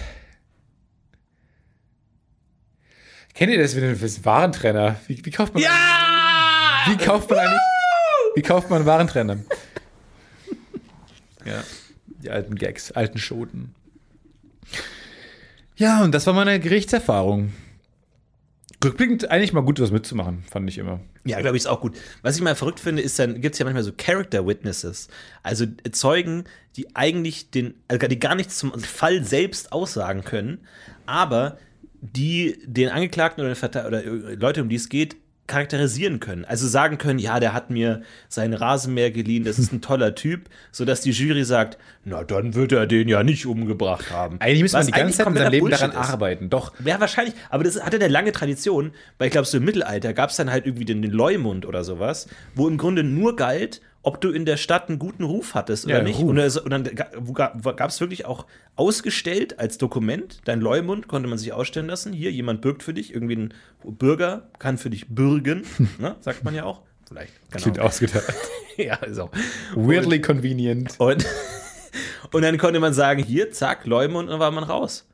[3.36, 4.96] Kennt ihr das für den Warentrenner?
[5.08, 5.70] Wie, wie kauft man Ja!
[6.88, 7.60] Wie kauft man eigentlich?
[8.36, 9.38] Wie kauft man einen Warentrenner?
[11.46, 11.64] Ja.
[12.24, 13.74] Die alten Gags, alten Schoten.
[15.76, 17.54] Ja, und das war meine Gerichtserfahrung.
[18.84, 21.02] Rückblickend eigentlich mal gut, was mitzumachen, fand ich immer.
[21.26, 21.98] Ja, glaube ich, ist auch gut.
[22.22, 25.10] Was ich mal verrückt finde, ist dann, gibt es ja manchmal so Character Witnesses.
[25.44, 26.46] Also Zeugen,
[26.78, 30.60] die eigentlich den, also die gar nichts zum Fall selbst aussagen können,
[31.06, 31.58] aber
[32.02, 34.02] die den Angeklagten oder, den oder
[34.36, 35.18] Leute, um die es geht,
[35.50, 36.46] charakterisieren können.
[36.46, 40.50] Also sagen können, ja, der hat mir seinen Rasenmäher geliehen, das ist ein toller Typ,
[40.72, 44.38] sodass die Jury sagt, na, dann wird er den ja nicht umgebracht haben.
[44.40, 45.98] Eigentlich müsste man die ganze Zeit in seinem Leben daran ist.
[45.98, 46.50] arbeiten.
[46.50, 46.74] Doch.
[46.86, 47.36] Ja, wahrscheinlich.
[47.50, 50.50] Aber das hatte eine lange Tradition, weil ich glaube, so im Mittelalter gab es dann
[50.50, 54.44] halt irgendwie den, den Leumund oder sowas, wo im Grunde nur galt, ob du in
[54.46, 56.18] der Stadt einen guten Ruf hattest oder Ja, nicht.
[56.20, 56.30] Ruf.
[56.30, 61.54] Und, und dann gab es wirklich auch ausgestellt als Dokument, dein Leumund konnte man sich
[61.54, 62.12] ausstellen lassen.
[62.12, 63.54] Hier, jemand bürgt für dich, irgendwie ein
[63.84, 65.64] Bürger kann für dich bürgen,
[66.00, 66.82] ne, sagt man ja auch.
[67.08, 67.34] vielleicht.
[67.52, 67.88] Klingt Genau.
[67.88, 68.34] ausgedacht.
[68.78, 69.30] Ja, ist auch.
[69.76, 70.96] Weirdly convenient.
[71.00, 71.26] Und,
[72.34, 75.06] und dann konnte man sagen, hier, zack, Leumund, und dann war man raus.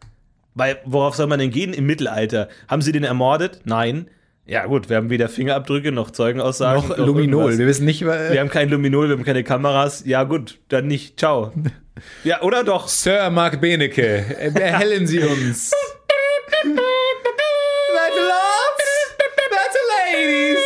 [0.53, 2.47] Weil, worauf soll man denn gehen im Mittelalter?
[2.67, 3.61] Haben sie den ermordet?
[3.65, 4.07] Nein.
[4.47, 6.87] Ja, gut, wir haben weder Fingerabdrücke noch Zeugenaussagen.
[6.89, 7.41] Noch Luminol.
[7.45, 7.57] irgendwas.
[7.57, 10.03] Wir wissen nicht, Wir haben kein Luminol, wir haben keine Kameras.
[10.05, 11.19] Ja, gut, dann nicht.
[11.19, 11.51] Ciao.
[12.25, 12.89] Ja, oder doch?
[12.89, 14.03] Sir Mark Benecke,
[14.37, 15.71] erhellen Sie uns.
[15.71, 16.67] Werte
[18.19, 19.15] Lords,
[19.49, 19.79] werte
[20.11, 20.59] Ladies,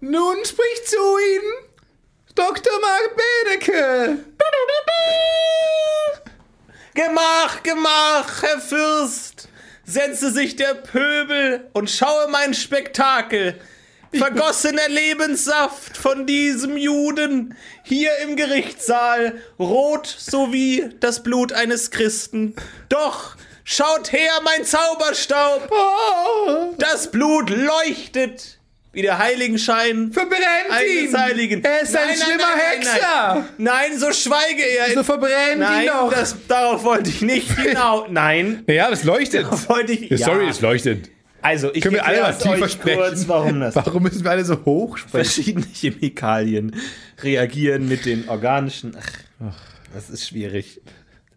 [0.00, 1.68] nun spricht zu Ihnen
[2.34, 2.72] Dr.
[2.80, 4.18] Mark Benecke.
[6.94, 9.48] Gemach, Gemach, Herr Fürst!
[9.90, 13.58] Setze sich der Pöbel und schaue mein Spektakel.
[14.12, 22.54] Vergossener Lebenssaft von diesem Juden hier im Gerichtssaal, rot sowie das Blut eines Christen.
[22.88, 23.34] Doch,
[23.64, 25.68] schaut her, mein Zauberstaub!
[25.72, 28.59] Oh, Das Blut leuchtet
[28.92, 30.42] wie der Heiligenschein verbrennt
[30.88, 31.16] ihn.
[31.16, 31.62] Heiligen.
[31.64, 33.34] Er ist ein Nein, nein, schlimmer nein, nein, Hexer.
[33.34, 34.94] Nein, nein, so schweige er.
[34.94, 36.12] So verbrennt Nein, ihn doch.
[36.12, 38.06] das, darauf wollte ich nicht genau.
[38.10, 39.44] Nein, ja, das leuchtet.
[39.44, 40.20] darauf wollte ich.
[40.22, 40.50] Sorry, ja.
[40.50, 41.10] es leuchtet.
[41.42, 42.98] Also, ich Können wir alle was tiefer euch sprechen?
[42.98, 45.24] kurz, warum das Warum müssen wir alle so hoch sprechen?
[45.24, 46.76] verschiedene Chemikalien
[47.22, 48.94] reagieren mit den organischen.
[48.98, 49.54] Ach,
[49.94, 50.82] das ist schwierig.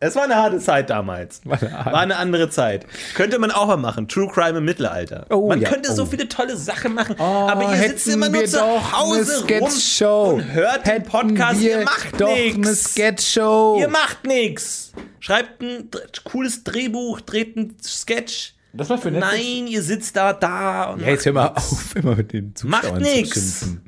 [0.03, 1.41] Es war eine harte Zeit damals.
[1.45, 2.85] War eine harte- eine, andere Zeit.
[3.15, 4.07] Könnte man auch mal machen.
[4.07, 5.25] True Crime im Mittelalter.
[5.29, 5.69] Oh, man ja.
[5.69, 6.05] könnte so Oh.
[6.05, 7.15] viele tolle Sachen machen.
[7.19, 10.23] aber ihr sitzt immer nur zu Hause rum Sketchshow.
[10.35, 11.61] und hört den Hätten Podcast.
[11.61, 12.83] wir Ihr macht doch eine nichts.
[12.91, 13.77] Sketchshow.
[13.79, 14.91] Ihr macht nichts.
[15.19, 15.89] Schreibt ein
[16.25, 18.55] cooles Drehbuch, dreht ein Sketch.
[18.73, 19.37] Das war für Netflix?
[19.43, 21.71] Nein, ihr sitzt da, da und Ja, jetzt hör mal nix.
[21.71, 23.81] auf, immer mit den Zuschauern Macht schimpfen.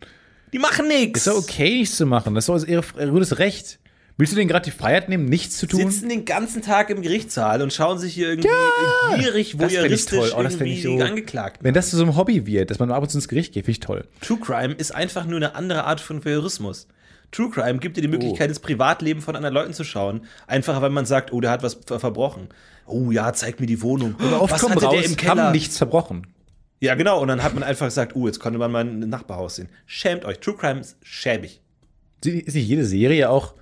[0.53, 1.19] Die machen nichts.
[1.19, 2.35] Ist doch okay, nichts zu machen.
[2.35, 3.79] Das ist doch ihr ihr gutes Recht.
[4.17, 5.91] Willst du denen gerade die Freiheit nehmen, nichts zu tun?
[5.91, 8.47] Sitzen den ganzen Tag im Gerichtssaal und schauen sich hier irgendwie
[9.17, 10.33] gierig, fänd ich voyeuristisch.
[10.33, 11.65] Oh, irgendwie ich so- die Angeklagten.
[11.65, 13.65] Wenn das zu so einem Hobby wird, dass man ab und zu ins Gericht geht,
[13.65, 14.07] finde ich toll.
[14.21, 16.87] True Crime ist einfach nur eine andere Art von Voyeurismus.
[17.31, 20.21] True Crime gibt dir die Möglichkeit, das Privatleben von anderen Leuten zu schauen.
[20.47, 22.47] Einfach, weil man sagt, oh, der hat was ver verbrochen.
[22.87, 24.15] Oh ja, zeig mir die Wohnung.
[24.39, 25.43] Oft was kommen raus, der im Keller?
[25.45, 26.27] haben nichts verbrochen.
[26.79, 27.21] Ja, genau.
[27.21, 29.67] Und dann hat man einfach gesagt, oh, jetzt konnte man mal ein Nachbarhaus sehen.
[29.85, 30.39] Schämt euch.
[30.39, 31.59] True Crime ist schäbig.
[32.23, 33.55] Ist nicht jede Serie auch.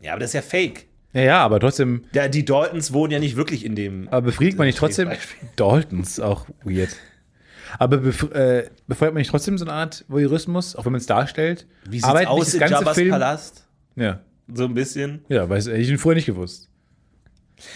[0.00, 0.86] Ja, aber das ist ja fake.
[1.12, 2.04] Ja, ja, aber trotzdem.
[2.12, 4.08] Ja, die Daltons wohnen ja nicht wirklich in dem.
[4.08, 5.10] Aber befriedigt man nicht trotzdem.
[5.56, 6.90] Daltons, auch weird.
[7.78, 11.06] Aber bef äh, befeuert man nicht trotzdem so eine Art Voyeurismus, auch wenn man es
[11.06, 11.66] darstellt?
[11.84, 13.10] Wie sieht's Arbeitet aus in Jabba's Film?
[13.10, 13.66] Palast?
[13.96, 14.20] Ja,
[14.52, 15.24] So ein bisschen.
[15.28, 16.68] ja, weiß hätte ich vorher nicht gewusst.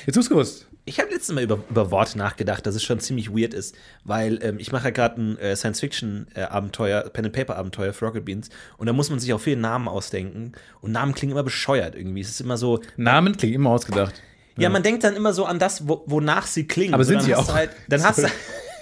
[0.06, 0.68] Jetzt hast du gewusst.
[0.85, 4.41] Ich habe letztes Mal über, über Wort nachgedacht, dass es schon ziemlich weird ist, weil
[4.43, 9.09] ähm, ich mache ja gerade ein äh, Science-Fiction-Abenteuer, Pen-and-Paper-Abenteuer für Rocket Beans und da muss
[9.09, 12.20] man sich auch viele Namen ausdenken und Namen klingen immer bescheuert irgendwie.
[12.20, 14.20] Es ist immer so, Namen klingt immer ausgedacht.
[14.57, 16.95] ja, man denkt dann immer so an das, wo, wonach sie klingen.
[16.95, 17.57] Aber sind dann sie hast du auch.
[17.57, 18.28] Halt, dann hast du,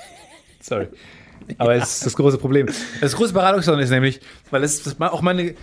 [0.61, 0.89] Sorry.
[1.59, 2.69] Aber es ist das große Problem.
[3.01, 4.21] Das große Paradoxon ist nämlich,
[4.51, 5.55] weil es auch meine,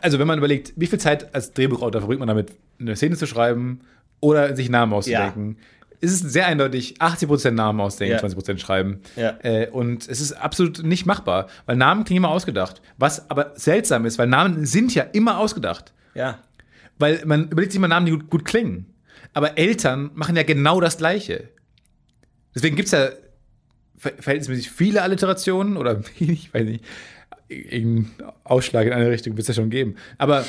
[0.00, 3.26] also wenn man überlegt, wie viel Zeit als Drehbuchautor verbringt man damit, eine Szene zu
[3.26, 3.82] schreiben
[4.20, 5.58] oder sich Namen auszudenken,
[6.00, 8.22] ist es sehr eindeutig 80% Namen ausdenken, Ja.
[8.22, 9.00] 20% schreiben.
[9.16, 9.38] Ja.
[9.42, 12.82] Äh, und es ist absolut nicht machbar, weil Namen klingen immer ausgedacht.
[12.98, 15.92] Was aber seltsam ist, weil Namen sind ja immer ausgedacht.
[16.14, 16.38] ja.
[16.98, 18.86] Weil man überlegt sich immer Namen, die gut, gut klingen.
[19.34, 21.50] Aber Eltern machen ja genau das Gleiche.
[22.54, 23.08] Deswegen gibt es ja
[23.98, 26.82] ver verhältnismäßig viele Alliterationen oder ich weiß nicht,
[27.48, 29.96] irgendeinen Ausschlag in eine Richtung wird es ja schon geben.
[30.18, 30.44] Aber,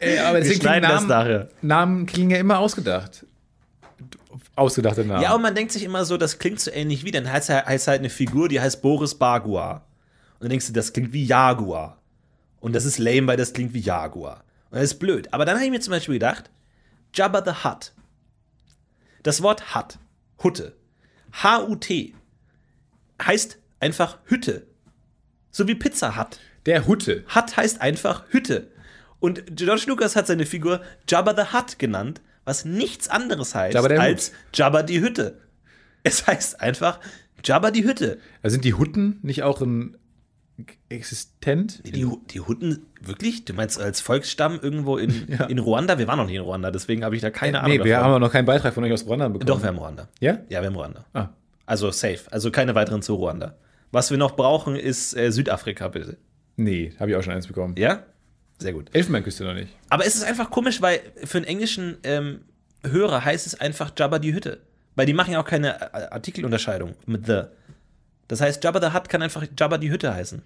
[0.00, 1.48] äh, aber deswegen klingen Namen.
[1.62, 3.26] Namen klingen ja immer ausgedacht.
[4.56, 5.22] Ausgedachte Namen.
[5.22, 7.66] Ja, und man denkt sich immer so, das klingt so ähnlich wie, dann heißt, er-
[7.66, 9.84] heißt halt eine Figur, die heißt Boris Bagua.
[10.34, 11.98] Und dann denkst du, das klingt wie Jaguar.
[12.60, 14.44] Und das ist lame, weil das klingt wie Jaguar.
[14.70, 15.32] Und das ist blöd.
[15.32, 16.50] Aber dann habe ich mir zum Beispiel gedacht,
[17.14, 17.92] Jabba the Hutt.
[19.22, 19.98] Das Wort Hutt,
[20.42, 20.74] Hutte,
[21.32, 22.14] H-U-T,
[23.22, 24.66] heißt einfach Hütte.
[25.54, 26.38] So wie Pizza Hut.
[26.66, 27.22] Der Hutte.
[27.32, 28.66] Hutt heißt einfach Hütte.
[29.20, 33.94] Und George Lucas hat seine Figur Jabba the Hutt genannt, was nichts anderes heißt Jabba
[33.94, 35.38] als Jabba die Hütte.
[36.02, 36.98] Es heißt einfach
[37.44, 38.18] Jabba die Hütte.
[38.42, 39.96] Also sind die Hutten nicht auch ein
[40.88, 41.82] existent?
[41.84, 43.44] Die, Hu- die Hutten, wirklich?
[43.44, 45.98] Du meinst als Volksstamm irgendwo in, in Ruanda?
[45.98, 47.78] Wir waren noch nie in Ruanda, deswegen habe ich da keine Ahnung.
[47.78, 48.04] nee, wir davon.
[48.08, 49.46] haben auch noch keinen Beitrag von euch aus Ruanda bekommen.
[49.46, 50.08] Doch, wir haben Ruanda.
[50.18, 50.38] Ja?
[50.48, 51.04] Ja, wir haben Ruanda.
[51.12, 51.28] Ah.
[51.64, 52.20] Also safe.
[52.30, 53.54] Also keine weiteren zu Ruanda.
[53.94, 56.16] Was wir noch brauchen, ist äh, Südafrika, bitte.
[56.56, 57.76] Nee, habe ich auch schon eins bekommen.
[57.78, 58.02] Ja?
[58.58, 58.90] Sehr gut.
[58.92, 59.72] Elfenbeinküste noch nicht.
[59.88, 62.40] Aber es ist einfach komisch, weil für einen englischen ähm,
[62.82, 64.60] Hörer heißt es einfach Jabba die Hütte.
[64.96, 67.42] Weil die machen ja auch keine äh, Artikelunterscheidung mit the.
[68.26, 70.42] Das heißt, Jabba the Hutt kann einfach Jabba die Hütte heißen.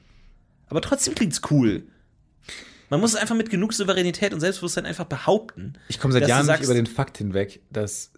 [0.66, 1.84] Aber trotzdem klingt's cool.
[2.90, 5.72] Man muss es einfach mit genug Souveränität und Selbstbewusstsein einfach behaupten.
[5.88, 8.12] Ich komme seit Jahren sagst- nicht über den Fakt hinweg, dass.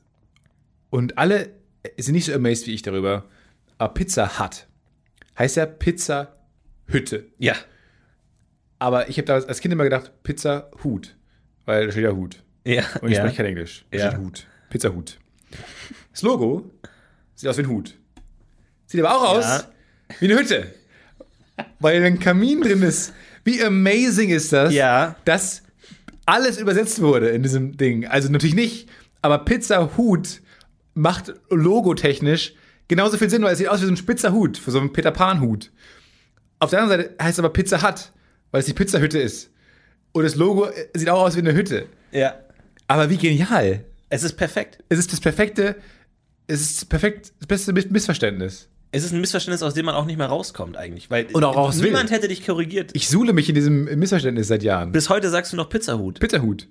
[0.91, 1.51] Und alle
[1.99, 3.27] sind nicht so amazed wie ich darüber.
[3.79, 4.67] Aber Pizza Hut
[5.41, 6.37] heißt ja Pizza
[6.87, 7.27] Hütte.
[7.39, 7.55] Ja.
[8.79, 11.17] Aber ich habe da als Kind immer gedacht, Pizza Hut.
[11.67, 12.43] Weil da steht ja Hut.
[12.65, 13.23] Ja, Und ich ja.
[13.23, 13.85] spreche kein Englisch.
[13.91, 14.09] Da Ja.
[14.11, 14.47] steht Hut.
[14.71, 15.19] Pizza Hut.
[16.13, 16.71] Das Logo
[17.35, 17.97] sieht aus wie ein Hut.
[18.87, 19.65] Sieht aber auch aus Ja.
[20.21, 20.75] wie eine Hütte.
[21.79, 23.13] Weil ein Kamin drin ist.
[23.45, 25.17] Wie amazing ist das, Ja.
[25.25, 25.63] dass
[26.27, 28.07] alles übersetzt wurde in diesem Ding.
[28.07, 28.89] Also natürlich nicht,
[29.23, 30.43] aber Pizza Hut
[30.95, 32.55] macht logotechnisch
[32.91, 34.93] genauso viel Sinn, weil es sieht aus wie so ein spitzer Hut, für so einen
[34.93, 35.71] Peter Pan Hut.
[36.59, 38.13] Auf der anderen Seite heißt es aber Pizza Hut,
[38.51, 39.51] weil es die Pizzahütte ist.
[40.13, 41.87] Und das Logo äh, sieht auch aus wie eine Hütte.
[42.13, 42.35] ja.
[42.89, 43.85] Aber wie genial.
[44.09, 44.83] Es ist perfekt.
[44.89, 45.77] Es ist das perfekte,
[46.49, 48.69] es ist perfekt, das beste Miss- Missverständnis.
[48.91, 51.09] Es ist ein Missverständnis, aus dem man auch nicht mehr rauskommt eigentlich.
[51.09, 51.85] Weil Und auch raus will.
[51.91, 52.91] niemand hätte dich korrigiert.
[52.95, 54.91] Ich suhle mich in diesem Missverständnis seit Jahren.
[54.91, 56.19] Bis heute sagst du noch Pizzahut.
[56.19, 56.63] Pizzahut.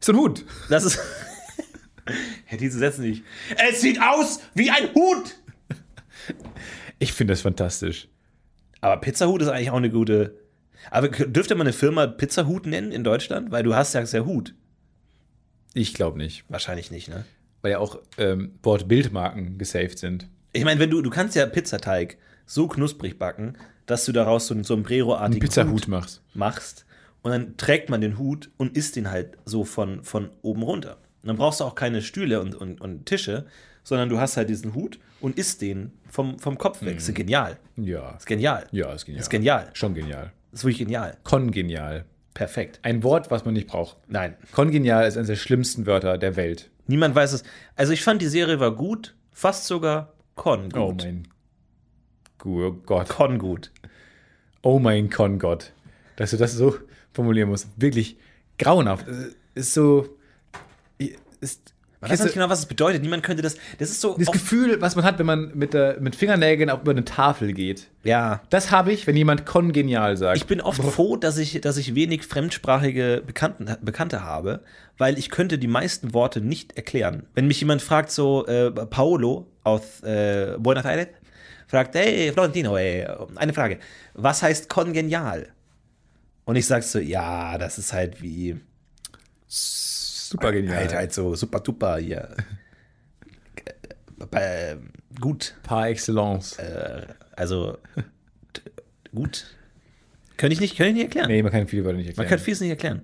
[0.00, 0.46] Ist so ein Hut.
[0.70, 0.98] Das ist.
[2.50, 3.22] ja, diese Sätze nicht.
[3.68, 5.36] Es sieht aus wie ein Hut!
[7.00, 8.08] Ich finde das fantastisch.
[8.80, 10.36] Aber Pizzahut ist eigentlich auch eine gute.
[10.90, 13.52] Aber dürfte man eine Firma Pizzahut nennen in Deutschland?
[13.52, 14.54] Weil du hast ja ja Hut.
[15.74, 16.44] Ich glaube nicht.
[16.48, 17.24] Wahrscheinlich nicht, ne?
[17.62, 20.28] Weil ja auch ähm, Bord-Bildmarken gesaved sind.
[20.52, 23.56] Ich meine, wenn du, du kannst ja Pizzateig so knusprig backen,
[23.86, 26.22] dass du daraus so einen Sombrero-artigen Pizzahut Hut machst.
[26.34, 26.86] machst
[27.22, 30.98] und dann trägt man den Hut und isst ihn halt so von, von oben runter.
[31.22, 33.46] Und dann brauchst du auch keine Stühle und, und, und Tische,
[33.88, 36.96] sondern du hast halt diesen Hut und isst den vom, vom Kopf weg.
[36.96, 37.58] Das ist genial.
[37.76, 38.10] Ja.
[38.16, 38.66] Ist genial.
[38.70, 39.20] Ja, ist genial.
[39.22, 39.70] Ist genial.
[39.72, 40.32] Schon genial.
[40.52, 41.16] Ist wirklich genial.
[41.24, 42.04] Kongenial.
[42.34, 42.80] Perfekt.
[42.82, 43.96] Ein Wort, was man nicht braucht.
[44.08, 44.36] Nein.
[44.52, 46.70] Kongenial ist eines der schlimmsten Wörter der Welt.
[46.86, 47.42] Niemand weiß es.
[47.76, 50.76] Also ich fand, die Serie war gut, fast sogar Con gut.
[50.80, 51.28] Oh mein
[52.38, 53.08] Gu- Gott.
[53.08, 53.72] Con gut.
[54.62, 55.72] Oh mein Con-Gott.
[56.16, 56.76] Dass du das so
[57.12, 57.68] formulieren musst.
[57.76, 58.16] Wirklich
[58.58, 59.06] grauenhaft.
[59.54, 60.08] Ist so.
[61.40, 63.02] Ist, Man weiß nicht genau, was es bedeutet.
[63.02, 63.56] Niemand könnte das.
[63.78, 64.16] Das ist so.
[64.16, 67.52] das Gefühl, was man hat, wenn man mit, der, mit Fingernägeln auch über eine Tafel
[67.52, 67.88] geht.
[68.04, 68.40] ja.
[68.50, 70.36] Das habe ich, wenn jemand kongenial sagt.
[70.36, 74.62] Ich bin oft froh, dass ich, dass ich wenig fremdsprachige Bekannten, Bekannte habe,
[74.96, 77.26] weil ich könnte die meisten Worte nicht erklären.
[77.34, 81.08] Wenn mich jemand fragt, so äh, Paolo aus äh, Buenos Aires,
[81.66, 83.78] fragt, hey Florentino, ey, eine Frage,
[84.14, 85.48] was heißt kongenial?
[86.44, 88.58] Und ich sag so, ja, das ist halt wie,
[90.30, 90.76] super genial.
[90.76, 92.34] halt, halt so super duper hier.
[94.32, 94.76] Äh,
[95.20, 96.56] gut, Par excellence.
[97.36, 97.78] also
[98.52, 98.62] t-
[99.14, 99.46] gut.
[100.36, 101.28] Könnte ich nicht, könnte ich nicht erklären.
[101.28, 102.28] nee, man kann viele Wörter nicht Man erklären.
[102.28, 103.02] kann vieles nicht erklären.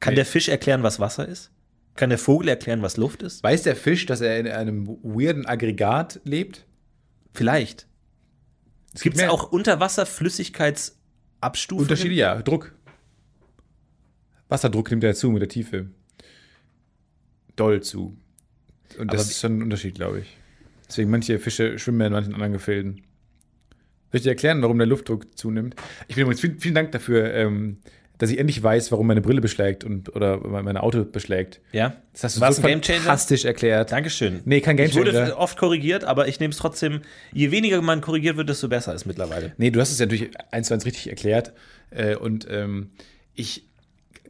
[0.00, 0.16] Kann Nee.
[0.16, 1.50] der Fisch erklären, was Wasser ist?
[1.94, 3.42] Kann der Vogel erklären, was Luft ist?
[3.42, 6.66] Weiß der Fisch, dass er in einem weirden Aggregat lebt?
[7.32, 7.86] Vielleicht.
[8.94, 11.82] Es Gibt es mehr auch Unterwasserflüssigkeitsabstufungen?
[11.84, 12.14] Unterschiede?
[12.14, 12.74] Ja, Druck.
[14.48, 15.90] Wasserdruck nimmt ja zu mit der Tiefe.
[17.56, 18.16] Doll zu.
[18.98, 20.36] Und das Aber ist schon ein Unterschied, glaube ich.
[20.88, 23.02] Deswegen manche Fische schwimmen ja in manchen anderen Gefilden.
[24.12, 25.74] Soll ich dir erklären, warum der Luftdruck zunimmt?
[26.08, 27.78] Ich bin übrigens vielen, vielen Dank dafür, ähm,
[28.18, 31.60] dass ich endlich weiß, warum meine Brille beschlägt und oder mein Auto beschlägt.
[31.72, 31.96] Ja.
[32.12, 33.00] Das hast du War's so ein Gamechanger?
[33.00, 33.92] fantastisch erklärt.
[33.92, 34.40] Dankeschön.
[34.44, 35.38] Nee, kein Ich wurde Gamechanger.
[35.38, 37.00] oft korrigiert, aber ich nehme es trotzdem.
[37.32, 39.52] Je weniger man korrigiert wird, desto besser ist mittlerweile.
[39.58, 41.52] Nee, du hast es ja natürlich eins zu eins richtig erklärt.
[41.90, 42.90] Äh, und ähm,
[43.34, 43.64] ich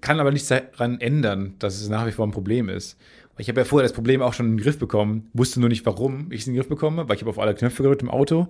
[0.00, 2.96] kann aber nichts daran ändern, dass es nach wie vor ein Problem ist.
[3.36, 5.68] Weil Ich habe ja vorher das Problem auch schon in den Griff bekommen, wusste nur
[5.68, 8.02] nicht, warum ich es in den Griff bekomme, weil ich habe auf alle Knöpfe gedrückt
[8.02, 8.48] im Auto,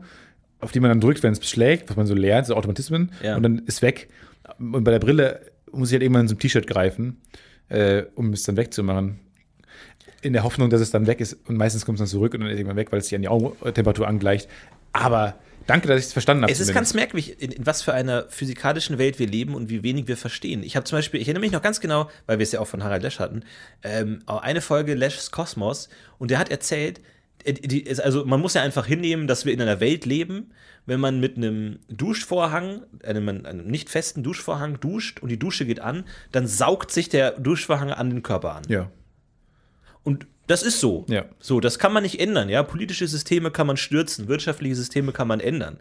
[0.61, 3.37] auf die man dann drückt, wenn es beschlägt, was man so lernt, so Automatismen, Ja.
[3.37, 4.09] und dann ist weg.
[4.59, 5.41] Und bei der Brille
[5.73, 7.19] muss ich halt irgendwann zum T-Shirt greifen,
[7.69, 9.19] äh, um es dann wegzumachen.
[10.23, 11.37] In der Hoffnung, dass es dann weg ist.
[11.49, 13.15] Und meistens kommt es dann zurück und dann ist es irgendwann weg, weil es sich
[13.17, 14.49] an die Augentemperatur angleicht.
[14.93, 15.35] Aber
[15.67, 16.53] danke, dass ich es verstanden habe.
[16.53, 19.83] Es ist ganz merkwürdig, in, in was für einer physikalischen Welt wir leben und wie
[19.83, 20.63] wenig wir verstehen.
[20.63, 22.67] Ich habe zum Beispiel, ich erinnere mich noch ganz genau, weil wir es ja auch
[22.67, 23.43] von Harald Lesch hatten,
[23.83, 25.89] ähm, auch eine Folge Lesch's Kosmos
[26.19, 27.01] und der hat erzählt,
[27.45, 30.53] äh, also man muss ja einfach hinnehmen, dass wir in einer Welt leben,
[30.87, 35.81] wenn man mit einem Duschvorhang, einem, einem nicht festen Duschvorhang duscht und die Dusche geht
[35.81, 38.63] an, dann saugt sich der Duschvorhang an den Körper an.
[38.69, 38.91] Ja.
[40.05, 41.05] Und das ist so.
[41.09, 41.25] Ja.
[41.41, 42.63] So, das kann man nicht ändern, ja.
[42.63, 45.81] Politische Systeme kann man stürzen, wirtschaftliche Systeme kann man ändern.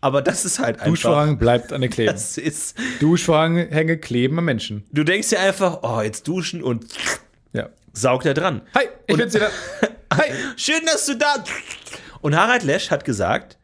[0.00, 0.86] Aber das ist halt einfach.
[0.88, 2.12] Duschvorhang bleibt an der Kleben.
[2.12, 2.76] Das ist.
[3.00, 4.84] Duschvorhänge kleben am Menschen.
[4.92, 6.86] Du denkst dir einfach, oh, jetzt duschen und
[7.54, 7.70] Ja.
[7.94, 8.60] saugt er dran.
[8.74, 9.50] Hi, ich bin's wieder.
[10.12, 10.30] Hi.
[10.56, 11.42] Schön, dass du da.
[12.20, 13.56] Und Harald Lesch hat gesagt,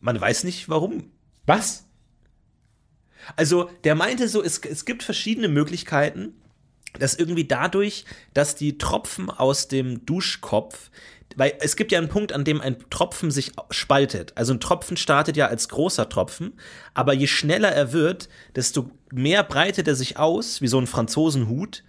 [0.00, 1.10] man weiß nicht warum.
[1.46, 1.86] Was?
[3.36, 6.34] Also, der meinte so, es, es gibt verschiedene Möglichkeiten,
[6.98, 8.04] dass irgendwie dadurch,
[8.34, 10.90] dass die Tropfen aus dem Duschkopf,
[11.36, 14.32] weil es gibt ja einen Punkt, an dem ein Tropfen sich spaltet.
[14.34, 16.54] Also ein Tropfen startet ja als großer Tropfen,
[16.92, 21.84] aber je schneller er wird, desto mehr breitet er sich aus, wie so ein Franzosenhut.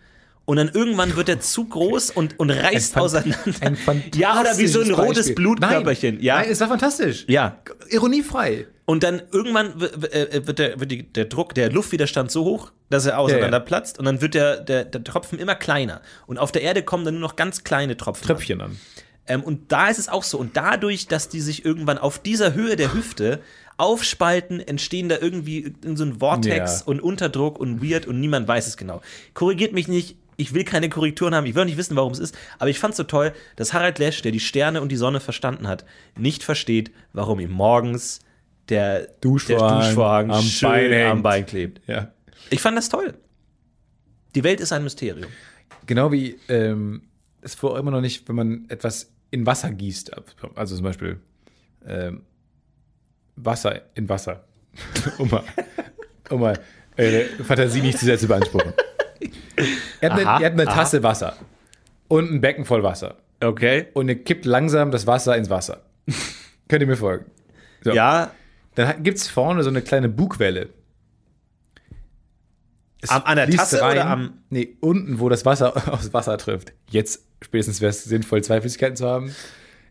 [0.45, 3.37] Und dann irgendwann wird er zu groß und, und reißt Ein auseinander.
[3.61, 5.35] ein ja, oder wie so ein rotes Beispiel.
[5.35, 6.15] Blutkörperchen.
[6.15, 7.25] Nein, Ja, Nein, es war fantastisch.
[7.27, 7.59] ja.
[7.89, 8.67] Ironiefrei.
[8.91, 12.71] Und dann irgendwann w- äh, wird, der, wird die, der Druck, der Luftwiderstand so hoch,
[12.89, 13.93] dass er auseinander Ja, ja.
[13.99, 16.01] und dann wird der, der, der Tropfen immer kleiner.
[16.27, 18.27] Und auf der Erde kommen dann nur noch ganz kleine Tropfen.
[18.27, 18.77] Tröpfchen an.
[19.27, 20.37] Ähm, und da ist es auch so.
[20.37, 23.39] Und dadurch, dass die sich irgendwann auf dieser Höhe der Hüfte
[23.77, 26.85] aufspalten, entstehen da irgendwie in so ein Vortex Ja.
[26.87, 29.01] und Unterdruck und weird und niemand weiß es genau.
[29.33, 30.17] Korrigiert mich nicht.
[30.37, 31.45] Ich will keine Korrekturen haben.
[31.45, 32.35] Ich will auch nicht wissen, warum es ist.
[32.59, 35.19] Aber ich fand es so toll, dass Harald Lesch, der die Sterne und die Sonne
[35.19, 35.85] verstanden hat,
[36.17, 38.19] nicht versteht, warum ihm morgens
[38.69, 41.11] der Duschvorhang der Duschvorhang am schön Bein hängt.
[41.11, 41.81] am Bein klebt.
[41.87, 42.11] Ja.
[42.49, 43.13] Ich fand das toll.
[44.35, 45.29] Die Welt ist ein Mysterium.
[45.87, 47.03] Genau wie ähm,
[47.41, 50.11] es vorher immer noch nicht, wenn man etwas in Wasser gießt,
[50.55, 51.19] also zum Beispiel
[51.85, 52.23] ähm,
[53.35, 54.43] Wasser in Wasser,
[55.17, 55.43] um mal,
[56.29, 56.59] um mal
[56.97, 58.73] äh, Fantasie nicht zu sehr zu beanspruchen.
[60.01, 60.65] Hat, Aha, eine, er hat eine.
[60.65, 61.35] Tasse Wasser
[62.07, 63.87] und ein Becken voll Wasser Okay.
[63.93, 65.81] und er kippt langsam das Wasser ins Wasser.
[66.67, 67.25] Könnt ihr mir folgen?
[67.83, 67.91] So.
[67.91, 68.31] Ja,
[68.75, 70.69] Dann gibt es vorne so eine kleine Bugwelle.
[73.01, 76.73] Es Am- an der Tasse oder am- Nee, unten, wo das Wasser aufs Wasser trifft.
[76.89, 79.33] Jetzt spätestens wäre es sinnvoll, zwei Flüssigkeiten zu haben.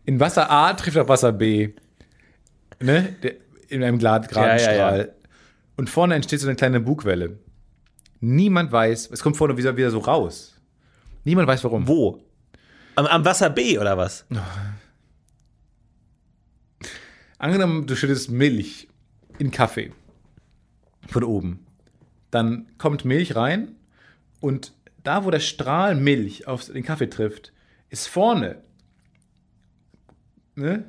[0.05, 1.69] In Wasser A trifft auf Wasser B.
[2.79, 3.15] Ne?
[3.67, 4.99] In einem geraden Ja, ja, Strahl.
[4.99, 5.27] ja.
[5.77, 7.37] Und vorne entsteht so eine kleine Bugwelle.
[8.19, 10.59] Niemand weiß, es kommt vorne wieder, wieder so raus.
[11.23, 11.87] Niemand weiß warum.
[11.87, 12.23] wo?
[12.95, 14.25] Am, am Wasser B oder was?
[17.41, 18.87] Angenommen, du schüttest Milch
[19.39, 19.91] in Kaffee.
[21.07, 21.65] Von oben.
[22.29, 23.71] Dann kommt Milch rein
[24.41, 27.51] und da, wo der Strahl Milch auf den Kaffee trifft,
[27.89, 28.61] ist vorne
[30.53, 30.85] ne,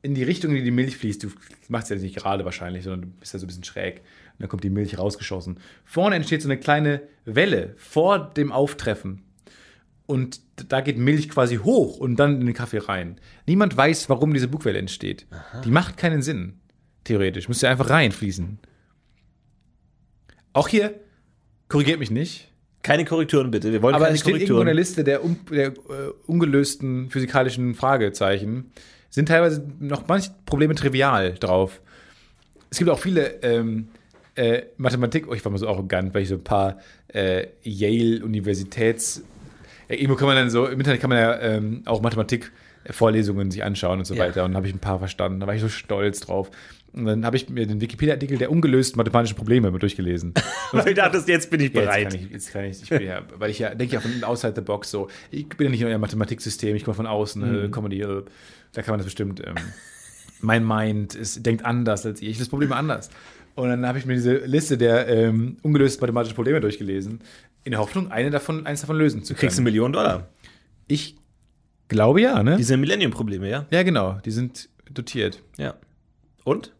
[0.00, 1.24] in die Richtung, in die die Milch fließt.
[1.24, 1.28] Du
[1.68, 3.98] machst ja nicht gerade wahrscheinlich, sondern du bist ja so ein bisschen schräg.
[3.98, 5.60] Und dann kommt die Milch rausgeschossen.
[5.84, 9.24] Vorne entsteht so eine kleine Welle vor dem Auftreffen.
[10.12, 13.18] Und da geht Milch quasi hoch und dann in den Kaffee rein.
[13.46, 15.26] Niemand weiß, warum diese Bugwelle entsteht.
[15.64, 16.60] Die macht keinen Sinn,
[17.04, 17.48] theoretisch.
[17.48, 18.58] Müsste einfach reinfließen.
[20.52, 21.00] Auch hier,
[21.68, 22.52] korrigiert mich nicht,
[22.82, 23.72] Keine Korrekturen bitte.
[23.72, 24.66] Wir wollen aber keine es steht irgendwo in Korrekturen.
[24.66, 25.72] der Liste der, un der äh,
[26.26, 28.72] ungelösten physikalischen Fragezeichen.
[29.08, 31.80] Sind teilweise noch manche Probleme trivial drauf.
[32.70, 33.88] Es gibt auch viele ähm,
[34.34, 36.78] äh, Mathematik, oh, ich war mal so arrogant, weil ich so ein paar
[37.08, 39.22] äh, Yale-Universitäts.
[39.92, 43.62] Ja, irgendwo kann man dann so, im Internet kann man ja ähm, auch Mathematik-Vorlesungen sich
[43.64, 44.24] anschauen und so Ja.
[44.24, 44.44] weiter.
[44.44, 45.40] Und dann habe ich ein paar verstanden.
[45.40, 46.50] Da war ich so stolz drauf.
[46.94, 50.34] Und dann habe ich mir den Wikipedia-Artikel der ungelösten mathematischen Probleme mal durchgelesen.
[50.72, 52.02] Weil ich dachte, jetzt bin ich Ja, bereit.
[52.04, 54.24] Jetzt kann ich, jetzt kann ich, ich bin ja, weil ich ja denke ja von
[54.24, 55.08] outside the box so.
[55.30, 57.64] Ich bin ja nicht in eurem Mathematiksystem, ich komme von außen, Mhm.
[57.64, 58.22] äh, Comedy, äh,
[58.72, 59.40] da kann man das bestimmt.
[59.40, 59.54] Ähm,
[60.40, 62.28] mein Mind ist, denkt anders als ihr.
[62.30, 63.08] Ich löse Probleme anders.
[63.54, 67.20] Und dann habe ich mir diese Liste der ähm, ungelösten mathematischen Probleme durchgelesen,
[67.64, 69.74] in der Hoffnung, eine davon, eins davon lösen zu Du kriegst eine können.
[69.74, 70.28] Million Dollar.
[70.88, 71.16] Ich
[71.88, 72.56] glaube ja, ne?
[72.56, 73.66] Diese Millennium-Probleme, ja?
[73.70, 74.18] Ja, genau.
[74.24, 75.42] Die sind dotiert.
[75.58, 75.74] Ja.
[76.44, 76.72] Und?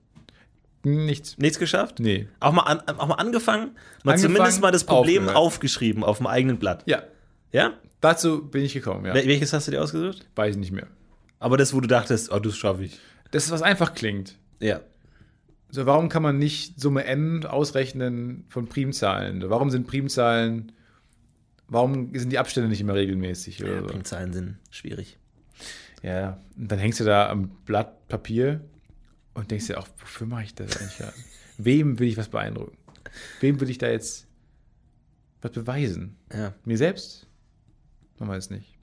[0.84, 1.38] Nichts.
[1.38, 2.00] Nichts geschafft?
[2.00, 2.26] Nee.
[2.40, 3.76] Auch mal, an, auch mal angefangen?
[4.02, 5.36] Mal Angefangen, zumindest mal das Problem aufgehört.
[5.36, 6.82] aufgeschrieben auf dem eigenen Blatt.
[6.86, 7.02] Ja,
[7.52, 7.74] Ja?
[8.00, 9.12] dazu bin ich gekommen, ja.
[9.14, 10.26] Wel- Welches hast du dir ausgesucht?
[10.34, 10.88] Weiß ich nicht mehr.
[11.38, 12.98] Aber das, wo du dachtest, oh, das schaffe ich.
[13.30, 14.36] Das ist was einfach klingt.
[14.60, 14.80] Ja.
[15.74, 19.42] So, warum kann man nicht Summe n ausrechnen von Primzahlen?
[19.48, 20.72] Warum sind Primzahlen,
[21.66, 23.64] warum sind die Abstände nicht immer regelmäßig?
[23.64, 23.86] Oder so?
[23.86, 25.16] Primzahlen sind schwierig.
[26.02, 28.60] Ja, und dann hängst du da am Blatt Papier
[29.32, 31.08] und denkst dir auch, wofür mache ich das eigentlich?
[31.56, 32.76] Wem will ich was beeindrucken?
[33.40, 34.26] Wem will ich da jetzt
[35.40, 36.18] was beweisen?
[36.34, 36.52] Ja.
[36.66, 37.26] Mir selbst?
[38.18, 38.76] Man weiß nicht.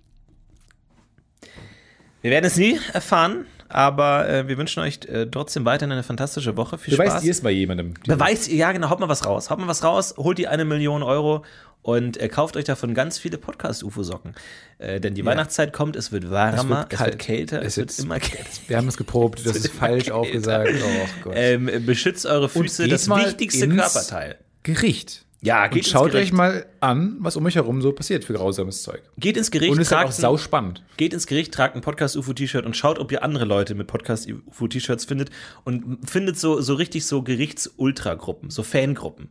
[2.24, 6.58] Wir werden es nie erfahren, aber äh, wir wünschen euch äh, trotzdem weiterhin eine fantastische
[6.58, 6.78] Woche.
[6.78, 7.24] Viel Beweist Spaß.
[7.24, 7.94] ihr es bei jemandem?
[8.06, 9.50] Beweist ihr, ja genau, haut mal was raus.
[9.50, 11.46] Haut mal was raus, holt die eine Million Euro
[11.82, 14.36] und äh, kauft euch davon ganz viele Podcast-UFO-Socken.
[14.80, 18.50] Äh, denn die Weihnachtszeit kommt, es wird warmer, es, wird kälter, es, wird immer kälter.
[18.68, 20.16] Wir haben es geprobt, das ist falsch kälter.
[20.16, 20.72] aufgesagt.
[20.74, 21.34] Oh Gott.
[21.36, 24.38] Ähm, beschützt eure Füße, das wichtigste Körperteil.
[24.64, 25.26] Gericht.
[25.42, 26.32] Ja, Und geht schaut ins Gericht.
[26.34, 29.02] euch mal an, was um euch herum so passiert für grausames Zeug.
[29.18, 30.84] Geht ins Gericht, Und ist halt auch tragt ein- sau spannend.
[30.98, 35.30] Geht ins Gericht, tragt ein Podcast-UFO-T-Shirt und schaut, ob ihr andere Leute mit Podcast-UFO-T-Shirts findet
[35.64, 39.30] und findet so, so richtig so Gerichts-Ultragruppen, so Fangruppen,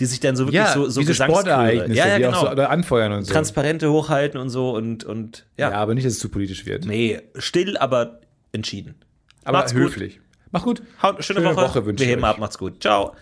[0.00, 2.36] die sich dann so wirklich so, so diese Sportereignisse, ja, ja, die genau.
[2.38, 3.32] auch so oder anfeuern und so.
[3.32, 5.70] Transparente hochhalten und so und, und ja.
[5.70, 6.86] ja, aber nicht, dass es zu politisch wird.
[6.86, 8.18] Nee, still, aber
[8.50, 8.96] entschieden.
[9.44, 9.82] aber Macht's gut.
[9.82, 10.20] höflich.
[10.50, 10.82] Mach gut.
[11.02, 11.66] Haut, schöne, Schöne Woche.
[11.68, 12.30] Woche wünsche Wir ich heben euch.
[12.30, 12.80] ab, macht's gut.
[12.82, 13.14] Ciao.